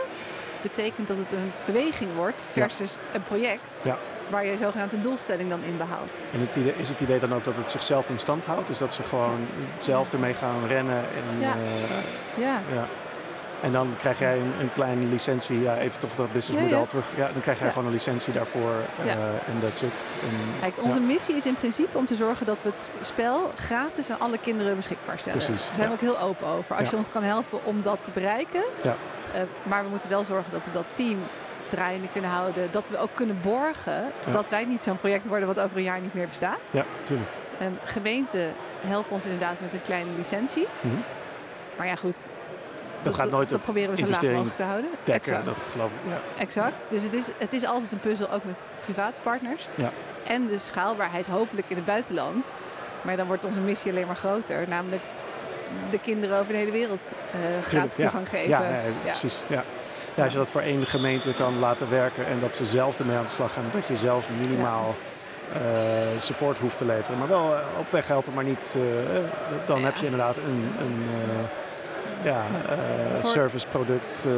betekent 0.63 1.09
dat 1.09 1.17
het 1.17 1.33
een 1.33 1.53
beweging 1.67 2.15
wordt 2.15 2.45
versus 2.53 2.97
een 3.13 3.23
project 3.23 3.83
waar 4.31 4.47
je 4.47 4.57
zogenaamd 4.59 4.93
een 4.93 5.03
doelstelling 5.03 5.51
dan 5.51 5.63
in 5.63 5.77
behaalt. 5.77 6.11
En 6.33 6.41
het 6.41 6.57
idee, 6.57 6.75
is 6.77 6.89
het 6.89 7.01
idee 7.01 7.19
dan 7.19 7.35
ook 7.35 7.45
dat 7.45 7.57
het 7.57 7.71
zichzelf 7.71 8.09
in 8.09 8.19
stand 8.19 8.45
houdt? 8.47 8.67
Dus 8.67 8.79
dat 8.79 8.95
ze 8.95 9.03
gewoon 9.03 9.47
zelf 9.77 10.13
ermee 10.13 10.35
gaan 10.35 10.67
rennen 10.67 10.97
en 10.97 11.41
Ja. 11.41 11.53
eh, 11.53 12.43
Ja, 12.45 12.61
Ja. 12.75 12.87
En 13.61 13.73
dan 13.73 13.95
krijg 13.99 14.19
jij 14.19 14.37
een, 14.39 14.53
een 14.61 14.73
kleine 14.73 15.07
licentie, 15.07 15.61
ja, 15.61 15.77
even 15.77 16.01
toch 16.01 16.15
dat 16.15 16.33
businessmodel 16.33 16.77
Ja, 16.77 16.83
ja. 16.83 16.89
terug. 16.89 17.07
Ja, 17.17 17.29
dan 17.33 17.41
krijg 17.43 17.59
jij 17.59 17.69
gewoon 17.69 17.87
een 17.87 17.93
licentie 17.93 18.33
daarvoor 18.33 18.73
eh, 19.05 19.13
en 19.23 19.61
that's 19.61 19.83
it. 19.83 20.09
En, 20.23 20.61
Kijk, 20.61 20.75
onze 20.83 21.01
missie 21.01 21.35
is 21.37 21.47
in 21.47 21.55
principe 21.55 21.99
om 21.99 22.07
te 22.07 22.15
zorgen 22.15 22.47
dat 22.47 22.63
we 22.63 22.69
het 22.69 22.93
spel 23.01 23.53
gratis 23.57 24.11
aan 24.11 24.21
alle 24.21 24.39
kinderen 24.39 24.77
beschikbaar 24.77 25.19
stellen. 25.19 25.39
Precies, 25.45 25.67
Daar 25.67 25.75
zijn 25.75 25.89
we 25.89 25.95
ook 25.95 26.01
heel 26.01 26.19
open 26.21 26.47
over. 26.47 26.77
Als 26.77 26.91
je 26.91 26.97
ons 26.97 27.09
kan 27.09 27.23
helpen 27.23 27.65
om 27.65 27.83
dat 27.83 27.99
te 28.03 28.11
bereiken. 28.11 28.63
Ja. 28.83 28.95
Eh, 29.33 29.41
maar 29.63 29.83
we 29.83 29.89
moeten 29.89 30.09
wel 30.09 30.25
zorgen 30.25 30.53
dat 30.53 30.65
we 30.65 30.73
dat 30.73 30.85
team 30.93 31.19
draaiende 31.69 32.09
kunnen 32.13 32.31
houden. 32.31 32.69
Dat 32.73 32.89
we 32.89 32.99
ook 32.99 33.15
kunnen 33.15 33.39
borgen 33.43 34.05
dat 34.33 34.49
wij 34.49 34.65
niet 34.65 34.83
zo'n 34.83 34.97
project 34.99 35.27
worden 35.27 35.47
wat 35.47 35.61
over 35.61 35.77
een 35.77 35.83
jaar 35.83 36.01
niet 36.01 36.15
meer 36.15 36.29
bestaat. 36.29 36.61
ja, 36.73 36.85
tuurlijk. 37.05 37.29
Ehm, 37.59 37.71
gemeenten 37.85 38.53
helpen 38.87 39.13
ons 39.13 39.25
inderdaad 39.25 39.61
met 39.61 39.75
een 39.75 39.83
kleine 39.83 40.11
licentie. 40.17 40.67
Mhm. 40.81 40.95
Maar 41.77 41.87
ja, 41.87 41.95
goed. 41.95 42.17
Dat 43.03 43.15
gaat 43.15 43.31
nooit 43.31 43.49
dat 43.49 43.63
proberen 43.63 43.91
we 43.91 43.97
zo 43.97 44.07
laag 44.07 44.23
mogelijk 44.23 44.57
te 44.57 44.63
houden. 44.63 44.91
Dekken, 45.05 45.33
Exact. 45.33 45.47
dat 45.47 45.67
geloof 45.73 45.91
ik. 45.91 46.11
Ja. 46.11 46.41
Exact. 46.43 46.75
Dus 46.89 47.03
het 47.03 47.15
is, 47.15 47.29
het 47.39 47.53
is 47.53 47.67
altijd 47.67 47.93
een 47.93 48.01
puzzel, 48.01 48.31
ook 48.31 48.45
met 48.45 48.55
private 48.85 49.19
partners. 49.23 49.69
Ja. 49.75 49.91
En 50.27 50.47
de 50.47 50.59
schaalbaarheid 50.59 51.27
hopelijk 51.27 51.67
in 51.69 51.77
het 51.77 51.85
buitenland. 51.85 52.57
Maar 53.03 53.17
dan 53.17 53.27
wordt 53.27 53.45
onze 53.45 53.61
missie 53.61 53.91
alleen 53.91 54.07
maar 54.07 54.17
groter. 54.17 54.69
Namelijk 54.69 55.03
de 55.91 55.99
kinderen 55.99 56.39
over 56.41 56.53
de 56.53 56.59
hele 56.59 56.71
wereld 56.71 57.13
eh 57.33 57.39
gratis 57.41 57.69
Tuurlijk, 57.69 57.97
ja. 57.97 58.03
toegang 58.03 58.29
geven. 58.29 58.49
Ja, 58.49 58.63
ja, 58.63 58.69
ja, 58.69 59.01
precies. 59.05 59.43
Ja. 59.47 59.63
Ja, 60.15 60.23
als 60.23 60.33
je 60.33 60.39
dat 60.39 60.51
voor 60.51 60.61
één 60.61 60.87
gemeente 60.87 61.33
kan 61.33 61.59
laten 61.59 61.91
werken 61.91 62.27
en 62.27 62.41
dat 62.41 62.55
ze 62.55 62.67
zelf 62.67 62.99
ermee 62.99 63.17
aan 63.17 63.23
de 63.23 63.29
slag 63.31 63.53
gaan, 63.53 63.65
dat 63.73 63.87
je 63.87 63.97
zelf 63.97 64.29
minimaal 64.41 64.95
eh, 65.53 65.61
support 66.17 66.59
hoeft 66.59 66.79
te 66.79 66.85
leveren. 66.85 67.19
Maar 67.19 67.29
wel 67.29 67.55
eh, 67.55 67.61
op 67.79 67.91
weg 67.91 68.09
helpen, 68.09 68.35
maar 68.35 68.45
niet. 68.45 68.79
dan 69.65 69.85
heb 69.85 69.97
je 69.97 70.05
inderdaad 70.05 70.37
een, 70.37 70.73
een 70.81 71.05
ja, 72.31 72.45
Voor- 73.13 73.31
service 73.31 73.67
product, 73.67 74.25
eh, 74.27 74.33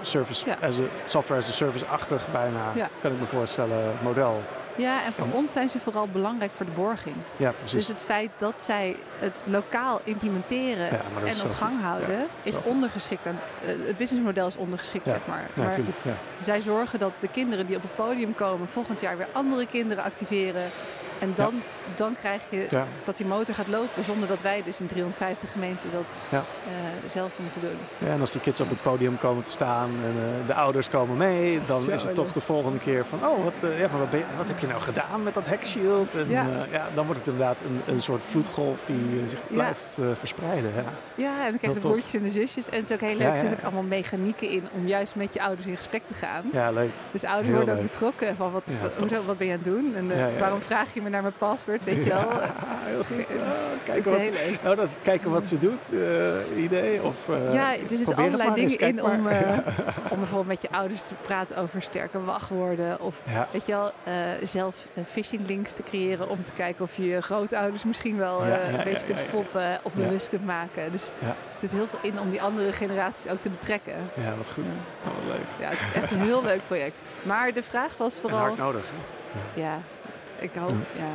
service 0.00 0.46
Ja. 0.46 0.56
as 0.66 0.78
a, 0.78 0.82
software 1.06 1.40
as 1.40 1.48
a 1.48 1.52
service-achtig 1.52 2.26
bijna, 2.32 2.72
Ja. 2.74 2.88
kan 3.00 3.12
ik 3.12 3.18
me 3.20 3.26
voorstellen, 3.26 3.92
model. 4.02 4.42
Ja, 4.76 5.04
en 5.04 5.12
voor 5.12 5.26
ons 5.30 5.52
zijn 5.52 5.68
ze 5.68 5.80
vooral 5.80 6.08
belangrijk 6.08 6.50
voor 6.56 6.66
de 6.66 6.72
borging. 6.72 7.16
Ja, 7.36 7.48
Dus 7.48 7.70
precies. 7.70 7.88
het 7.88 8.02
feit 8.02 8.30
dat 8.38 8.60
zij 8.60 8.96
het 9.18 9.42
lokaal 9.44 10.00
implementeren 10.04 10.88
en 10.90 11.00
op 11.44 11.52
gang 11.52 11.72
goed. 11.74 11.82
houden, 11.82 12.26
is 12.42 12.54
ondergeschikt 12.62 13.26
aan. 13.26 13.38
het 13.64 13.96
businessmodel 13.96 14.46
is 14.46 14.56
ondergeschikt, 14.56 15.08
zeg 15.08 15.20
maar. 15.26 15.46
Maar 15.56 15.74
zij 16.38 16.60
zorgen 16.60 16.98
dat 16.98 17.12
de 17.18 17.28
kinderen 17.28 17.66
die 17.66 17.76
op 17.76 17.82
het 17.82 17.94
podium 17.94 18.34
komen 18.34 18.68
volgend 18.68 19.00
jaar 19.00 19.16
weer 19.16 19.28
andere 19.32 19.66
kinderen 19.66 20.04
activeren. 20.04 20.62
En 21.22 21.32
dan, 21.36 21.54
dan 21.96 22.16
krijg 22.20 22.40
je 22.50 22.66
Ja. 22.70 22.86
dat 23.04 23.16
die 23.16 23.26
motor 23.26 23.54
gaat 23.54 23.68
lopen 23.68 24.04
zonder 24.04 24.28
dat 24.28 24.40
wij 24.42 24.62
dus 24.64 24.80
in 24.80 24.86
350 24.86 25.52
gemeenten 25.52 25.90
dat 25.92 26.20
Ja. 26.28 26.38
eh, 26.66 27.10
zelf 27.10 27.30
moeten 27.36 27.60
doen. 27.60 27.76
Ja, 27.98 28.06
en 28.14 28.20
als 28.20 28.32
die 28.32 28.40
kids 28.40 28.60
op 28.60 28.68
het 28.68 28.82
podium 28.82 29.18
komen 29.18 29.42
te 29.42 29.50
staan 29.50 29.90
en 29.90 30.14
eh, 30.40 30.46
de 30.46 30.54
ouders 30.54 30.88
komen 30.88 31.16
mee, 31.16 31.58
dan 31.66 31.80
Zo 31.80 31.90
is 31.90 32.02
het 32.02 32.14
toch 32.14 32.32
de 32.32 32.40
volgende 32.40 32.78
keer 32.78 33.04
van, 33.06 33.26
oh, 33.26 33.44
wat, 33.44 33.62
eh, 33.62 33.78
ja, 33.80 33.88
maar 33.90 33.98
wat, 33.98 34.10
ben 34.10 34.18
je- 34.18 34.24
wat 34.36 34.48
heb 34.48 34.58
je 34.58 34.66
nou 34.66 34.80
gedaan 34.80 35.22
met 35.22 35.34
dat 35.34 35.46
hackshield? 35.46 36.14
En 36.14 36.28
Ja. 36.28 36.66
dan 36.94 37.04
wordt 37.04 37.20
het 37.20 37.28
inderdaad 37.28 37.58
een, 37.66 37.94
een 37.94 38.00
soort 38.00 38.22
vloedgolf 38.30 38.84
die 38.84 39.22
zich 39.28 39.38
blijft 39.48 39.98
verspreiden. 40.14 40.70
Ja. 40.76 40.82
Ja, 41.14 41.44
en 41.44 41.50
dan 41.50 41.58
krijg 41.58 41.74
je 41.74 41.80
de 41.80 41.86
broertjes 41.88 42.14
en 42.14 42.22
de 42.22 42.30
zusjes. 42.30 42.68
En 42.68 42.76
het 42.80 42.90
is 42.90 42.94
ook 42.94 43.00
heel 43.02 43.16
leuk, 43.16 43.28
er 43.32 43.38
zitten 43.38 43.56
ook 43.58 43.64
allemaal 43.64 43.82
mechanieken 43.82 44.48
in 44.48 44.68
om 44.72 44.86
juist 44.86 45.14
met 45.14 45.34
je 45.34 45.42
ouders 45.42 45.66
in 45.66 45.76
gesprek 45.76 46.02
te 46.06 46.14
gaan. 46.14 46.44
ja, 46.52 46.70
leuk. 46.70 46.90
Dus 47.10 47.24
ouders 47.24 47.46
Heel 47.48 47.56
worden 47.56 47.74
ook 47.76 47.82
betrokken 47.82 48.36
van 48.36 48.52
wat, 48.52 48.62
hoezo, 48.98 49.24
wat 49.24 49.38
ben 49.38 49.46
je 49.46 49.52
aan 49.52 49.58
het 49.62 49.68
doen? 49.74 49.94
En 49.96 50.38
waarom 50.38 50.60
vraag 50.60 50.94
je 50.94 51.02
me 51.02 51.10
naar 51.12 51.22
mijn 51.22 51.34
paswoord, 51.38 51.84
weet 51.84 51.96
je 51.96 52.04
wel? 52.10 52.18
Ja, 52.18 52.54
heel 52.84 53.04
goed. 53.04 53.18
Ah, 53.18 53.46
Het 53.48 53.82
kijken, 53.84 54.10
wat, 54.10 54.20
heel 54.20 54.30
leuk. 54.32 54.62
nou, 54.62 54.76
dat, 54.76 54.88
is 54.88 54.94
kijken 55.02 55.30
wat 55.30 55.46
ze 55.46 55.56
doet, 55.56 55.78
eh, 55.92 56.62
idee. 56.62 57.02
Of, 57.02 57.28
eh, 57.28 57.52
Ja, 57.52 57.72
er 57.72 57.78
zitten 57.86 58.16
allerlei 58.16 58.48
maar 58.48 58.56
dingen 58.56 58.78
in 58.78 59.02
om, 59.02 59.26
eh, 59.28 59.58
om 60.10 60.18
bijvoorbeeld 60.18 60.46
met 60.46 60.62
je 60.62 60.70
ouders 60.70 61.02
te 61.02 61.14
praten 61.22 61.56
over 61.56 61.82
sterke 61.82 62.24
wachtwoorden. 62.24 63.00
Of 63.00 63.22
Ja. 63.32 63.48
weet 63.52 63.66
je 63.66 63.72
wel, 63.72 63.90
eh, 64.04 64.14
zelf 64.42 64.76
phishing 65.06 65.46
links 65.46 65.72
te 65.72 65.82
creëren 65.82 66.28
om 66.28 66.44
te 66.44 66.52
kijken 66.52 66.84
of 66.84 66.96
je 66.96 67.06
je 67.08 67.20
grootouders 67.22 67.84
misschien 67.84 68.16
wel 68.16 68.46
Ja, 68.46 68.58
eh, 68.58 68.72
ja, 68.72 68.78
een 68.78 68.84
beetje 68.84 69.06
ja, 69.06 69.14
kunt 69.14 69.28
foppen 69.28 69.78
of 69.82 69.92
Ja. 69.96 70.02
bewust 70.06 70.28
kunt 70.28 70.46
maken. 70.46 70.92
Dus 70.92 71.10
Ja. 71.18 71.26
er 71.28 71.34
zit 71.60 71.72
heel 71.72 71.86
veel 71.88 71.98
in 72.02 72.20
om 72.20 72.30
die 72.30 72.42
andere 72.42 72.72
generaties 72.72 73.30
ook 73.30 73.42
te 73.42 73.50
betrekken. 73.50 73.94
ja, 74.14 74.34
wat 74.36 74.50
goed. 74.54 74.64
Ja. 74.64 75.08
Oh, 75.10 75.14
wat 75.16 75.24
leuk. 75.34 75.46
Ja, 75.60 75.68
het 75.68 75.78
is 75.80 76.02
echt 76.02 76.10
een 76.12 76.20
heel 76.20 76.42
leuk 76.42 76.60
project. 76.66 77.02
Maar 77.22 77.52
de 77.52 77.62
vraag 77.62 77.96
was 77.96 78.14
En 78.14 78.20
vooral... 78.20 78.38
hard 78.38 78.56
nodig. 78.56 78.84
hè? 78.92 79.60
Ja, 79.60 79.78
ik 80.42 80.54
hoop, 80.54 80.74
Ja. 80.96 81.10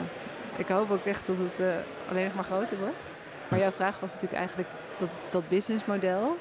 ik 0.56 0.68
hoop 0.68 0.92
ook 0.92 1.06
echt 1.06 1.28
dat 1.28 1.36
het 1.38 1.60
eh, 1.60 1.68
alleen 2.10 2.24
nog 2.24 2.34
maar 2.34 2.44
groter 2.44 2.78
wordt. 2.78 3.02
Maar 3.50 3.60
jouw 3.60 3.72
vraag 3.72 4.00
was 4.00 4.14
natuurlijk 4.14 4.40
eigenlijk 4.40 4.70
dat, 5.00 5.10
dat 5.30 5.48
businessmodel. 5.50 6.38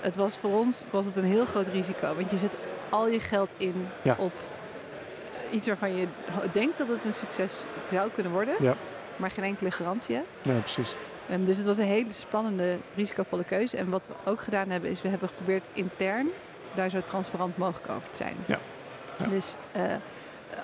Het 0.00 0.16
was 0.16 0.36
voor 0.36 0.50
ons 0.58 0.82
was 0.90 1.06
het 1.06 1.16
een 1.16 1.24
heel 1.24 1.44
groot 1.46 1.66
risico. 1.66 2.14
Want 2.14 2.30
je 2.30 2.38
zet 2.38 2.56
al 2.88 3.08
je 3.08 3.20
geld 3.20 3.54
in 3.56 3.88
Ja. 4.02 4.14
op 4.18 4.32
iets 5.50 5.66
waarvan 5.66 5.96
je 5.96 6.06
denkt 6.52 6.78
dat 6.78 6.88
het 6.88 7.04
een 7.04 7.14
succes 7.14 7.62
zou 7.92 8.10
kunnen 8.14 8.32
worden. 8.32 8.54
Ja. 8.58 8.74
Maar 9.16 9.30
geen 9.30 9.44
enkele 9.44 9.70
garantie 9.70 10.14
hebt. 10.14 10.44
Nee, 10.44 10.58
precies. 10.60 10.94
Ehm, 11.28 11.44
dus 11.44 11.56
het 11.56 11.66
was 11.66 11.76
een 11.78 11.84
hele 11.84 12.12
spannende, 12.12 12.76
risicovolle 12.94 13.44
keuze. 13.44 13.76
En 13.76 13.90
wat 13.90 14.06
we 14.08 14.30
ook 14.30 14.40
gedaan 14.40 14.70
hebben, 14.70 14.90
is 14.90 15.02
we 15.02 15.08
hebben 15.08 15.28
geprobeerd 15.28 15.68
intern 15.72 16.28
daar 16.74 16.90
zo 16.90 17.00
transparant 17.04 17.56
mogelijk 17.56 17.88
over 17.90 18.10
te 18.10 18.16
zijn. 18.16 18.36
Ja. 18.46 18.58
Ja. 19.18 19.26
Dus 19.26 19.54
eh, 19.72 19.82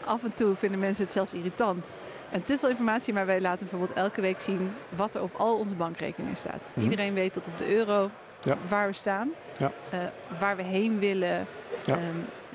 af 0.05 0.23
en 0.25 0.35
toe 0.35 0.55
vinden 0.57 0.81
mensen 0.81 1.05
het 1.05 1.13
zelfs 1.13 1.33
irritant. 1.33 1.95
En 2.31 2.43
te 2.43 2.59
veel 2.59 2.69
informatie, 2.69 3.15
maar 3.15 3.27
wij 3.27 3.41
laten 3.41 3.67
bijvoorbeeld 3.69 3.99
elke 3.99 4.21
week 4.21 4.41
zien 4.41 4.73
wat 4.97 5.15
er 5.15 5.23
op 5.23 5.35
al 5.37 5.59
onze 5.59 5.75
bankrekeningen 5.75 6.37
staat. 6.37 6.71
Mhm. 6.75 6.85
Iedereen 6.85 7.15
weet 7.15 7.33
tot 7.33 7.47
op 7.47 7.59
de 7.59 7.75
euro 7.77 8.11
Ja. 8.41 8.57
waar 8.69 8.87
we 8.87 8.93
staan, 8.93 9.31
Ja. 9.57 9.71
eh, 9.91 9.99
waar 10.39 10.57
we 10.57 10.63
heen 10.63 10.99
willen. 10.99 11.47
Ja. 11.85 11.95
Ehm, 11.95 12.01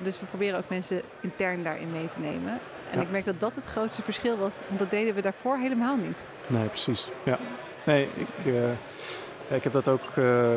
dus 0.02 0.20
we 0.20 0.26
proberen 0.26 0.58
ook 0.58 0.70
mensen 0.70 1.02
intern 1.22 1.64
daarin 1.64 1.92
mee 1.92 2.08
te 2.08 2.20
nemen. 2.20 2.60
En 2.92 3.02
ik 3.02 3.10
merk 3.12 3.26
dat 3.26 3.40
dat 3.40 3.56
het 3.56 3.66
grootste 3.66 4.02
verschil 4.02 4.38
was, 4.38 4.60
want 4.68 4.80
dat 4.80 4.90
deden 4.92 5.14
we 5.16 5.22
daarvoor 5.22 5.58
helemaal 5.58 5.96
niet. 5.96 6.28
Nee, 6.48 6.68
precies. 6.68 7.10
Ja. 7.24 7.38
Nee, 7.84 8.10
ik, 8.16 8.54
eh, 8.54 9.56
ik 9.58 9.64
heb 9.64 9.72
dat 9.74 9.88
ook 9.88 10.04
eh, 10.16 10.50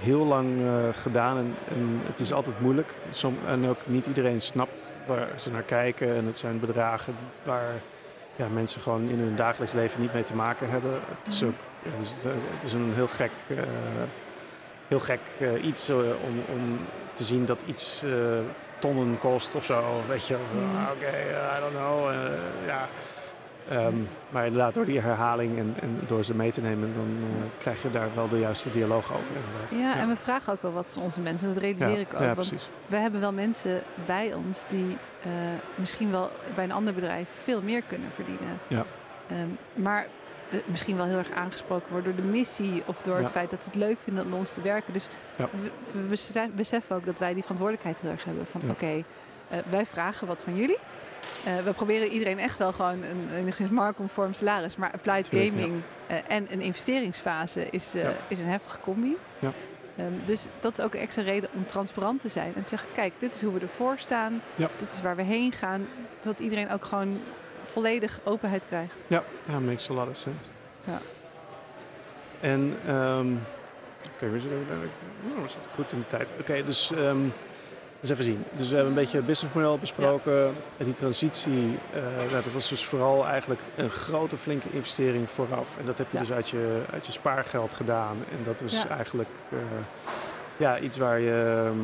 heel 0.00 0.24
lang 0.26 0.60
eh, 0.60 0.72
gedaan 0.92 1.36
en, 1.38 1.54
en 1.68 2.00
het 2.06 2.18
is 2.20 2.32
altijd 2.32 2.60
moeilijk. 2.60 2.94
Som, 3.10 3.38
en 3.46 3.68
ook 3.68 3.78
niet 3.84 4.06
iedereen 4.06 4.40
snapt 4.40 4.92
waar 5.06 5.28
ze 5.36 5.50
naar 5.50 5.62
kijken. 5.62 6.16
En 6.16 6.26
het 6.26 6.38
zijn 6.38 6.60
bedragen 6.60 7.14
waar 7.42 7.72
ja, 8.36 8.46
mensen 8.48 8.80
gewoon 8.80 9.08
in 9.08 9.18
hun 9.18 9.36
dagelijks 9.36 9.72
leven 9.74 10.00
niet 10.00 10.12
mee 10.12 10.24
te 10.24 10.34
maken 10.34 10.70
hebben. 10.70 10.92
Het 10.92 11.32
is, 11.32 11.42
ook, 11.42 11.54
ja, 11.82 11.90
het 11.96 12.00
is, 12.06 12.24
het 12.24 12.62
is 12.64 12.72
een 12.72 12.92
heel 12.94 13.08
gek, 13.08 13.30
eh, 13.48 13.56
heel 14.88 15.00
gek 15.00 15.20
eh, 15.40 15.64
iets 15.64 15.90
om, 15.90 16.42
om 16.52 16.78
te 17.12 17.24
zien 17.24 17.44
dat 17.44 17.62
iets 17.66 18.04
tonnen 18.78 19.18
kost 19.18 19.54
of 19.54 19.64
zo. 19.64 19.82
Of 19.98 20.06
weet 20.06 20.26
je, 20.26 20.36
Mm. 20.54 20.76
ah, 20.76 20.90
oké, 20.94 21.06
I 21.56 21.60
don't 21.60 21.74
know. 21.74 22.10
ja. 22.66 22.88
Ehm, 23.68 23.94
maar 24.30 24.46
inderdaad, 24.46 24.74
door 24.74 24.84
die 24.84 25.00
herhaling 25.00 25.58
en, 25.58 25.74
en 25.80 26.00
door 26.06 26.24
ze 26.24 26.34
mee 26.34 26.50
te 26.50 26.60
nemen, 26.60 26.94
dan 26.94 27.08
uh, 27.20 27.44
krijg 27.58 27.82
je 27.82 27.90
daar 27.90 28.08
wel 28.14 28.28
de 28.28 28.38
juiste 28.38 28.70
dialoog 28.72 29.12
over. 29.12 29.34
Ja, 29.70 29.78
ja, 29.78 29.96
en 29.96 30.08
we 30.08 30.16
vragen 30.16 30.52
ook 30.52 30.62
wel 30.62 30.72
wat 30.72 30.90
van 30.90 31.02
onze 31.02 31.20
mensen. 31.20 31.48
Dat 31.48 31.62
realiseer 31.62 31.90
ja, 31.90 31.96
ik 31.96 32.14
ook. 32.14 32.20
Ja, 32.20 32.34
want 32.34 32.70
we 32.86 32.96
hebben 32.96 33.20
wel 33.20 33.32
mensen 33.32 33.82
bij 34.06 34.34
ons 34.34 34.64
die 34.68 34.96
uh, 35.26 35.32
misschien 35.74 36.10
wel 36.10 36.30
bij 36.54 36.64
een 36.64 36.72
ander 36.72 36.94
bedrijf 36.94 37.28
veel 37.42 37.62
meer 37.62 37.82
kunnen 37.82 38.10
verdienen. 38.14 38.58
Ja. 38.68 38.84
Um, 39.30 39.58
maar 39.74 40.06
uh, 40.52 40.60
misschien 40.66 40.96
wel 40.96 41.06
heel 41.06 41.18
erg 41.18 41.30
aangesproken 41.30 41.92
worden 41.92 42.16
door 42.16 42.24
de 42.24 42.30
missie 42.30 42.82
of 42.86 43.02
door 43.02 43.16
het 43.16 43.30
feit 43.30 43.50
dat 43.50 43.62
ze 43.62 43.68
het 43.68 43.78
leuk 43.78 43.98
vinden 44.04 44.24
om 44.24 44.34
ons 44.34 44.54
te 44.54 44.60
werken. 44.60 44.92
Dus 44.92 45.08
we, 45.36 45.70
we 45.92 45.98
besef- 45.98 46.54
beseffen 46.54 46.96
ook 46.96 47.06
dat 47.06 47.18
wij 47.18 47.32
die 47.32 47.42
verantwoordelijkheid 47.42 48.00
heel 48.00 48.10
erg 48.10 48.24
hebben. 48.24 48.46
Van 48.46 48.60
oké, 48.70 49.04
eh, 49.48 49.58
wij 49.70 49.86
vragen 49.86 50.26
wat 50.26 50.42
van 50.42 50.56
jullie. 50.56 50.78
Eh, 51.46 51.58
we 51.64 51.72
proberen 51.72 52.08
iedereen 52.08 52.38
echt 52.38 52.58
wel 52.58 52.72
gewoon 52.72 53.02
een 53.02 53.28
enigszins 53.36 53.70
marktconform 53.70 54.32
salaris. 54.32 54.76
Maar 54.76 54.92
applied 54.92 55.30
Tuurlijk, 55.30 55.52
ja. 55.54 55.60
gaming 55.60 55.82
eh, 56.06 56.16
en 56.28 56.52
een 56.52 56.60
investeringsfase 56.60 57.70
is, 57.70 57.94
eh, 57.94 58.02
Ja. 58.02 58.12
is 58.28 58.38
een 58.38 58.46
heftige 58.46 58.78
combi. 58.80 59.16
Ja. 59.38 59.52
Ehm, 59.96 60.12
dus 60.24 60.46
dat 60.60 60.78
is 60.78 60.84
ook 60.84 60.94
een 60.94 61.00
extra 61.00 61.22
reden 61.22 61.50
om 61.52 61.66
transparant 61.66 62.20
te 62.20 62.28
zijn. 62.28 62.52
En 62.56 62.62
te 62.62 62.68
zeggen, 62.68 62.88
kijk, 62.94 63.12
dit 63.18 63.34
is 63.34 63.42
hoe 63.42 63.52
we 63.52 63.60
ervoor 63.60 63.98
staan. 63.98 64.42
Dit 64.56 64.92
is 64.92 65.00
waar 65.00 65.16
we 65.16 65.22
heen 65.22 65.52
gaan. 65.52 65.86
Zodat 66.20 66.40
iedereen 66.40 66.70
ook 66.70 66.84
gewoon 66.84 67.20
volledig 67.64 68.20
openheid 68.24 68.66
krijgt. 68.66 68.94
Ja, 69.06 69.24
ja, 69.48 69.60
makes 69.60 69.90
a 69.90 69.94
lot 69.94 70.08
of 70.08 70.16
sense. 70.16 70.50
Ja. 70.84 70.98
En, 72.40 72.74
ehm 72.86 73.32
oké, 74.14 74.24
oh, 74.24 74.30
we 74.32 74.38
zitten 74.38 75.70
goed 75.74 75.92
in 75.92 75.98
de 76.00 76.06
tijd. 76.06 76.32
Oké, 76.40 76.64
dus 76.64 76.92
ehm 76.92 77.18
eens 78.10 78.20
even 78.20 78.24
zien. 78.32 78.44
Dus 78.54 78.68
we 78.68 78.74
hebben 78.74 78.92
een 78.92 78.98
beetje 79.00 79.16
het 79.16 79.26
businessmodel 79.26 79.78
besproken. 79.78 80.54
Die 80.76 80.92
transitie, 80.94 81.78
eh, 81.94 82.00
nou, 82.30 82.42
dat 82.42 82.52
was 82.52 82.68
dus 82.68 82.84
vooral 82.84 83.26
eigenlijk 83.26 83.60
een 83.76 83.90
grote, 83.90 84.36
flinke 84.36 84.66
investering 84.70 85.30
vooraf. 85.30 85.76
En 85.78 85.84
dat 85.86 85.98
heb 85.98 86.06
je 86.10 86.16
Ja. 86.16 86.22
dus 86.22 86.32
uit 86.32 86.48
je, 86.48 86.80
uit 86.92 87.06
je 87.06 87.12
spaargeld 87.12 87.72
gedaan. 87.74 88.16
En 88.30 88.38
dat 88.42 88.60
is 88.60 88.82
Ja. 88.82 88.88
eigenlijk 88.88 89.28
eh, 89.50 89.58
ja, 90.56 90.78
iets 90.78 90.96
waar 90.96 91.20
je... 91.20 91.62
ehm, 91.66 91.78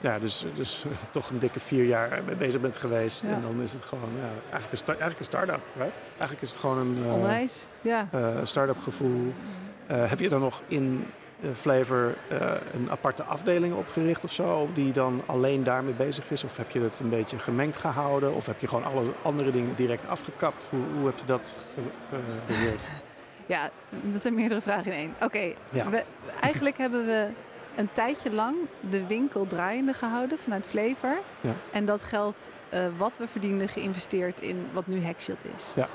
ja, 0.00 0.18
dus, 0.18 0.44
dus 0.54 0.84
toch 1.10 1.30
een 1.30 1.38
dikke 1.38 1.60
vier 1.60 1.84
jaar 1.84 2.20
mee 2.26 2.34
bezig 2.36 2.60
bent 2.60 2.76
geweest. 2.76 3.24
En 3.24 3.42
dan 3.42 3.60
is 3.62 3.72
het 3.72 3.82
gewoon 3.84 4.10
ja, 4.20 4.28
eigenlijk, 4.42 4.72
een 4.72 4.78
sta- 4.78 4.86
eigenlijk 4.92 5.18
een 5.18 5.24
start-up, 5.24 5.60
right? 5.76 6.00
Eigenlijk 6.10 6.42
is 6.42 6.50
het 6.50 6.60
gewoon 6.60 6.78
een 6.78 7.04
eh, 7.06 7.12
Onwijs. 7.12 7.66
Ja. 7.80 8.08
start-up 8.42 8.78
gevoel. 8.82 9.32
Eh, 9.86 10.08
heb 10.10 10.18
je 10.20 10.28
dan 10.28 10.40
nog 10.40 10.62
in 10.66 11.06
Flavor 11.54 12.14
eh, 12.28 12.50
een 12.74 12.90
aparte 12.90 13.22
afdeling 13.22 13.74
opgericht 13.74 14.24
of 14.24 14.32
zo? 14.32 14.68
Die 14.72 14.92
dan 14.92 15.22
alleen 15.26 15.64
daarmee 15.64 15.94
bezig 15.94 16.30
is? 16.30 16.44
Of 16.44 16.56
heb 16.56 16.70
je 16.70 16.80
het 16.80 16.98
een 17.00 17.08
beetje 17.08 17.38
gemengd 17.38 17.76
gehouden? 17.76 18.34
Of 18.34 18.46
heb 18.46 18.60
je 18.60 18.66
gewoon 18.68 18.84
alle 18.84 19.02
andere 19.22 19.50
dingen 19.50 19.74
direct 19.74 20.08
afgekapt? 20.08 20.68
Hoe, 20.70 20.80
hoe 20.96 21.06
heb 21.06 21.18
je 21.18 21.24
dat 21.26 21.56
gebeheerd? 22.46 22.86
ja, 23.46 23.70
dat 23.90 24.20
zijn 24.22 24.34
meerdere 24.34 24.60
vragen 24.60 24.92
in 24.92 24.98
één. 24.98 25.14
Oké, 25.22 25.52
Ja. 25.70 25.86
eigenlijk 26.40 26.78
hebben 26.78 27.06
we 27.06 27.28
een 27.76 27.88
tijdje 27.92 28.32
lang 28.32 28.56
de 28.90 29.06
winkel 29.06 29.46
draaiende 29.46 29.92
gehouden 29.92 30.38
vanuit 30.38 30.66
Flavor. 30.66 31.18
Ja. 31.40 31.54
En 31.72 31.84
dat 31.86 32.02
geld 32.02 32.50
eh, 32.68 32.84
wat 32.96 33.18
we 33.18 33.28
verdienden 33.28 33.68
geïnvesteerd 33.68 34.40
in 34.40 34.66
wat 34.72 34.86
nu 34.86 35.04
Hackshield 35.04 35.44
is. 35.56 35.72
Ja. 35.74 35.88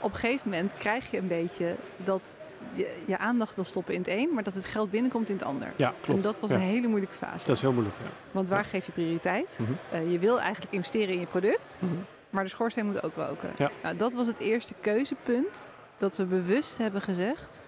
Op 0.00 0.12
een 0.12 0.18
gegeven 0.18 0.50
moment 0.50 0.74
krijg 0.74 1.10
je 1.10 1.18
een 1.18 1.28
beetje 1.28 1.74
dat 1.96 2.34
je, 2.72 3.02
je 3.06 3.18
aandacht 3.18 3.54
wil 3.54 3.64
stoppen 3.64 3.94
in 3.94 4.00
het 4.00 4.08
een, 4.10 4.30
maar 4.34 4.42
dat 4.42 4.54
het 4.54 4.64
geld 4.64 4.90
binnenkomt 4.90 5.28
in 5.28 5.34
het 5.36 5.44
ander. 5.44 5.72
Ja, 5.76 5.88
klopt. 6.00 6.08
En 6.18 6.20
dat 6.20 6.40
was 6.40 6.50
Ja, 6.50 6.56
een 6.56 6.62
hele 6.62 6.86
moeilijke 6.88 7.16
fase. 7.16 7.46
Dat 7.46 7.56
is 7.56 7.62
heel 7.62 7.72
moeilijk, 7.72 7.96
ja. 8.02 8.10
Want 8.30 8.48
waar 8.48 8.62
ja. 8.62 8.68
geef 8.68 8.86
je 8.86 8.92
prioriteit? 8.92 9.58
Mhm. 9.60 9.72
Eh, 9.90 10.12
je 10.12 10.18
wil 10.18 10.40
eigenlijk 10.40 10.72
investeren 10.72 11.14
in 11.14 11.20
je 11.20 11.26
product, 11.26 11.80
Mhm. 11.82 11.92
maar 12.30 12.44
de 12.44 12.50
schoorsteen 12.50 12.86
moet 12.86 13.02
ook 13.02 13.14
roken. 13.16 13.50
Ja. 13.56 13.70
Nou, 13.82 13.96
dat 13.96 14.14
was 14.14 14.26
het 14.26 14.38
eerste 14.38 14.74
keuzepunt 14.80 15.68
dat 15.98 16.16
we 16.16 16.24
bewust 16.24 16.78
hebben 16.78 17.00
gezegd. 17.02 17.60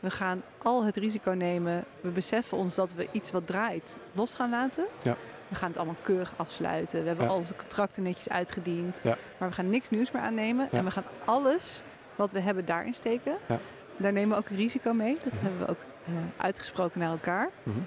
We 0.00 0.10
gaan 0.10 0.42
al 0.58 0.84
het 0.84 0.96
risico 0.96 1.30
nemen. 1.30 1.84
We 2.00 2.08
beseffen 2.08 2.58
ons 2.58 2.74
dat 2.74 2.92
we 2.94 3.08
iets 3.12 3.30
wat 3.30 3.46
draait 3.46 3.98
los 4.12 4.34
gaan 4.34 4.50
laten. 4.50 4.84
Ja. 5.02 5.16
We 5.48 5.54
gaan 5.56 5.68
het 5.68 5.76
allemaal 5.76 5.96
keurig 6.02 6.32
afsluiten. 6.36 7.00
We 7.02 7.06
hebben 7.08 7.28
al 7.28 7.36
onze 7.36 7.56
contracten 7.56 8.02
netjes 8.02 8.28
uitgediend. 8.28 9.00
Ja. 9.02 9.16
Maar 9.38 9.48
we 9.48 9.54
gaan 9.54 9.70
niks 9.70 9.90
nieuws 9.90 10.10
meer 10.10 10.22
aannemen. 10.22 10.68
En 10.72 10.84
we 10.84 10.90
gaan 10.90 11.04
alles 11.24 11.82
wat 12.16 12.32
we 12.32 12.40
hebben 12.40 12.64
daarin 12.64 12.94
steken. 12.94 13.36
Ja. 13.48 13.58
Daar 14.02 14.12
nemen 14.12 14.28
we 14.36 14.36
ook 14.42 14.48
een 14.50 14.56
risico 14.56 14.92
mee. 14.92 15.14
Dat 15.24 15.32
hebben 15.40 15.58
we 15.58 15.68
ook 15.68 15.80
eh, 16.06 16.12
uitgesproken 16.36 17.00
naar 17.00 17.10
elkaar. 17.10 17.48
Mhm. 17.62 17.78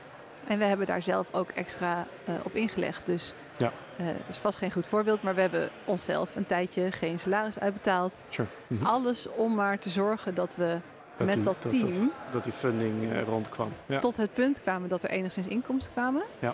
En 0.48 0.58
we 0.58 0.64
hebben 0.64 0.88
daar 0.88 1.02
zelf 1.02 1.28
ook 1.32 1.50
extra 1.50 2.06
eh, 2.26 2.34
op 2.44 2.54
ingelegd. 2.56 3.06
Dus 3.06 3.34
Ja. 3.58 3.72
eh, 3.98 4.06
dat 4.06 4.16
is 4.30 4.38
vast 4.38 4.58
geen 4.58 4.72
goed 4.72 4.88
voorbeeld, 4.88 5.22
maar 5.24 5.36
we 5.36 5.42
hebben 5.42 5.70
onszelf 5.86 6.36
een 6.36 6.46
tijdje 6.46 6.92
geen 6.92 7.20
salaris 7.20 7.60
uitbetaald. 7.60 8.24
Sure. 8.30 8.48
Mhm. 8.68 8.86
Alles 8.86 9.28
om 9.36 9.56
maar 9.56 9.80
te 9.80 9.90
zorgen 9.90 10.34
dat 10.36 10.56
we 10.56 10.78
met 11.18 11.34
die- 11.34 11.44
dat 11.44 11.62
team 11.62 11.92
Dat, 11.92 12.02
dat 12.32 12.44
die 12.44 12.54
funding 12.54 13.24
rondkwam. 13.26 13.72
Ja. 13.86 14.00
tot 14.00 14.18
het 14.18 14.34
punt 14.34 14.62
kwamen 14.62 14.90
dat 14.90 15.04
er 15.04 15.10
enigszins 15.10 15.48
inkomsten 15.48 15.94
kwamen. 15.94 16.24
Ja. 16.40 16.54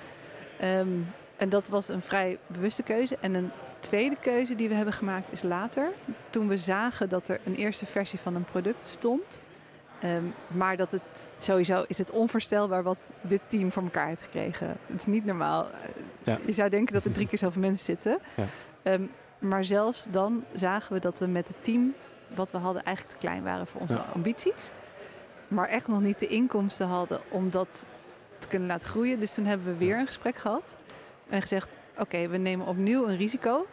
Ehm, 0.59 0.87
en 1.37 1.49
dat 1.49 1.67
was 1.67 1.87
een 1.87 2.01
vrij 2.01 2.37
bewuste 2.47 2.83
keuze. 2.83 3.17
En 3.21 3.33
een 3.33 3.51
tweede 3.79 4.15
keuze 4.21 4.55
die 4.55 4.67
we 4.69 4.75
hebben 4.75 4.93
gemaakt 4.93 5.31
is 5.31 5.41
later. 5.41 5.91
Toen 6.29 6.47
we 6.47 6.57
zagen 6.57 7.09
dat 7.09 7.27
er 7.29 7.39
een 7.43 7.55
eerste 7.55 7.85
versie 7.85 8.19
van 8.19 8.35
een 8.35 8.43
product 8.45 8.87
stond. 8.87 9.41
Ehm, 9.99 10.23
maar 10.47 10.77
dat 10.77 10.91
het 10.91 11.27
sowieso 11.39 11.83
is 11.87 11.97
het 11.97 12.09
onvoorstelbaar 12.11 12.83
wat 12.83 13.11
dit 13.21 13.41
team 13.47 13.71
voor 13.71 13.83
elkaar 13.83 14.07
heeft 14.07 14.21
gekregen. 14.23 14.67
Het 14.67 14.99
is 14.99 15.05
niet 15.05 15.25
normaal. 15.25 15.65
Eh, 15.65 15.71
Ja. 16.23 16.37
Je 16.45 16.53
zou 16.53 16.69
denken 16.69 16.93
dat 16.93 17.05
er 17.05 17.11
drie 17.11 17.27
keer 17.27 17.39
zoveel 17.39 17.61
mensen 17.61 17.85
zitten. 17.85 18.19
Ja. 18.35 18.43
Ehm, 18.83 19.03
maar 19.39 19.65
zelfs 19.65 20.05
dan 20.09 20.43
zagen 20.53 20.93
we 20.93 20.99
dat 20.99 21.19
we 21.19 21.25
met 21.27 21.47
het 21.47 21.57
team 21.63 21.93
wat 22.35 22.51
we 22.51 22.57
hadden 22.57 22.83
eigenlijk 22.83 23.15
te 23.19 23.25
klein 23.25 23.43
waren 23.43 23.67
voor 23.67 23.81
onze 23.81 23.93
Ja. 23.93 24.05
ambities. 24.13 24.69
Maar 25.47 25.67
echt 25.67 25.87
nog 25.87 26.01
niet 26.01 26.19
de 26.19 26.27
inkomsten 26.27 26.87
hadden 26.87 27.19
om 27.29 27.49
dat 27.49 27.85
te 28.39 28.47
kunnen 28.47 28.67
laten 28.67 28.87
groeien. 28.87 29.19
Dus 29.19 29.33
toen 29.33 29.45
hebben 29.45 29.67
we 29.67 29.77
weer 29.85 29.97
een 29.99 30.05
gesprek 30.05 30.35
gehad. 30.35 30.75
En 31.29 31.41
gezegd, 31.41 31.75
oké, 31.97 32.27
we 32.27 32.37
nemen 32.37 32.65
opnieuw 32.67 33.07
een 33.07 33.17
risico. 33.17 33.65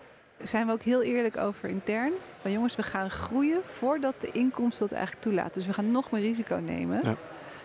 Zijn 0.43 0.67
we 0.67 0.73
ook 0.73 0.83
heel 0.83 1.03
eerlijk 1.03 1.37
over 1.37 1.69
intern. 1.69 2.13
Van 2.41 2.51
jongens, 2.53 2.77
we 2.77 2.83
gaan 2.83 3.11
groeien 3.11 3.61
voordat 3.65 4.15
de 4.21 4.31
inkomsten 4.33 4.87
dat 4.89 4.97
eigenlijk 4.97 5.23
toelaten. 5.27 5.53
Dus 5.53 5.67
we 5.67 5.73
gaan 5.73 5.91
nog 5.91 6.11
meer 6.11 6.21
risico 6.23 6.57
nemen. 6.57 7.01
Ja. 7.03 7.15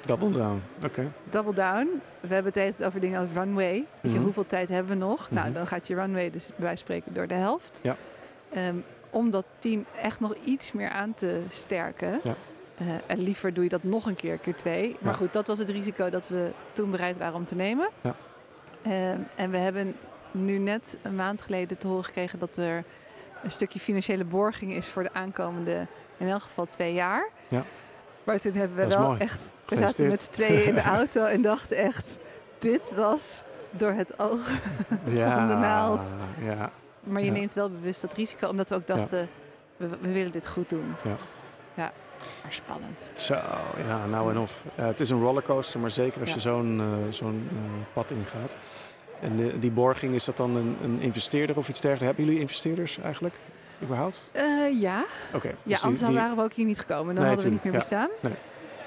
Double 0.06 0.32
down. 0.32 0.62
Oké. 0.86 1.12
Double 1.30 1.54
down. 1.54 2.02
We 2.20 2.34
hebben 2.34 2.52
het 2.64 2.84
over 2.84 3.00
dingen 3.00 3.20
als 3.20 3.30
runway. 3.34 3.72
Weet 3.72 3.86
je, 4.02 4.10
Mhm. 4.10 4.22
hoeveel 4.24 4.46
tijd 4.46 4.70
hebben 4.70 4.92
we 5.00 5.06
nog? 5.06 5.32
Nou, 5.32 5.46
Mhm. 5.46 5.56
dan 5.56 5.68
gaat 5.68 5.88
je 5.88 5.96
runway 5.96 6.30
dus 6.30 6.46
bij 6.48 6.56
wijze 6.58 6.76
van 6.76 6.78
spreken 6.86 7.14
door 7.14 7.28
de 7.28 7.34
helft. 7.34 7.80
Ja. 7.84 7.96
Ehm, 8.54 8.76
om 9.10 9.32
dat 9.32 9.46
team 9.60 9.86
echt 10.02 10.20
nog 10.20 10.36
iets 10.36 10.72
meer 10.72 10.90
aan 10.90 11.14
te 11.14 11.42
sterken. 11.50 12.20
Ja. 12.24 12.36
Eh, 12.78 12.88
en 13.08 13.20
liever 13.20 13.54
doe 13.54 13.64
je 13.64 13.70
dat 13.70 13.84
nog 13.84 14.06
een 14.06 14.16
keer, 14.16 14.38
keer 14.38 14.56
twee. 14.56 14.96
Maar 15.00 15.12
Ja. 15.12 15.18
goed, 15.18 15.34
dat 15.34 15.48
was 15.48 15.58
het 15.58 15.70
risico 15.70 16.10
dat 16.10 16.28
we 16.28 16.52
toen 16.74 16.92
bereid 16.92 17.18
waren 17.18 17.36
om 17.36 17.46
te 17.46 17.56
nemen. 17.56 17.90
Ja. 18.02 18.16
Ehm, 18.82 19.20
en 19.36 19.52
we 19.52 19.58
hebben 19.58 19.96
nu 20.32 20.58
net 20.58 20.98
een 21.02 21.16
maand 21.16 21.42
geleden 21.42 21.78
te 21.78 21.88
horen 21.88 22.04
gekregen 22.04 22.40
dat 22.40 22.56
er 22.56 22.84
een 23.44 23.52
stukje 23.52 23.80
financiële 23.80 24.24
borging 24.24 24.74
is 24.74 24.88
voor 24.88 25.04
de 25.04 25.14
aankomende, 25.14 25.88
in 26.18 26.28
elk 26.28 26.42
geval 26.42 26.66
twee 26.70 26.94
jaar. 26.94 27.30
Ja. 27.48 27.64
Maar 28.24 28.40
toen 28.40 28.54
hebben 28.54 28.78
we 28.78 28.88
wel 28.88 29.06
mooi. 29.08 29.20
echt, 29.20 29.40
we 29.66 29.78
zaten 29.78 30.08
met 30.08 30.22
z'n 30.22 30.32
tweeën 30.32 30.64
in 30.66 30.76
de 30.76 30.82
auto 31.00 31.26
en 31.26 31.42
dachten 31.42 31.78
echt, 31.78 32.08
dit 32.60 32.94
was 32.96 33.44
door 33.72 33.92
het 33.92 34.20
oog. 34.20 34.50
Ja. 35.06 35.48
de 35.48 35.56
naald. 35.56 36.08
Ja. 36.44 36.72
Maar 37.04 37.20
je 37.22 37.28
Ja. 37.28 37.32
neemt 37.34 37.54
wel 37.54 37.70
bewust 37.70 38.02
dat 38.02 38.14
risico, 38.14 38.48
omdat 38.48 38.70
we 38.70 38.76
ook 38.76 38.88
dachten, 38.88 39.30
we, 39.78 39.88
we 40.02 40.12
willen 40.12 40.32
dit 40.32 40.48
goed 40.48 40.70
doen. 40.70 40.96
Ja. 41.04 41.16
Ja, 41.74 41.92
maar 42.44 42.54
spannend. 42.54 42.98
Zo, 43.14 43.34
ja, 43.88 44.06
nou 44.06 44.32
en 44.32 44.38
of. 44.38 44.64
Eh, 44.76 44.86
het 44.86 45.00
is 45.00 45.10
een 45.10 45.22
rollercoaster, 45.22 45.80
maar 45.80 45.92
zeker 45.92 46.22
als 46.22 46.34
je 46.34 46.40
zo'n 46.40 46.80
eh, 46.80 47.14
zo'n 47.14 47.48
eh, 47.52 47.58
pad 47.94 48.12
ingaat. 48.12 48.56
En 49.22 49.36
de- 49.36 49.60
die 49.60 49.72
borging, 49.72 50.14
is 50.14 50.26
dat 50.26 50.38
dan 50.38 50.56
een, 50.56 50.78
een 50.84 51.00
investeerder 51.02 51.58
of 51.58 51.70
iets 51.70 51.82
dergelijks? 51.82 52.06
Hebben 52.08 52.26
jullie 52.26 52.40
investeerders 52.42 52.98
eigenlijk, 53.00 53.36
überhaupt? 53.84 54.30
Eh, 54.32 54.82
ja, 54.82 55.06
Oké. 55.34 55.48
ja 55.48 55.54
dus 55.64 55.84
anders 55.84 56.04
die- 56.04 56.14
waren 56.16 56.36
we 56.36 56.42
ook 56.44 56.54
hier 56.54 56.66
niet 56.66 56.80
gekomen. 56.80 57.16
Dan 57.16 57.24
Nee, 57.24 57.34
hadden 57.34 57.46
we 57.48 57.54
niet 57.54 57.64
meer 57.64 57.74
bestaan. 57.74 58.10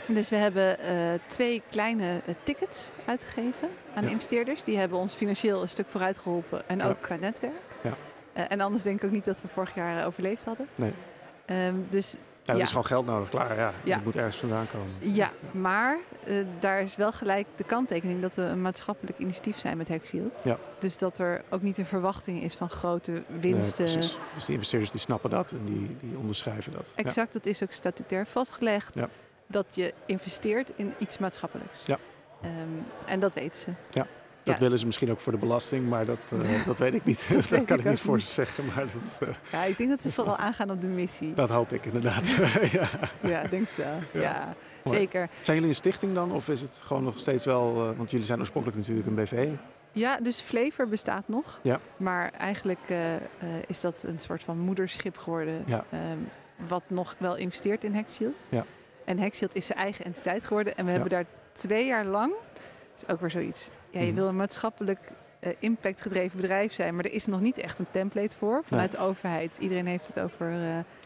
Dus 0.06 0.28
we 0.28 0.36
hebben 0.36 0.78
eh, 0.78 0.96
twee 1.26 1.62
kleine 1.70 2.20
eh, 2.26 2.34
tickets 2.42 2.90
uitgegeven 3.04 3.68
aan 3.94 4.02
Ja. 4.04 4.08
investeerders. 4.10 4.64
Die 4.64 4.78
hebben 4.78 4.98
ons 4.98 5.14
financieel 5.14 5.62
een 5.62 5.68
stuk 5.68 5.86
vooruit 5.88 6.18
geholpen 6.18 6.68
en 6.68 6.78
Ja. 6.78 6.86
ook 6.88 7.00
qua 7.00 7.16
netwerk. 7.16 7.52
Ja. 7.80 7.92
Eh, 8.32 8.44
en 8.48 8.60
anders 8.60 8.82
denk 8.82 8.98
ik 8.98 9.04
ook 9.04 9.10
niet 9.10 9.24
dat 9.24 9.42
we 9.42 9.48
vorig 9.48 9.74
jaar 9.74 10.00
eh, 10.00 10.06
overleefd 10.06 10.44
hadden. 10.44 10.68
Nee. 10.74 10.92
Ehm, 11.46 11.74
dus 11.90 12.16
Ja, 12.44 12.52
er 12.52 12.56
Ja. 12.58 12.62
is 12.62 12.68
gewoon 12.68 12.84
geld 12.86 13.06
nodig, 13.06 13.28
klaar. 13.28 13.56
Ja, 13.56 13.72
Ja. 13.84 13.94
Het 13.94 14.04
moet 14.04 14.16
ergens 14.16 14.36
vandaan 14.36 14.66
komen. 14.72 15.14
ja, 15.14 15.30
maar 15.50 15.98
eh, 16.24 16.36
daar 16.58 16.80
is 16.82 16.96
wel 16.96 17.12
gelijk 17.12 17.46
de 17.56 17.64
kanttekening 17.64 18.20
dat 18.22 18.34
we 18.34 18.42
een 18.42 18.62
maatschappelijk 18.62 19.18
initiatief 19.18 19.58
zijn 19.58 19.76
met 19.76 19.88
Hackshield. 19.88 20.40
Ja. 20.44 20.58
Dus 20.78 20.96
dat 20.96 21.18
er 21.18 21.42
ook 21.50 21.62
niet 21.62 21.78
een 21.78 21.86
verwachting 21.86 22.42
is 22.42 22.54
van 22.54 22.70
grote 22.70 23.10
Nee, 23.12 23.22
winsten. 23.52 23.84
precies. 23.84 24.16
Dus 24.34 24.44
die 24.44 24.54
investeerders 24.54 24.90
die 24.90 25.00
snappen 25.00 25.30
dat 25.30 25.50
en 25.52 25.64
die, 25.64 25.96
die 26.00 26.18
onderschrijven 26.18 26.72
dat. 26.72 26.92
Ja. 26.96 27.02
Exact, 27.04 27.32
dat 27.32 27.46
is 27.46 27.62
ook 27.62 27.72
statutair 27.72 28.26
vastgelegd. 28.26 28.94
Ja. 28.94 29.08
Dat 29.46 29.66
je 29.70 29.94
investeert 30.06 30.72
in 30.76 30.94
iets 30.98 31.18
maatschappelijks. 31.18 31.82
Ja. 31.86 31.98
Ehm, 32.42 32.52
en 33.06 33.20
dat 33.20 33.34
weten 33.34 33.56
ze. 33.60 33.70
Ja. 33.90 34.06
Dat 34.44 34.54
Ja. 34.54 34.60
willen 34.60 34.78
ze 34.78 34.86
misschien 34.86 35.10
ook 35.10 35.20
voor 35.20 35.32
de 35.32 35.38
belasting, 35.38 35.88
maar 35.88 36.04
dat, 36.04 36.18
eh, 36.32 36.66
dat 36.66 36.78
weet 36.78 36.94
ik 36.94 37.04
niet. 37.04 37.26
dat 37.50 37.64
kan 37.64 37.78
ik 37.78 37.84
ik 37.84 37.90
niet 37.90 38.00
voor 38.00 38.20
ze 38.20 38.26
zeggen, 38.26 38.64
maar 38.64 38.84
dat, 38.86 39.28
eh, 39.28 39.34
Ja, 39.52 39.64
ik 39.64 39.76
denk 39.78 39.90
dat 39.90 40.02
ze 40.02 40.12
vooral 40.12 40.36
aangaan 40.36 40.70
op 40.70 40.80
de 40.80 40.86
missie. 40.86 41.34
dat 41.34 41.48
hoop 41.48 41.72
ik 41.72 41.84
inderdaad. 41.84 42.28
ja. 42.72 42.88
Ja, 43.20 43.40
ik 43.40 43.50
denk 43.50 43.66
het 43.68 43.76
wel. 43.76 44.22
Ja. 44.22 44.30
Ja, 44.30 44.54
zeker. 44.84 45.28
Zijn 45.40 45.56
jullie 45.56 45.70
een 45.70 45.76
stichting 45.76 46.14
dan, 46.14 46.32
of 46.32 46.48
is 46.48 46.60
het 46.60 46.82
gewoon 46.86 47.02
nog 47.02 47.18
steeds 47.18 47.44
wel, 47.44 47.88
eh, 47.90 47.96
want 47.96 48.10
jullie 48.10 48.26
zijn 48.26 48.38
oorspronkelijk 48.38 48.80
natuurlijk 48.80 49.06
een 49.06 49.14
BV. 49.14 49.48
Ja, 49.92 50.18
dus 50.20 50.40
Flavor 50.40 50.88
bestaat 50.88 51.28
nog. 51.28 51.58
Ja. 51.62 51.80
Maar 51.96 52.30
eigenlijk 52.38 52.92
is 53.66 53.80
dat 53.80 54.02
een 54.06 54.18
soort 54.18 54.42
van 54.42 54.58
moederschip 54.58 55.16
geworden. 55.18 55.62
Ja. 55.66 55.84
ehm, 55.90 56.18
wat 56.68 56.82
nog 56.88 57.14
wel 57.18 57.36
investeert 57.36 57.84
in 57.84 57.94
Hackshield. 57.94 58.46
Ja. 58.48 58.64
En 59.04 59.18
Hackshield 59.18 59.54
is 59.54 59.66
zijn 59.66 59.78
eigen 59.78 60.04
entiteit 60.04 60.44
geworden. 60.44 60.76
En 60.76 60.84
we 60.84 60.90
hebben 60.90 61.10
daar 61.10 61.24
twee 61.52 61.86
jaar 61.86 62.04
lang, 62.04 62.32
dat 62.94 63.02
is 63.06 63.08
ook 63.14 63.20
weer 63.20 63.30
zoiets. 63.30 63.68
Ja, 63.94 64.00
je 64.00 64.06
Mhm. 64.06 64.14
wil 64.14 64.28
een 64.28 64.36
maatschappelijk 64.36 64.98
eh, 65.40 65.52
impactgedreven 65.58 66.36
bedrijf 66.40 66.72
zijn. 66.72 66.94
Maar 66.94 67.04
er 67.04 67.12
is 67.12 67.26
nog 67.26 67.40
niet 67.40 67.58
echt 67.58 67.78
een 67.78 67.86
template 67.90 68.36
voor 68.36 68.62
vanuit 68.64 68.90
de 68.90 68.98
overheid. 68.98 69.56
Iedereen 69.60 69.86
heeft 69.86 70.06
het 70.06 70.20
over, 70.20 70.46
eh 70.46 70.58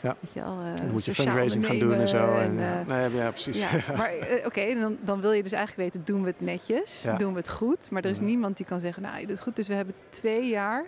Ja. 0.02 0.16
weet 0.20 0.32
je 0.32 0.42
al, 0.42 0.58
eh, 0.60 0.76
Dan 0.76 0.90
moet 0.90 1.04
je 1.04 1.14
fundraising 1.14 1.66
gaan 1.66 1.78
doen 1.78 1.92
en 1.92 2.08
zo. 2.08 2.32
En, 2.36 2.58
en, 2.58 2.58
ja. 2.58 2.82
nee, 2.86 3.14
ja, 3.14 3.28
precies. 3.30 3.60
ja, 3.60 3.68
maar 3.96 4.12
oké, 4.44 4.74
dan, 4.74 4.98
dan 5.00 5.20
wil 5.20 5.32
je 5.32 5.42
dus 5.42 5.52
eigenlijk 5.52 5.92
weten, 5.92 6.06
doen 6.12 6.22
we 6.22 6.28
het 6.28 6.40
netjes? 6.40 7.02
Ja. 7.02 7.16
Doen 7.16 7.32
we 7.32 7.38
het 7.38 7.48
goed? 7.48 7.90
Maar 7.90 8.04
er 8.04 8.10
is 8.10 8.18
Ja. 8.18 8.22
niemand 8.24 8.56
die 8.56 8.66
kan 8.66 8.80
zeggen, 8.80 9.02
nou, 9.02 9.14
je 9.14 9.20
doet 9.22 9.30
het 9.30 9.40
goed. 9.40 9.56
Dus 9.56 9.68
we 9.68 9.74
hebben 9.74 9.94
twee 10.10 10.48
jaar 10.48 10.84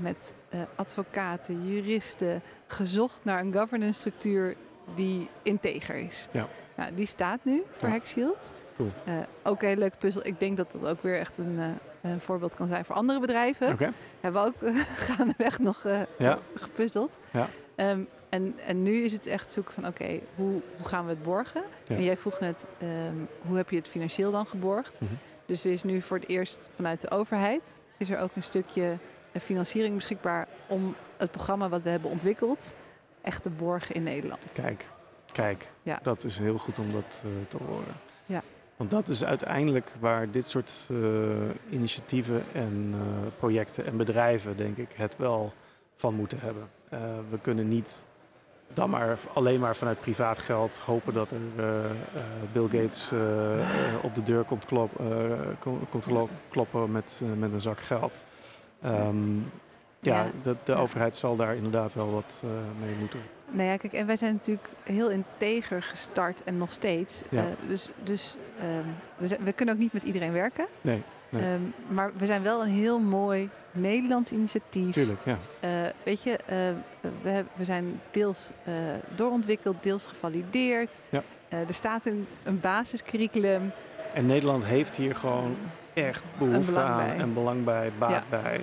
met 0.00 0.32
advocaten, 0.76 1.68
juristen 1.68 2.42
gezocht 2.66 3.20
naar 3.22 3.40
een 3.40 3.52
governance 3.52 3.98
structuur 4.00 4.56
die 4.94 5.28
integer 5.42 5.94
is. 5.94 6.28
Ja. 6.30 6.48
Nou, 6.76 6.94
die 6.94 7.06
staat 7.06 7.38
nu 7.42 7.62
voor. 7.70 7.88
Hackshield. 7.88 8.54
Cool. 8.80 8.92
Eh, 9.04 9.22
ook 9.42 9.62
een 9.62 9.68
hele 9.68 9.80
leuke 9.80 9.96
puzzel. 9.96 10.26
Ik 10.26 10.40
denk 10.40 10.56
dat 10.56 10.72
dat 10.72 10.86
ook 10.88 11.02
weer 11.02 11.18
echt 11.18 11.38
een, 11.38 11.58
eh, 11.58 12.10
een 12.10 12.20
voorbeeld 12.20 12.54
kan 12.54 12.68
zijn 12.68 12.84
voor 12.84 12.94
andere 12.94 13.20
bedrijven. 13.20 13.72
Oké. 13.72 13.92
Hebben 14.20 14.42
we 14.42 14.48
ook 14.48 14.62
eh, 14.62 14.76
gaandeweg 15.06 15.58
nog 15.58 15.84
Ja. 16.18 16.38
gepuzzeld. 16.54 17.18
Ja. 17.30 17.46
Ehm, 17.74 18.00
en, 18.28 18.58
en 18.66 18.82
nu 18.82 19.02
is 19.04 19.12
het 19.12 19.26
echt 19.26 19.52
zoeken 19.52 19.74
van 19.74 19.86
oké, 19.86 20.20
hoe, 20.34 20.60
hoe 20.76 20.86
gaan 20.86 21.04
we 21.04 21.10
het 21.10 21.22
borgen? 21.22 21.62
Ja. 21.84 21.94
En 21.96 22.02
jij 22.02 22.16
vroeg 22.16 22.40
net, 22.40 22.66
ehm, 22.78 23.14
hoe 23.46 23.56
heb 23.56 23.70
je 23.70 23.76
het 23.76 23.88
financieel 23.88 24.30
dan 24.30 24.46
geborgd? 24.46 25.00
Mhm. 25.00 25.12
Dus 25.46 25.64
er 25.64 25.72
is 25.72 25.82
nu 25.82 26.02
voor 26.02 26.16
het 26.16 26.28
eerst 26.28 26.68
vanuit 26.74 27.00
de 27.00 27.10
overheid 27.10 27.78
is 27.96 28.10
er 28.10 28.18
ook 28.20 28.30
een 28.34 28.42
stukje 28.42 28.96
financiering 29.40 29.94
beschikbaar 29.94 30.48
om 30.66 30.94
het 31.16 31.30
programma 31.30 31.68
wat 31.68 31.82
we 31.82 31.88
hebben 31.88 32.10
ontwikkeld 32.10 32.74
echt 33.22 33.42
te 33.42 33.50
borgen 33.50 33.94
in 33.94 34.02
Nederland. 34.02 34.42
Kijk, 34.52 34.88
kijk. 35.32 35.66
Ja. 35.82 35.98
Dat 36.02 36.24
is 36.24 36.38
heel 36.38 36.58
goed 36.58 36.78
om 36.78 36.92
dat 36.92 37.20
te 37.48 37.56
horen. 37.56 37.94
Want 38.80 38.92
dat 38.92 39.08
is 39.08 39.24
uiteindelijk 39.24 39.92
waar 39.98 40.30
dit 40.30 40.46
soort 40.46 40.88
eh, 40.90 40.96
initiatieven 41.70 42.42
en 42.52 42.94
eh, 42.94 43.26
projecten 43.38 43.86
en 43.86 43.96
bedrijven, 43.96 44.56
denk 44.56 44.76
ik, 44.76 44.88
het 44.94 45.16
wel 45.16 45.52
van 45.96 46.14
moeten 46.14 46.38
hebben. 46.40 46.68
Eh, 46.88 46.98
we 47.30 47.38
kunnen 47.40 47.68
niet 47.68 48.04
dan 48.74 48.90
maar 48.90 49.18
alleen 49.32 49.60
maar 49.60 49.76
vanuit 49.76 50.00
privaat 50.00 50.38
geld 50.38 50.78
hopen 50.78 51.14
dat 51.14 51.30
er 51.30 51.38
Bill 52.52 52.62
Gates 52.80 53.12
op 54.02 54.14
de 54.14 54.22
deur 54.22 54.44
komt, 54.44 54.64
klop, 54.64 54.90
kom- 55.58 55.88
komt 55.88 56.04
klo- 56.06 56.28
kloppen 56.48 56.92
met, 56.92 57.22
met 57.38 57.52
een 57.52 57.60
zak 57.60 57.80
geld. 57.80 58.24
Ehm, 58.82 59.36
ja, 60.00 60.24
Ja. 60.24 60.30
De, 60.42 60.56
de 60.64 60.74
overheid 60.74 61.16
zal 61.16 61.36
daar 61.36 61.54
inderdaad 61.56 61.94
wel 61.94 62.10
wat 62.12 62.42
mee 62.80 62.94
moeten. 63.00 63.20
Nou 63.50 63.68
ja, 63.68 63.76
kijk, 63.76 63.92
en 63.92 64.06
wij 64.06 64.16
zijn 64.16 64.32
natuurlijk 64.32 64.68
heel 64.84 65.10
integer 65.10 65.82
gestart 65.82 66.44
en 66.44 66.56
nog 66.58 66.72
steeds. 66.72 67.22
Ja. 67.30 67.38
Eh, 67.38 67.44
dus 67.66 67.88
dus 68.02 68.36
ehm, 68.60 69.38
we 69.44 69.52
kunnen 69.52 69.74
ook 69.74 69.80
niet 69.80 69.92
met 69.92 70.02
iedereen 70.02 70.32
werken. 70.32 70.66
Nee, 70.80 71.02
nee. 71.28 71.42
Ehm, 71.42 71.60
maar 71.88 72.10
we 72.16 72.26
zijn 72.26 72.42
wel 72.42 72.62
een 72.62 72.70
heel 72.70 72.98
mooi 72.98 73.48
Nederlands 73.72 74.32
initiatief. 74.32 74.92
Tuurlijk, 74.92 75.20
ja. 75.24 75.38
Eh, 75.60 75.70
weet 76.02 76.22
je, 76.22 76.36
eh, 76.36 76.56
we, 77.22 77.28
heb- 77.30 77.46
we 77.54 77.64
zijn 77.64 78.00
deels 78.10 78.50
eh, 78.64 78.72
doorontwikkeld, 79.14 79.82
deels 79.82 80.04
gevalideerd. 80.04 80.92
Ja. 81.08 81.22
Eh, 81.48 81.58
er 81.68 81.74
staat 81.74 82.06
een, 82.06 82.26
een 82.42 82.60
basiscurriculum. 82.60 83.70
En 84.14 84.26
Nederland 84.26 84.64
heeft 84.64 84.94
hier 84.96 85.14
gewoon 85.14 85.56
echt 85.94 86.22
behoefte 86.38 86.78
aan 86.80 87.08
en 87.10 87.34
belang 87.34 87.64
bij, 87.64 87.90
baat 87.98 88.10
Ja. 88.10 88.22
bij. 88.30 88.60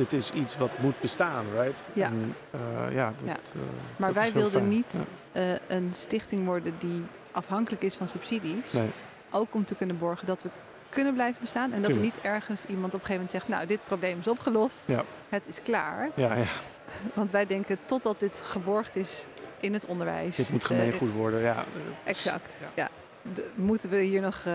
Dit 0.00 0.12
is 0.12 0.30
iets 0.30 0.56
wat 0.56 0.70
moet 0.78 1.00
bestaan, 1.00 1.44
right? 1.58 1.88
Ja. 1.92 2.06
En, 2.06 2.34
eh, 2.50 2.94
ja, 2.94 3.12
dat, 3.16 3.26
Ja. 3.26 3.32
eh, 3.32 3.60
Maar 3.96 4.12
dat 4.12 4.22
wij 4.22 4.32
wilden 4.32 4.52
fijn. 4.60 4.68
niet 4.68 5.06
Ja. 5.32 5.40
eh, 5.40 5.76
een 5.76 5.90
stichting 5.94 6.44
worden 6.46 6.74
die 6.78 7.02
afhankelijk 7.32 7.82
is 7.82 7.94
van 7.94 8.08
subsidies. 8.08 8.72
Nee, 8.72 8.90
Ook 9.30 9.54
om 9.54 9.64
te 9.64 9.74
kunnen 9.74 9.98
borgen 9.98 10.26
dat 10.26 10.42
we 10.42 10.48
kunnen 10.88 11.14
blijven 11.14 11.40
bestaan. 11.40 11.72
En 11.72 11.82
dat 11.82 11.90
er 11.90 11.96
niet 11.96 12.14
ergens 12.22 12.64
iemand 12.64 12.94
op 12.94 13.00
een 13.00 13.06
gegeven 13.06 13.12
moment 13.14 13.30
zegt... 13.30 13.48
nou, 13.48 13.66
dit 13.66 13.78
probleem 13.84 14.18
is 14.18 14.28
opgelost, 14.28 14.86
Ja. 14.86 15.04
het 15.28 15.42
is 15.46 15.62
klaar. 15.62 16.08
ja, 16.14 16.34
ja, 16.34 16.44
Want 17.14 17.30
wij 17.30 17.46
denken, 17.46 17.78
totdat 17.84 18.20
dit 18.20 18.42
geborgd 18.44 18.96
is 18.96 19.26
in 19.60 19.72
het 19.72 19.86
onderwijs... 19.86 20.36
dit 20.36 20.50
moet 20.50 20.64
gemeengoed 20.64 21.12
worden. 21.12 21.40
Ja, 21.40 21.64
Exact, 22.04 22.58
Ja. 22.60 22.66
ja. 22.74 22.88
De- 23.34 23.50
moeten 23.54 23.90
we 23.90 23.96
hier 24.00 24.20
nog 24.20 24.42
eh, 24.46 24.52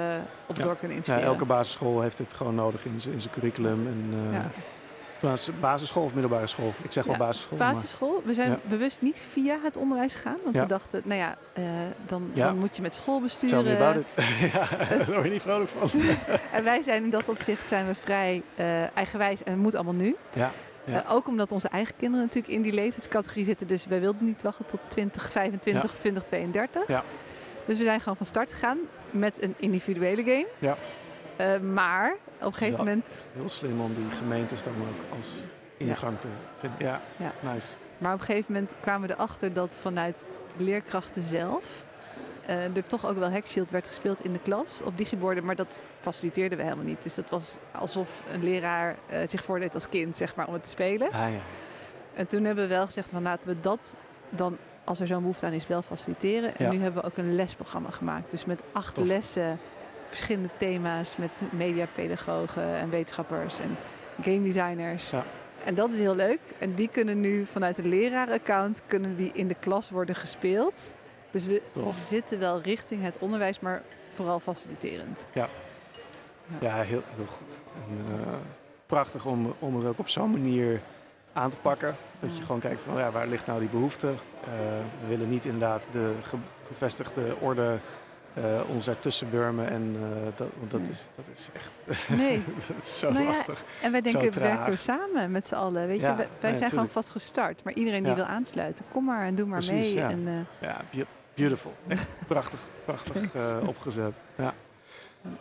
op 0.48 0.56
Ja. 0.58 0.64
door 0.64 0.76
kunnen 0.76 0.92
Ja, 0.98 1.04
investeren. 1.04 1.24
elke 1.30 1.46
basisschool 1.46 2.02
heeft 2.02 2.18
dit 2.18 2.34
gewoon 2.34 2.56
nodig 2.56 2.86
in 2.86 3.02
zijn 3.02 3.20
curriculum. 3.32 3.88
En, 3.88 4.14
eh, 4.34 4.40
basisschool 5.60 6.04
of 6.04 6.14
middelbare 6.14 6.48
school? 6.48 6.74
Ik 6.84 6.92
zeg 6.92 7.06
wel 7.06 7.18
basisschool. 7.18 7.58
maar- 7.58 7.74
Basisschool, 7.74 8.22
we 8.26 8.34
zijn 8.34 8.50
Ja. 8.52 8.60
bewust 8.64 9.02
niet 9.02 9.24
via 9.32 9.58
het 9.64 9.78
onderwijs 9.78 10.14
gegaan. 10.16 10.38
Want 10.44 10.56
Ja. 10.56 10.62
we 10.62 10.68
dachten, 10.68 11.02
nou 11.06 11.20
ja, 11.20 11.38
eh, 11.54 11.64
dan, 12.06 12.32
dan 12.34 12.58
moet 12.58 12.76
je 12.76 12.82
met 12.82 12.92
Tell 12.92 13.02
schoolbesturen... 13.02 13.64
me 13.64 13.76
about 13.76 13.96
it. 13.96 14.14
ja, 14.54 14.68
daar 14.88 15.06
word 15.06 15.24
je 15.24 15.30
niet 15.32 15.42
vrolijk 15.42 15.70
van. 15.70 15.90
En 16.52 16.64
wij 16.64 16.82
zijn 16.82 17.04
in 17.04 17.10
dat 17.10 17.24
opzicht 17.30 17.68
zijn 17.68 17.88
we 17.88 17.96
vrij 17.96 18.42
eh, 18.56 18.98
eigenwijs 18.98 19.44
en 19.44 19.52
het 19.52 19.62
moet 19.62 19.76
allemaal 19.76 19.94
nu. 19.94 20.16
ja, 20.34 20.52
Ja. 20.86 21.04
Eh, 21.04 21.14
ook 21.14 21.28
omdat 21.28 21.52
onze 21.52 21.68
eigen 21.68 21.96
kinderen 21.98 22.26
natuurlijk 22.26 22.54
in 22.54 22.62
die 22.62 22.74
leeftijdscategorie 22.74 23.46
zitten. 23.46 23.68
Dus 23.68 23.86
wij 23.86 24.00
wilden 24.00 24.26
niet 24.26 24.42
wachten 24.42 24.66
tot 24.66 24.80
2025 24.88 25.84
Ja. 25.84 25.90
of 25.90 25.98
2032. 25.98 26.88
Ja. 26.88 27.04
Dus 27.66 27.78
we 27.78 27.84
zijn 27.84 28.00
gewoon 28.00 28.18
van 28.18 28.26
start 28.26 28.52
gegaan 28.52 28.78
met 29.12 29.44
een 29.44 29.54
individuele 29.58 30.24
game. 30.24 30.48
Ja. 30.60 30.76
Eh, 31.36 31.60
maar 31.60 32.16
op 32.40 32.46
een 32.46 32.54
gegeven 32.54 32.78
moment... 32.78 33.08
heel 33.34 33.50
slim 33.50 33.82
om 33.82 33.94
die 33.94 34.10
gemeentes 34.10 34.64
dan 34.64 34.74
ook 34.74 35.18
als 35.18 35.30
ingang 35.78 36.20
te 36.20 36.28
vinden. 36.58 36.78
Ja, 36.80 37.02
Ja. 37.18 37.32
nice. 37.54 37.74
Maar 37.98 38.14
op 38.14 38.20
een 38.20 38.26
gegeven 38.26 38.54
moment 38.54 38.74
kwamen 38.82 39.08
we 39.08 39.14
erachter 39.14 39.54
dat 39.54 39.78
vanuit 39.82 40.28
leerkrachten 40.58 41.24
zelf... 41.24 41.84
eh, 42.46 42.76
er 42.78 42.86
toch 42.88 43.06
ook 43.06 43.18
wel 43.18 43.32
Hackshield 43.32 43.72
werd 43.72 43.88
gespeeld 43.88 44.24
in 44.24 44.34
de 44.34 44.40
klas 44.40 44.82
op 44.84 44.98
digiborden. 44.98 45.46
Maar 45.46 45.56
dat 45.56 45.84
faciliteerden 46.00 46.58
we 46.58 46.64
helemaal 46.64 46.86
niet. 46.86 47.04
Dus 47.04 47.16
dat 47.16 47.30
was 47.30 47.58
alsof 47.72 48.10
een 48.32 48.44
leraar 48.44 48.96
eh, 49.10 49.20
zich 49.28 49.44
voordeed 49.44 49.74
als 49.74 49.90
kind, 49.90 50.18
zeg 50.18 50.36
maar, 50.36 50.48
om 50.48 50.54
het 50.54 50.64
te 50.64 50.70
spelen. 50.70 51.08
Ah, 51.08 51.14
ja. 51.14 51.40
En 52.14 52.28
toen 52.28 52.44
hebben 52.44 52.68
we 52.68 52.74
wel 52.76 52.86
gezegd 52.86 53.10
van 53.10 53.22
laten 53.22 53.50
we 53.50 53.60
dat 53.62 53.96
dan, 54.30 54.58
als 54.84 55.00
er 55.00 55.08
zo'n 55.08 55.20
behoefte 55.22 55.46
aan 55.46 55.52
is, 55.54 55.68
wel 55.68 55.82
faciliteren. 55.82 56.56
En 56.56 56.66
Ja. 56.66 56.72
nu 56.72 56.80
hebben 56.82 57.02
we 57.02 57.08
ook 57.08 57.18
een 57.18 57.36
lesprogramma 57.36 57.90
gemaakt. 57.90 58.32
Dus 58.32 58.46
met 58.46 58.62
acht 58.72 58.96
Tof. 58.96 59.06
lessen, 59.06 59.60
verschillende 60.10 60.50
thema's 60.58 61.16
met 61.18 61.42
mediapedagogen 61.52 62.76
en 62.76 62.90
wetenschappers 62.90 63.60
en 63.60 63.78
game 64.22 64.42
designers. 64.44 65.10
Ja. 65.10 65.24
En 65.66 65.76
dat 65.76 65.90
is 65.90 66.00
heel 66.00 66.16
leuk. 66.16 66.40
En 66.60 66.74
die 66.74 66.88
kunnen 66.88 67.20
nu 67.20 67.46
vanuit 67.52 67.78
een 67.78 67.88
leraraccount 67.90 68.82
kunnen 68.88 69.16
die 69.16 69.32
in 69.34 69.48
de 69.48 69.56
klas 69.60 69.90
worden 69.90 70.16
gespeeld. 70.16 70.74
Dus 71.32 71.46
we 71.46 71.62
Tof. 71.72 71.96
zitten 71.98 72.40
wel 72.40 72.62
richting 72.62 73.04
het 73.04 73.18
onderwijs, 73.20 73.60
maar 73.60 73.82
vooral 74.14 74.40
faciliterend. 74.40 75.26
Ja, 76.60 76.74
heel, 76.82 77.02
heel 77.16 77.26
goed. 77.26 77.62
En, 77.88 78.16
eh, 78.16 78.34
prachtig 78.86 79.26
om, 79.26 79.54
om 79.60 79.76
het 79.78 79.86
ook 79.88 80.00
op 80.00 80.10
zo'n 80.10 80.32
manier 80.32 80.82
aan 81.34 81.50
te 81.50 81.58
pakken. 81.58 81.96
Dat 82.20 82.30
je 82.32 82.38
Ja. 82.40 82.46
gewoon 82.46 82.62
kijkt 82.62 82.82
van 82.82 82.98
ja, 82.98 83.12
waar 83.12 83.28
ligt 83.28 83.46
nou 83.46 83.60
die 83.60 83.70
behoefte. 83.70 84.08
Eh, 84.08 84.50
we 85.02 85.08
willen 85.08 85.30
niet 85.30 85.46
inderdaad 85.46 85.88
de 85.92 86.14
ge- 86.24 86.38
gevestigde 86.68 87.36
orde 87.40 87.78
eh, 88.36 88.62
ons 88.70 88.88
burmen. 89.30 89.70
En, 89.70 89.96
eh, 89.96 90.22
dat, 90.36 90.48
want 90.60 90.72
dat, 90.72 90.80
Nee. 90.82 90.90
is, 90.90 91.08
dat 91.16 91.26
is 91.34 91.50
echt 91.54 92.10
Nee. 92.22 92.44
dat 92.68 92.84
is 92.84 93.00
zo 93.00 93.12
Nou 93.12 93.24
ja, 93.24 93.30
lastig. 93.30 93.64
En 93.82 93.92
wij 93.92 94.02
denken, 94.02 94.32
traag. 94.32 94.48
werken 94.56 94.72
we 94.72 94.76
samen 94.78 95.32
met 95.32 95.48
z'n 95.48 95.56
allen. 95.56 95.88
Weet 95.88 96.00
Ja, 96.00 96.10
je, 96.10 96.16
wij, 96.16 96.28
wij 96.40 96.50
nee, 96.50 96.60
zijn 96.60 96.70
gewoon 96.70 96.90
vast 96.90 97.10
gestart. 97.10 97.64
Maar 97.64 97.74
iedereen 97.74 98.04
die 98.04 98.14
wil 98.14 98.24
aansluiten, 98.24 98.86
kom 98.92 99.06
maar 99.06 99.26
en 99.26 99.36
doe 99.36 99.46
maar 99.46 99.60
Precies, 99.60 99.94
mee. 99.94 99.94
ja. 99.94 100.10
En, 100.10 100.28
eh, 100.28 100.68
Ja, 100.70 100.82
beau- 100.92 101.06
beautiful. 101.34 101.74
Echt 101.88 102.08
prachtig, 102.28 102.60
prachtig 102.86 103.16
opgezet. 103.68 104.14
Ja. 104.36 104.54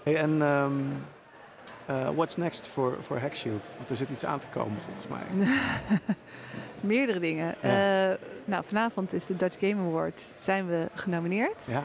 Hey, 0.02 0.16
en 0.16 0.42
eh, 1.86 2.08
what's 2.14 2.36
next 2.36 2.66
voor 2.66 2.96
voor 3.06 3.18
Hackshield? 3.18 3.70
Want 3.76 3.90
er 3.90 3.96
zit 3.96 4.08
iets 4.08 4.24
aan 4.24 4.38
te 4.38 4.46
komen 4.52 4.76
volgens 4.80 5.06
mij. 5.08 5.48
meerdere 6.80 7.18
dingen. 7.20 7.54
Ja. 7.62 8.16
Nou, 8.44 8.64
vanavond 8.66 9.12
is 9.12 9.26
de 9.26 9.36
Dutch 9.36 9.58
Game 9.60 9.82
Award. 9.88 10.34
Zijn 10.36 10.66
we 10.66 10.88
genomineerd. 10.94 11.64
Ja, 11.68 11.82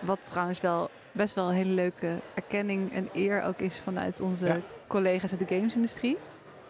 Wat 0.00 0.18
trouwens 0.30 0.60
wel 0.60 0.90
best 1.12 1.34
wel 1.34 1.48
een 1.48 1.54
hele 1.54 1.72
leuke 1.74 2.14
erkenning 2.34 2.92
en 2.92 3.08
eer 3.12 3.42
ook 3.42 3.58
is 3.58 3.80
vanuit 3.84 4.20
onze 4.20 4.46
Ja. 4.46 4.58
collega's 4.86 5.30
uit 5.30 5.48
de 5.48 5.54
gamesindustrie. 5.54 6.16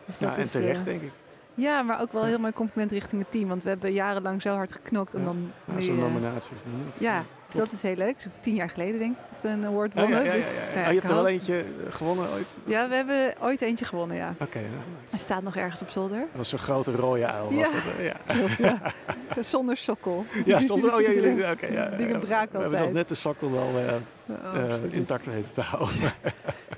Dus 0.06 0.18
ja 0.18 0.32
en 0.34 0.38
is, 0.40 0.50
terecht 0.50 0.78
eh, 0.78 0.84
denk 0.84 1.02
ik. 1.02 1.10
Ja, 1.54 1.82
maar 1.82 2.00
ook 2.00 2.12
wel 2.12 2.24
heel 2.24 2.38
mooi 2.38 2.52
compliment 2.52 2.90
richting 2.90 3.22
het 3.22 3.30
team. 3.30 3.48
Want 3.48 3.62
we 3.62 3.68
hebben 3.68 3.92
jarenlang 3.92 4.42
zo 4.42 4.54
hard 4.54 4.72
geknokt. 4.72 5.14
En 5.14 5.24
dan 5.24 5.52
Ja, 5.64 5.72
nu, 5.74 5.82
Zo'n 5.82 5.94
eh, 5.96 6.00
nominatie 6.02 6.54
is 6.54 6.60
niet. 6.64 6.94
Ja, 7.00 7.24
dus 7.47 7.55
dat 7.55 7.72
is 7.72 7.82
heel 7.82 7.94
leuk. 7.97 8.14
Zo 8.20 8.28
tien 8.40 8.55
jaar 8.55 8.70
geleden 8.70 8.99
denk 8.99 9.12
ik 9.16 9.22
dat 9.32 9.40
we 9.42 9.49
een 9.49 9.64
award 9.66 9.90
Oh, 9.94 10.01
wonnen. 10.01 10.24
ja, 10.24 10.32
ja, 10.32 10.32
ja, 10.34 10.38
Dus, 10.40 10.55
ja. 10.55 10.61
nou 10.74 10.86
Oh, 10.86 10.92
je 10.92 10.99
hebt 10.99 11.09
er 11.09 11.14
wel 11.14 11.28
eentje 11.28 11.64
gewonnen 11.88 12.28
ooit? 12.32 12.47
Ja, 12.64 12.88
we 12.88 12.94
hebben 12.94 13.32
ooit 13.40 13.61
eentje 13.62 13.84
gewonnen, 13.84 14.16
ja. 14.16 14.34
Oké, 14.40 14.59
Hij 14.59 14.68
nice. 15.11 15.18
staat 15.24 15.42
nog 15.42 15.57
ergens 15.57 15.82
op 15.82 15.88
zolder. 15.88 16.18
dat 16.18 16.28
was 16.36 16.49
zo'n 16.49 16.59
grote 16.59 16.92
rode 16.92 17.26
uil. 17.26 17.44
Was 17.44 17.55
Ja. 17.55 17.70
dat, 17.70 17.82
ja. 18.01 18.14
Klopt, 18.38 18.57
ja. 18.57 18.80
Zonder 19.42 19.76
sokkel. 19.76 20.24
ja, 20.44 20.61
stond 20.61 20.84
er. 20.84 20.94
Oh 20.94 21.01
ja, 21.01 21.11
jullie. 21.11 21.51
Oké, 21.53 21.66
ja. 21.66 21.88
Dingen 21.88 22.20
braken 22.20 22.53
We 22.57 22.61
hebben 22.62 22.80
nog 22.80 22.92
net 22.92 23.09
de 23.09 23.14
sokkel 23.14 23.53
wel 23.53 23.68
eh, 23.86 23.94
Oh, 24.28 24.70
eh, 24.70 24.92
intact 24.92 25.26
weten 25.26 25.53
te 25.53 25.61
houden. 25.61 26.12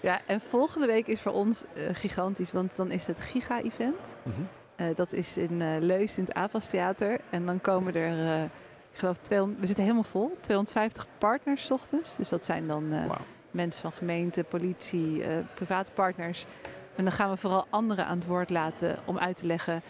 Ja, 0.02 0.20
en 0.26 0.40
volgende 0.48 0.86
week 0.86 1.06
is 1.06 1.20
voor 1.20 1.32
ons 1.32 1.62
eh, 1.74 1.82
gigantisch, 1.92 2.52
want 2.52 2.70
dan 2.76 2.90
is 2.90 3.06
het 3.06 3.16
Giga-event. 3.20 3.96
Mhm. 4.22 4.34
Eh, 4.76 4.86
dat 4.94 5.12
is 5.12 5.36
in 5.36 5.62
eh 5.62 5.68
Leus 5.80 6.18
in 6.18 6.24
het 6.24 6.34
Avas 6.34 6.66
Theater. 6.66 7.18
En 7.30 7.46
dan 7.46 7.60
komen 7.60 7.94
er, 7.94 8.26
eh, 8.34 8.42
ik 8.98 9.04
geloof, 9.04 9.18
200, 9.18 9.60
we 9.60 9.66
zitten 9.66 9.84
helemaal 9.84 10.04
vol. 10.10 10.36
250 10.40 11.06
partners 11.18 11.70
ochtends. 11.70 12.16
Dus 12.16 12.28
dat 12.28 12.44
zijn 12.44 12.66
dan 12.66 12.92
eh, 12.92 13.10
mensen 13.50 13.82
van 13.82 13.92
gemeente, 13.92 14.44
politie, 14.44 15.22
eh, 15.24 15.36
private 15.54 15.92
partners. 15.92 16.44
En 16.96 17.04
dan 17.04 17.12
gaan 17.12 17.30
we 17.30 17.36
vooral 17.36 17.66
anderen 17.70 18.06
aan 18.06 18.18
het 18.18 18.26
woord 18.26 18.50
laten 18.50 18.96
om 19.04 19.18
uit 19.18 19.36
te 19.36 19.46
leggen 19.46 19.82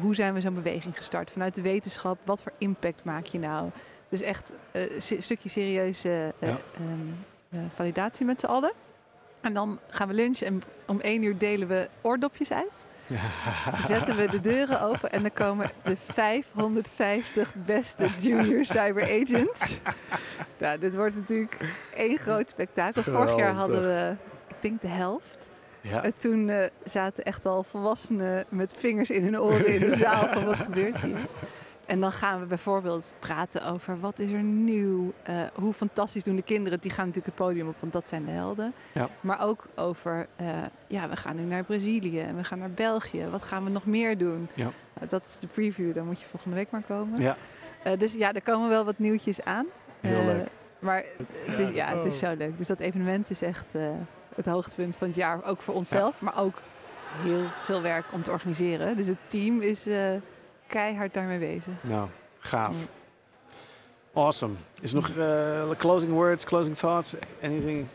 hoe 0.00 0.14
zijn 0.14 0.34
we 0.34 0.40
zo'n 0.40 0.54
beweging 0.54 0.96
gestart. 0.96 1.30
Vanuit 1.30 1.54
de 1.54 1.62
wetenschap, 1.62 2.18
wat 2.24 2.42
voor 2.42 2.52
impact 2.58 3.04
maak 3.04 3.26
je 3.26 3.38
nou? 3.38 3.70
Dus 4.08 4.20
echt 4.20 4.52
eh, 4.70 4.94
een 4.96 5.22
stukje 5.22 5.48
serieuze 5.48 6.32
eh, 6.38 6.48
Ja. 6.48 6.58
ehm, 6.74 7.08
eh, 7.50 7.60
validatie 7.74 8.26
met 8.26 8.40
z'n 8.40 8.46
allen. 8.46 8.72
En 9.42 9.52
dan 9.52 9.78
gaan 9.88 10.08
we 10.08 10.14
lunchen 10.14 10.46
en 10.46 10.62
om 10.86 11.00
één 11.00 11.22
uur 11.22 11.38
delen 11.38 11.68
we 11.68 11.88
oordopjes 12.00 12.52
uit. 12.52 12.84
Zetten 13.86 14.16
we 14.16 14.28
de 14.28 14.40
deuren 14.40 14.80
open 14.80 15.12
en 15.12 15.22
dan 15.22 15.32
komen 15.32 15.70
de 15.84 15.96
550 16.12 17.54
beste 17.54 18.08
junior 18.18 18.64
cyber 18.64 19.02
agents. 19.02 19.80
Nou, 20.58 20.78
dit 20.78 20.94
wordt 20.94 21.16
natuurlijk 21.16 21.56
één 21.94 22.18
groot 22.18 22.50
spektakel. 22.50 23.02
Vorig 23.02 23.36
jaar 23.36 23.54
hadden 23.54 23.82
we, 23.82 24.14
ik 24.48 24.56
denk 24.60 24.80
de 24.80 24.88
helft. 24.88 25.50
Ja. 25.80 26.04
En 26.04 26.12
toen 26.16 26.48
eh, 26.48 26.66
zaten 26.84 27.24
echt 27.24 27.46
al 27.46 27.62
volwassenen 27.62 28.44
met 28.48 28.74
vingers 28.78 29.10
in 29.10 29.24
hun 29.24 29.40
oren 29.40 29.66
in 29.66 29.80
de 29.80 29.96
zaal 29.96 30.28
van 30.28 30.44
wat 30.44 30.56
gebeurt 30.56 31.00
hier. 31.00 31.18
En 31.92 32.00
dan 32.00 32.12
gaan 32.12 32.40
we 32.40 32.46
bijvoorbeeld 32.46 33.14
praten 33.18 33.64
over 33.66 34.00
wat 34.00 34.18
is 34.18 34.30
er 34.30 34.42
nieuw, 34.42 35.12
eh, 35.22 35.34
hoe 35.54 35.72
fantastisch 35.72 36.24
doen 36.24 36.36
de 36.36 36.42
kinderen. 36.42 36.80
Die 36.80 36.90
gaan 36.90 37.06
natuurlijk 37.06 37.36
het 37.36 37.46
podium 37.46 37.68
op, 37.68 37.74
want 37.80 37.92
dat 37.92 38.08
zijn 38.08 38.24
de 38.24 38.30
helden. 38.30 38.72
Ja. 38.92 39.08
Maar 39.20 39.40
ook 39.42 39.66
over, 39.74 40.26
eh, 40.36 40.46
ja, 40.86 41.08
we 41.08 41.16
gaan 41.16 41.36
nu 41.36 41.42
naar 41.42 41.64
Brazilië 41.64 42.20
en 42.20 42.36
we 42.36 42.44
gaan 42.44 42.58
naar 42.58 42.70
België. 42.70 43.26
Wat 43.30 43.42
gaan 43.42 43.64
we 43.64 43.70
nog 43.70 43.86
meer 43.86 44.18
doen? 44.18 44.48
Ja. 44.54 44.68
Nou, 44.94 45.08
dat 45.08 45.22
is 45.26 45.38
de 45.38 45.46
preview, 45.46 45.94
dan 45.94 46.06
moet 46.06 46.20
je 46.20 46.26
volgende 46.30 46.56
week 46.56 46.70
maar 46.70 46.82
komen. 46.86 47.20
Ja. 47.20 47.36
Eh, 47.82 47.98
dus 47.98 48.12
ja, 48.12 48.32
er 48.32 48.42
komen 48.42 48.68
wel 48.68 48.84
wat 48.84 48.98
nieuwtjes 48.98 49.42
aan. 49.44 49.66
Heel 50.00 50.18
Eh, 50.18 50.24
leuk. 50.26 50.48
Maar 50.78 51.04
het 51.46 51.58
is, 51.58 51.74
ja, 51.74 51.86
het 51.96 52.04
is 52.04 52.22
Oh. 52.22 52.28
zo 52.28 52.36
leuk. 52.36 52.58
Dus 52.58 52.66
dat 52.66 52.78
evenement 52.80 53.30
is 53.30 53.42
echt 53.42 53.66
eh, 53.72 53.82
het 54.34 54.46
hoogtepunt 54.46 54.96
van 54.96 55.06
het 55.06 55.16
jaar. 55.16 55.44
Ook 55.44 55.62
voor 55.62 55.74
onszelf, 55.74 56.20
maar 56.20 56.38
ook 56.40 56.60
heel 57.22 57.44
veel 57.64 57.82
werk 57.82 58.04
om 58.12 58.22
te 58.22 58.30
organiseren. 58.30 58.96
Dus 58.96 59.06
het 59.06 59.18
team 59.28 59.60
is 59.60 59.86
eh, 59.86 59.96
keihard 60.72 61.14
daarmee 61.14 61.38
bezig. 61.38 61.72
Nou, 61.80 62.08
gaaf. 62.38 62.76
Awesome. 64.14 64.54
Is 64.80 64.92
er 64.92 64.96
nog 64.96 65.08
eh, 65.10 65.76
closing 65.78 66.12
words, 66.12 66.44
closing 66.44 66.76
thoughts? 66.76 67.14
Anything, 67.42 67.86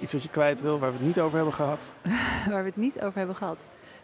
iets 0.00 0.12
wat 0.12 0.22
je 0.22 0.28
kwijt 0.28 0.60
wil, 0.60 0.78
waar 0.78 0.90
we 0.90 0.96
het 0.96 1.06
niet 1.06 1.20
over 1.20 1.36
hebben 1.36 1.54
gehad? 1.54 1.80
Waar 2.50 2.62
we 2.62 2.68
het 2.68 2.76
niet 2.76 3.00
over 3.02 3.18
hebben 3.18 3.36
gehad. 3.36 3.56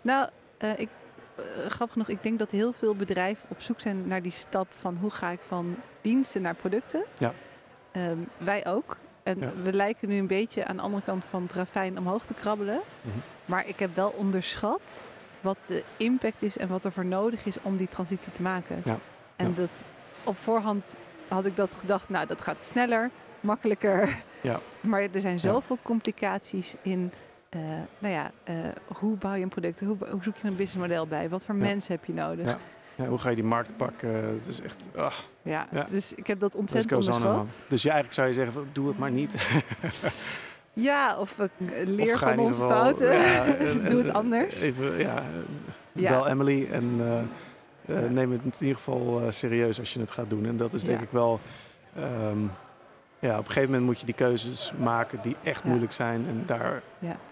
Nou, 0.02 0.28
eh, 0.58 0.78
ik, 0.78 0.88
eh, 1.36 1.42
grappig 1.68 1.92
genoeg, 1.92 2.08
ik 2.08 2.22
denk 2.22 2.38
dat 2.38 2.50
heel 2.50 2.72
veel 2.72 2.94
bedrijven 2.94 3.44
op 3.48 3.60
zoek 3.60 3.80
zijn 3.80 4.06
naar 4.06 4.22
die 4.22 4.32
stap 4.32 4.66
van 4.80 4.96
hoe 5.00 5.10
ga 5.10 5.30
ik 5.30 5.40
van 5.46 5.76
diensten 6.00 6.42
naar 6.42 6.54
producten. 6.54 7.04
Ja. 7.18 7.32
Ehm, 7.92 8.16
wij 8.36 8.66
ook. 8.66 8.96
En 9.22 9.38
Ja. 9.40 9.50
we 9.62 9.72
lijken 9.72 10.08
nu 10.08 10.18
een 10.18 10.26
beetje 10.26 10.64
aan 10.64 10.76
de 10.76 10.82
andere 10.82 11.02
kant 11.02 11.24
van 11.24 11.42
het 11.42 11.52
ravijn 11.52 11.98
omhoog 11.98 12.24
te 12.26 12.34
krabbelen. 12.34 12.80
Mhm. 13.00 13.16
Maar 13.44 13.68
ik 13.68 13.78
heb 13.78 13.96
wel 13.96 14.08
onderschat 14.16 15.02
wat 15.42 15.56
de 15.66 15.82
impact 15.96 16.42
is 16.42 16.56
en 16.58 16.68
wat 16.68 16.84
er 16.84 16.92
voor 16.92 17.04
nodig 17.04 17.46
is 17.46 17.56
om 17.62 17.76
die 17.76 17.88
transitie 17.88 18.32
te 18.32 18.42
maken. 18.42 18.82
Ja. 18.84 18.98
En 19.36 19.48
Ja. 19.48 19.54
dat 19.54 19.68
op 20.24 20.38
voorhand 20.38 20.84
had 21.28 21.46
ik 21.46 21.56
dat 21.56 21.70
gedacht, 21.78 22.08
nou 22.08 22.26
dat 22.26 22.40
gaat 22.40 22.56
sneller, 22.60 23.10
makkelijker. 23.40 24.16
Ja. 24.40 24.60
Maar 24.80 25.00
er 25.12 25.20
zijn 25.20 25.40
zoveel 25.40 25.78
complicaties 25.82 26.74
in, 26.82 27.12
eh, 27.48 27.60
nou 27.98 28.14
ja, 28.14 28.30
eh, 28.44 28.54
hoe 28.98 29.16
bouw 29.16 29.34
je 29.34 29.42
een 29.42 29.48
product? 29.48 29.80
Hoe, 29.80 29.96
hoe 30.10 30.22
zoek 30.22 30.36
je 30.36 30.48
een 30.48 30.56
businessmodel 30.56 31.06
bij? 31.06 31.28
Wat 31.28 31.44
voor 31.44 31.54
mensen 31.54 31.92
heb 31.94 32.04
je 32.04 32.12
nodig? 32.12 32.46
Ja. 32.96 33.06
Hoe 33.06 33.18
ga 33.18 33.28
je 33.28 33.34
die 33.34 33.44
markt 33.44 33.76
pakken? 33.76 34.14
Het 34.14 34.46
is 34.46 34.60
echt... 34.60 34.88
ah, 34.96 35.12
Ja. 35.42 35.66
dus 35.90 36.14
ik 36.14 36.26
heb 36.26 36.40
dat 36.40 36.54
ontzettend 36.54 36.92
onderschat. 37.06 37.36
on. 37.36 37.48
Dus 37.68 37.82
ja, 37.82 37.92
eigenlijk 37.92 38.14
zou 38.14 38.26
je 38.28 38.34
zeggen, 38.34 38.68
doe 38.72 38.88
het 38.88 38.98
maar 38.98 39.10
niet. 39.10 39.34
Ja, 40.72 41.18
of 41.18 41.38
eh, 41.38 41.46
leer 41.86 42.12
Of 42.14 42.18
van 42.20 42.38
onze 42.38 42.60
geval- 42.60 42.78
fouten. 42.80 43.12
ja, 43.16 43.44
en- 43.56 43.84
Doe 43.88 44.02
het 44.02 44.12
anders. 44.12 44.60
Even, 44.60 44.98
ja, 44.98 45.16
eh, 45.16 45.22
Ja. 45.92 46.10
bel 46.10 46.28
Emily 46.28 46.68
en 46.72 47.00
eh, 47.86 48.04
eh, 48.04 48.10
neem 48.10 48.32
het 48.32 48.40
in 48.44 48.52
ieder 48.58 48.76
geval 48.76 49.20
eh, 49.20 49.30
serieus 49.30 49.78
als 49.78 49.92
je 49.92 50.00
het 50.00 50.10
gaat 50.10 50.30
doen. 50.30 50.46
En 50.46 50.56
dat 50.56 50.72
is 50.72 50.84
denk 50.84 50.98
Ja. 50.98 51.04
ik 51.04 51.10
wel... 51.10 51.40
ehm, 51.96 52.38
ja, 53.18 53.32
op 53.32 53.38
een 53.38 53.46
gegeven 53.46 53.68
moment 53.68 53.84
moet 53.86 53.98
je 54.00 54.06
die 54.06 54.14
keuzes 54.14 54.72
maken 54.78 55.18
die 55.22 55.36
echt 55.42 55.64
moeilijk 55.64 55.92
zijn. 55.92 56.26
En 56.28 56.42
daar 56.46 56.82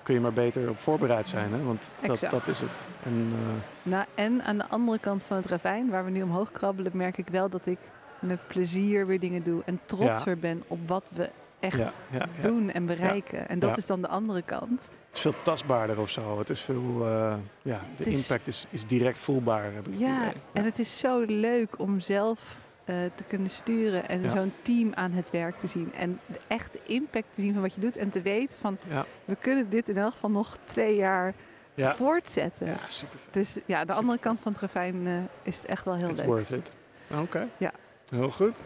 kun 0.02 0.14
je 0.14 0.20
maar 0.20 0.32
beter 0.32 0.68
op 0.68 0.78
voorbereid 0.78 1.28
zijn. 1.28 1.52
Hè? 1.52 1.62
Want 1.62 1.90
dat, 2.06 2.20
dat 2.30 2.46
is 2.46 2.60
het. 2.60 2.84
En, 3.02 3.32
eh, 3.32 3.90
Nou, 3.90 4.04
en 4.14 4.42
aan 4.44 4.58
de 4.58 4.68
andere 4.68 4.98
kant 4.98 5.24
van 5.24 5.36
het 5.36 5.46
ravijn, 5.46 5.90
waar 5.90 6.04
we 6.04 6.10
nu 6.10 6.22
omhoog 6.22 6.50
krabbelen, 6.52 6.92
merk 6.94 7.18
ik 7.18 7.28
wel 7.28 7.48
dat 7.48 7.66
ik 7.66 7.78
met 8.18 8.46
plezier 8.46 9.06
weer 9.06 9.20
dingen 9.20 9.42
doe. 9.42 9.62
En 9.64 9.80
trotser 9.86 10.38
ben 10.38 10.62
op 10.66 10.78
wat 10.88 11.04
we 11.14 11.30
echt 11.60 12.02
ja, 12.10 12.18
ja, 12.18 12.26
ja. 12.36 12.42
doen 12.42 12.70
en 12.70 12.86
bereiken. 12.86 13.48
En 13.48 13.58
dat 13.58 13.78
is 13.78 13.86
dan 13.86 14.00
de 14.02 14.08
andere 14.08 14.42
kant. 14.42 14.82
Het 15.06 15.16
is 15.16 15.20
veel 15.20 15.34
tastbaarder 15.42 15.98
of 16.00 16.10
zo. 16.10 16.38
Het 16.38 16.50
is 16.50 16.60
veel... 16.60 17.06
eh, 17.06 17.34
ja, 17.62 17.80
de 17.96 18.04
is- 18.04 18.16
impact 18.22 18.46
is, 18.46 18.66
is 18.70 18.86
direct 18.86 19.18
voelbaar, 19.18 19.64
heb 19.72 19.86
ik 19.86 19.92
het 19.92 20.00
Ja, 20.00 20.32
en 20.52 20.64
het 20.64 20.78
is 20.78 20.98
zo 20.98 21.20
leuk 21.26 21.78
om 21.78 22.00
zelf 22.00 22.56
eh, 22.84 22.96
te 23.14 23.24
kunnen 23.24 23.50
sturen 23.50 24.08
en 24.08 24.30
zo'n 24.30 24.52
team 24.62 24.92
aan 24.94 25.12
het 25.12 25.30
werk 25.30 25.58
te 25.58 25.66
zien. 25.66 25.92
En 25.94 26.20
de 26.26 26.38
echte 26.46 26.80
impact 26.86 27.26
te 27.34 27.40
zien 27.40 27.52
van 27.52 27.62
wat 27.62 27.74
je 27.74 27.80
doet. 27.80 27.96
En 27.96 28.10
te 28.10 28.22
weten 28.22 28.56
van, 28.60 28.78
Ja. 28.88 29.04
we 29.24 29.36
kunnen 29.36 29.70
dit 29.70 29.88
in 29.88 29.96
elk 29.96 30.12
geval 30.12 30.30
nog 30.30 30.56
twee 30.64 30.96
jaar 30.96 31.34
Ja. 31.74 31.94
voortzetten. 31.94 32.66
Ja, 32.66 32.76
super. 32.86 33.18
Dus 33.30 33.58
ja, 33.66 33.84
de 33.84 33.92
andere 33.92 34.18
kant 34.18 34.40
van 34.40 34.52
het 34.52 34.60
ravijn 34.60 35.06
eh, 35.06 35.12
is 35.42 35.56
het 35.56 35.66
echt 35.66 35.84
wel 35.84 35.94
heel 35.94 36.08
It's 36.08 36.18
leuk. 36.18 36.28
worth 36.28 36.50
it. 36.50 36.72
Oké. 37.20 37.48
Ja. 37.56 37.72
Heel 38.10 38.28
goed. 38.30 38.58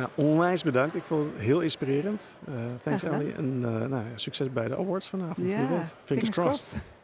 Nou, 0.00 0.12
onwijs 0.14 0.62
bedankt. 0.62 0.94
Ik 0.94 1.02
vond 1.02 1.32
het 1.32 1.42
heel 1.42 1.60
inspirerend. 1.60 2.38
Eh 2.48 2.54
thanks. 2.82 3.02
Ellie. 3.02 3.32
En 3.32 3.60
eh, 3.64 3.88
nou, 3.88 4.02
succes 4.14 4.52
bij 4.52 4.68
de 4.68 4.76
awards 4.76 5.08
vanavond. 5.08 5.50
Ja. 5.50 5.56
Fingers, 5.56 5.90
fingers 6.04 6.30
crossed. 6.30 6.68
crossed. 6.68 6.99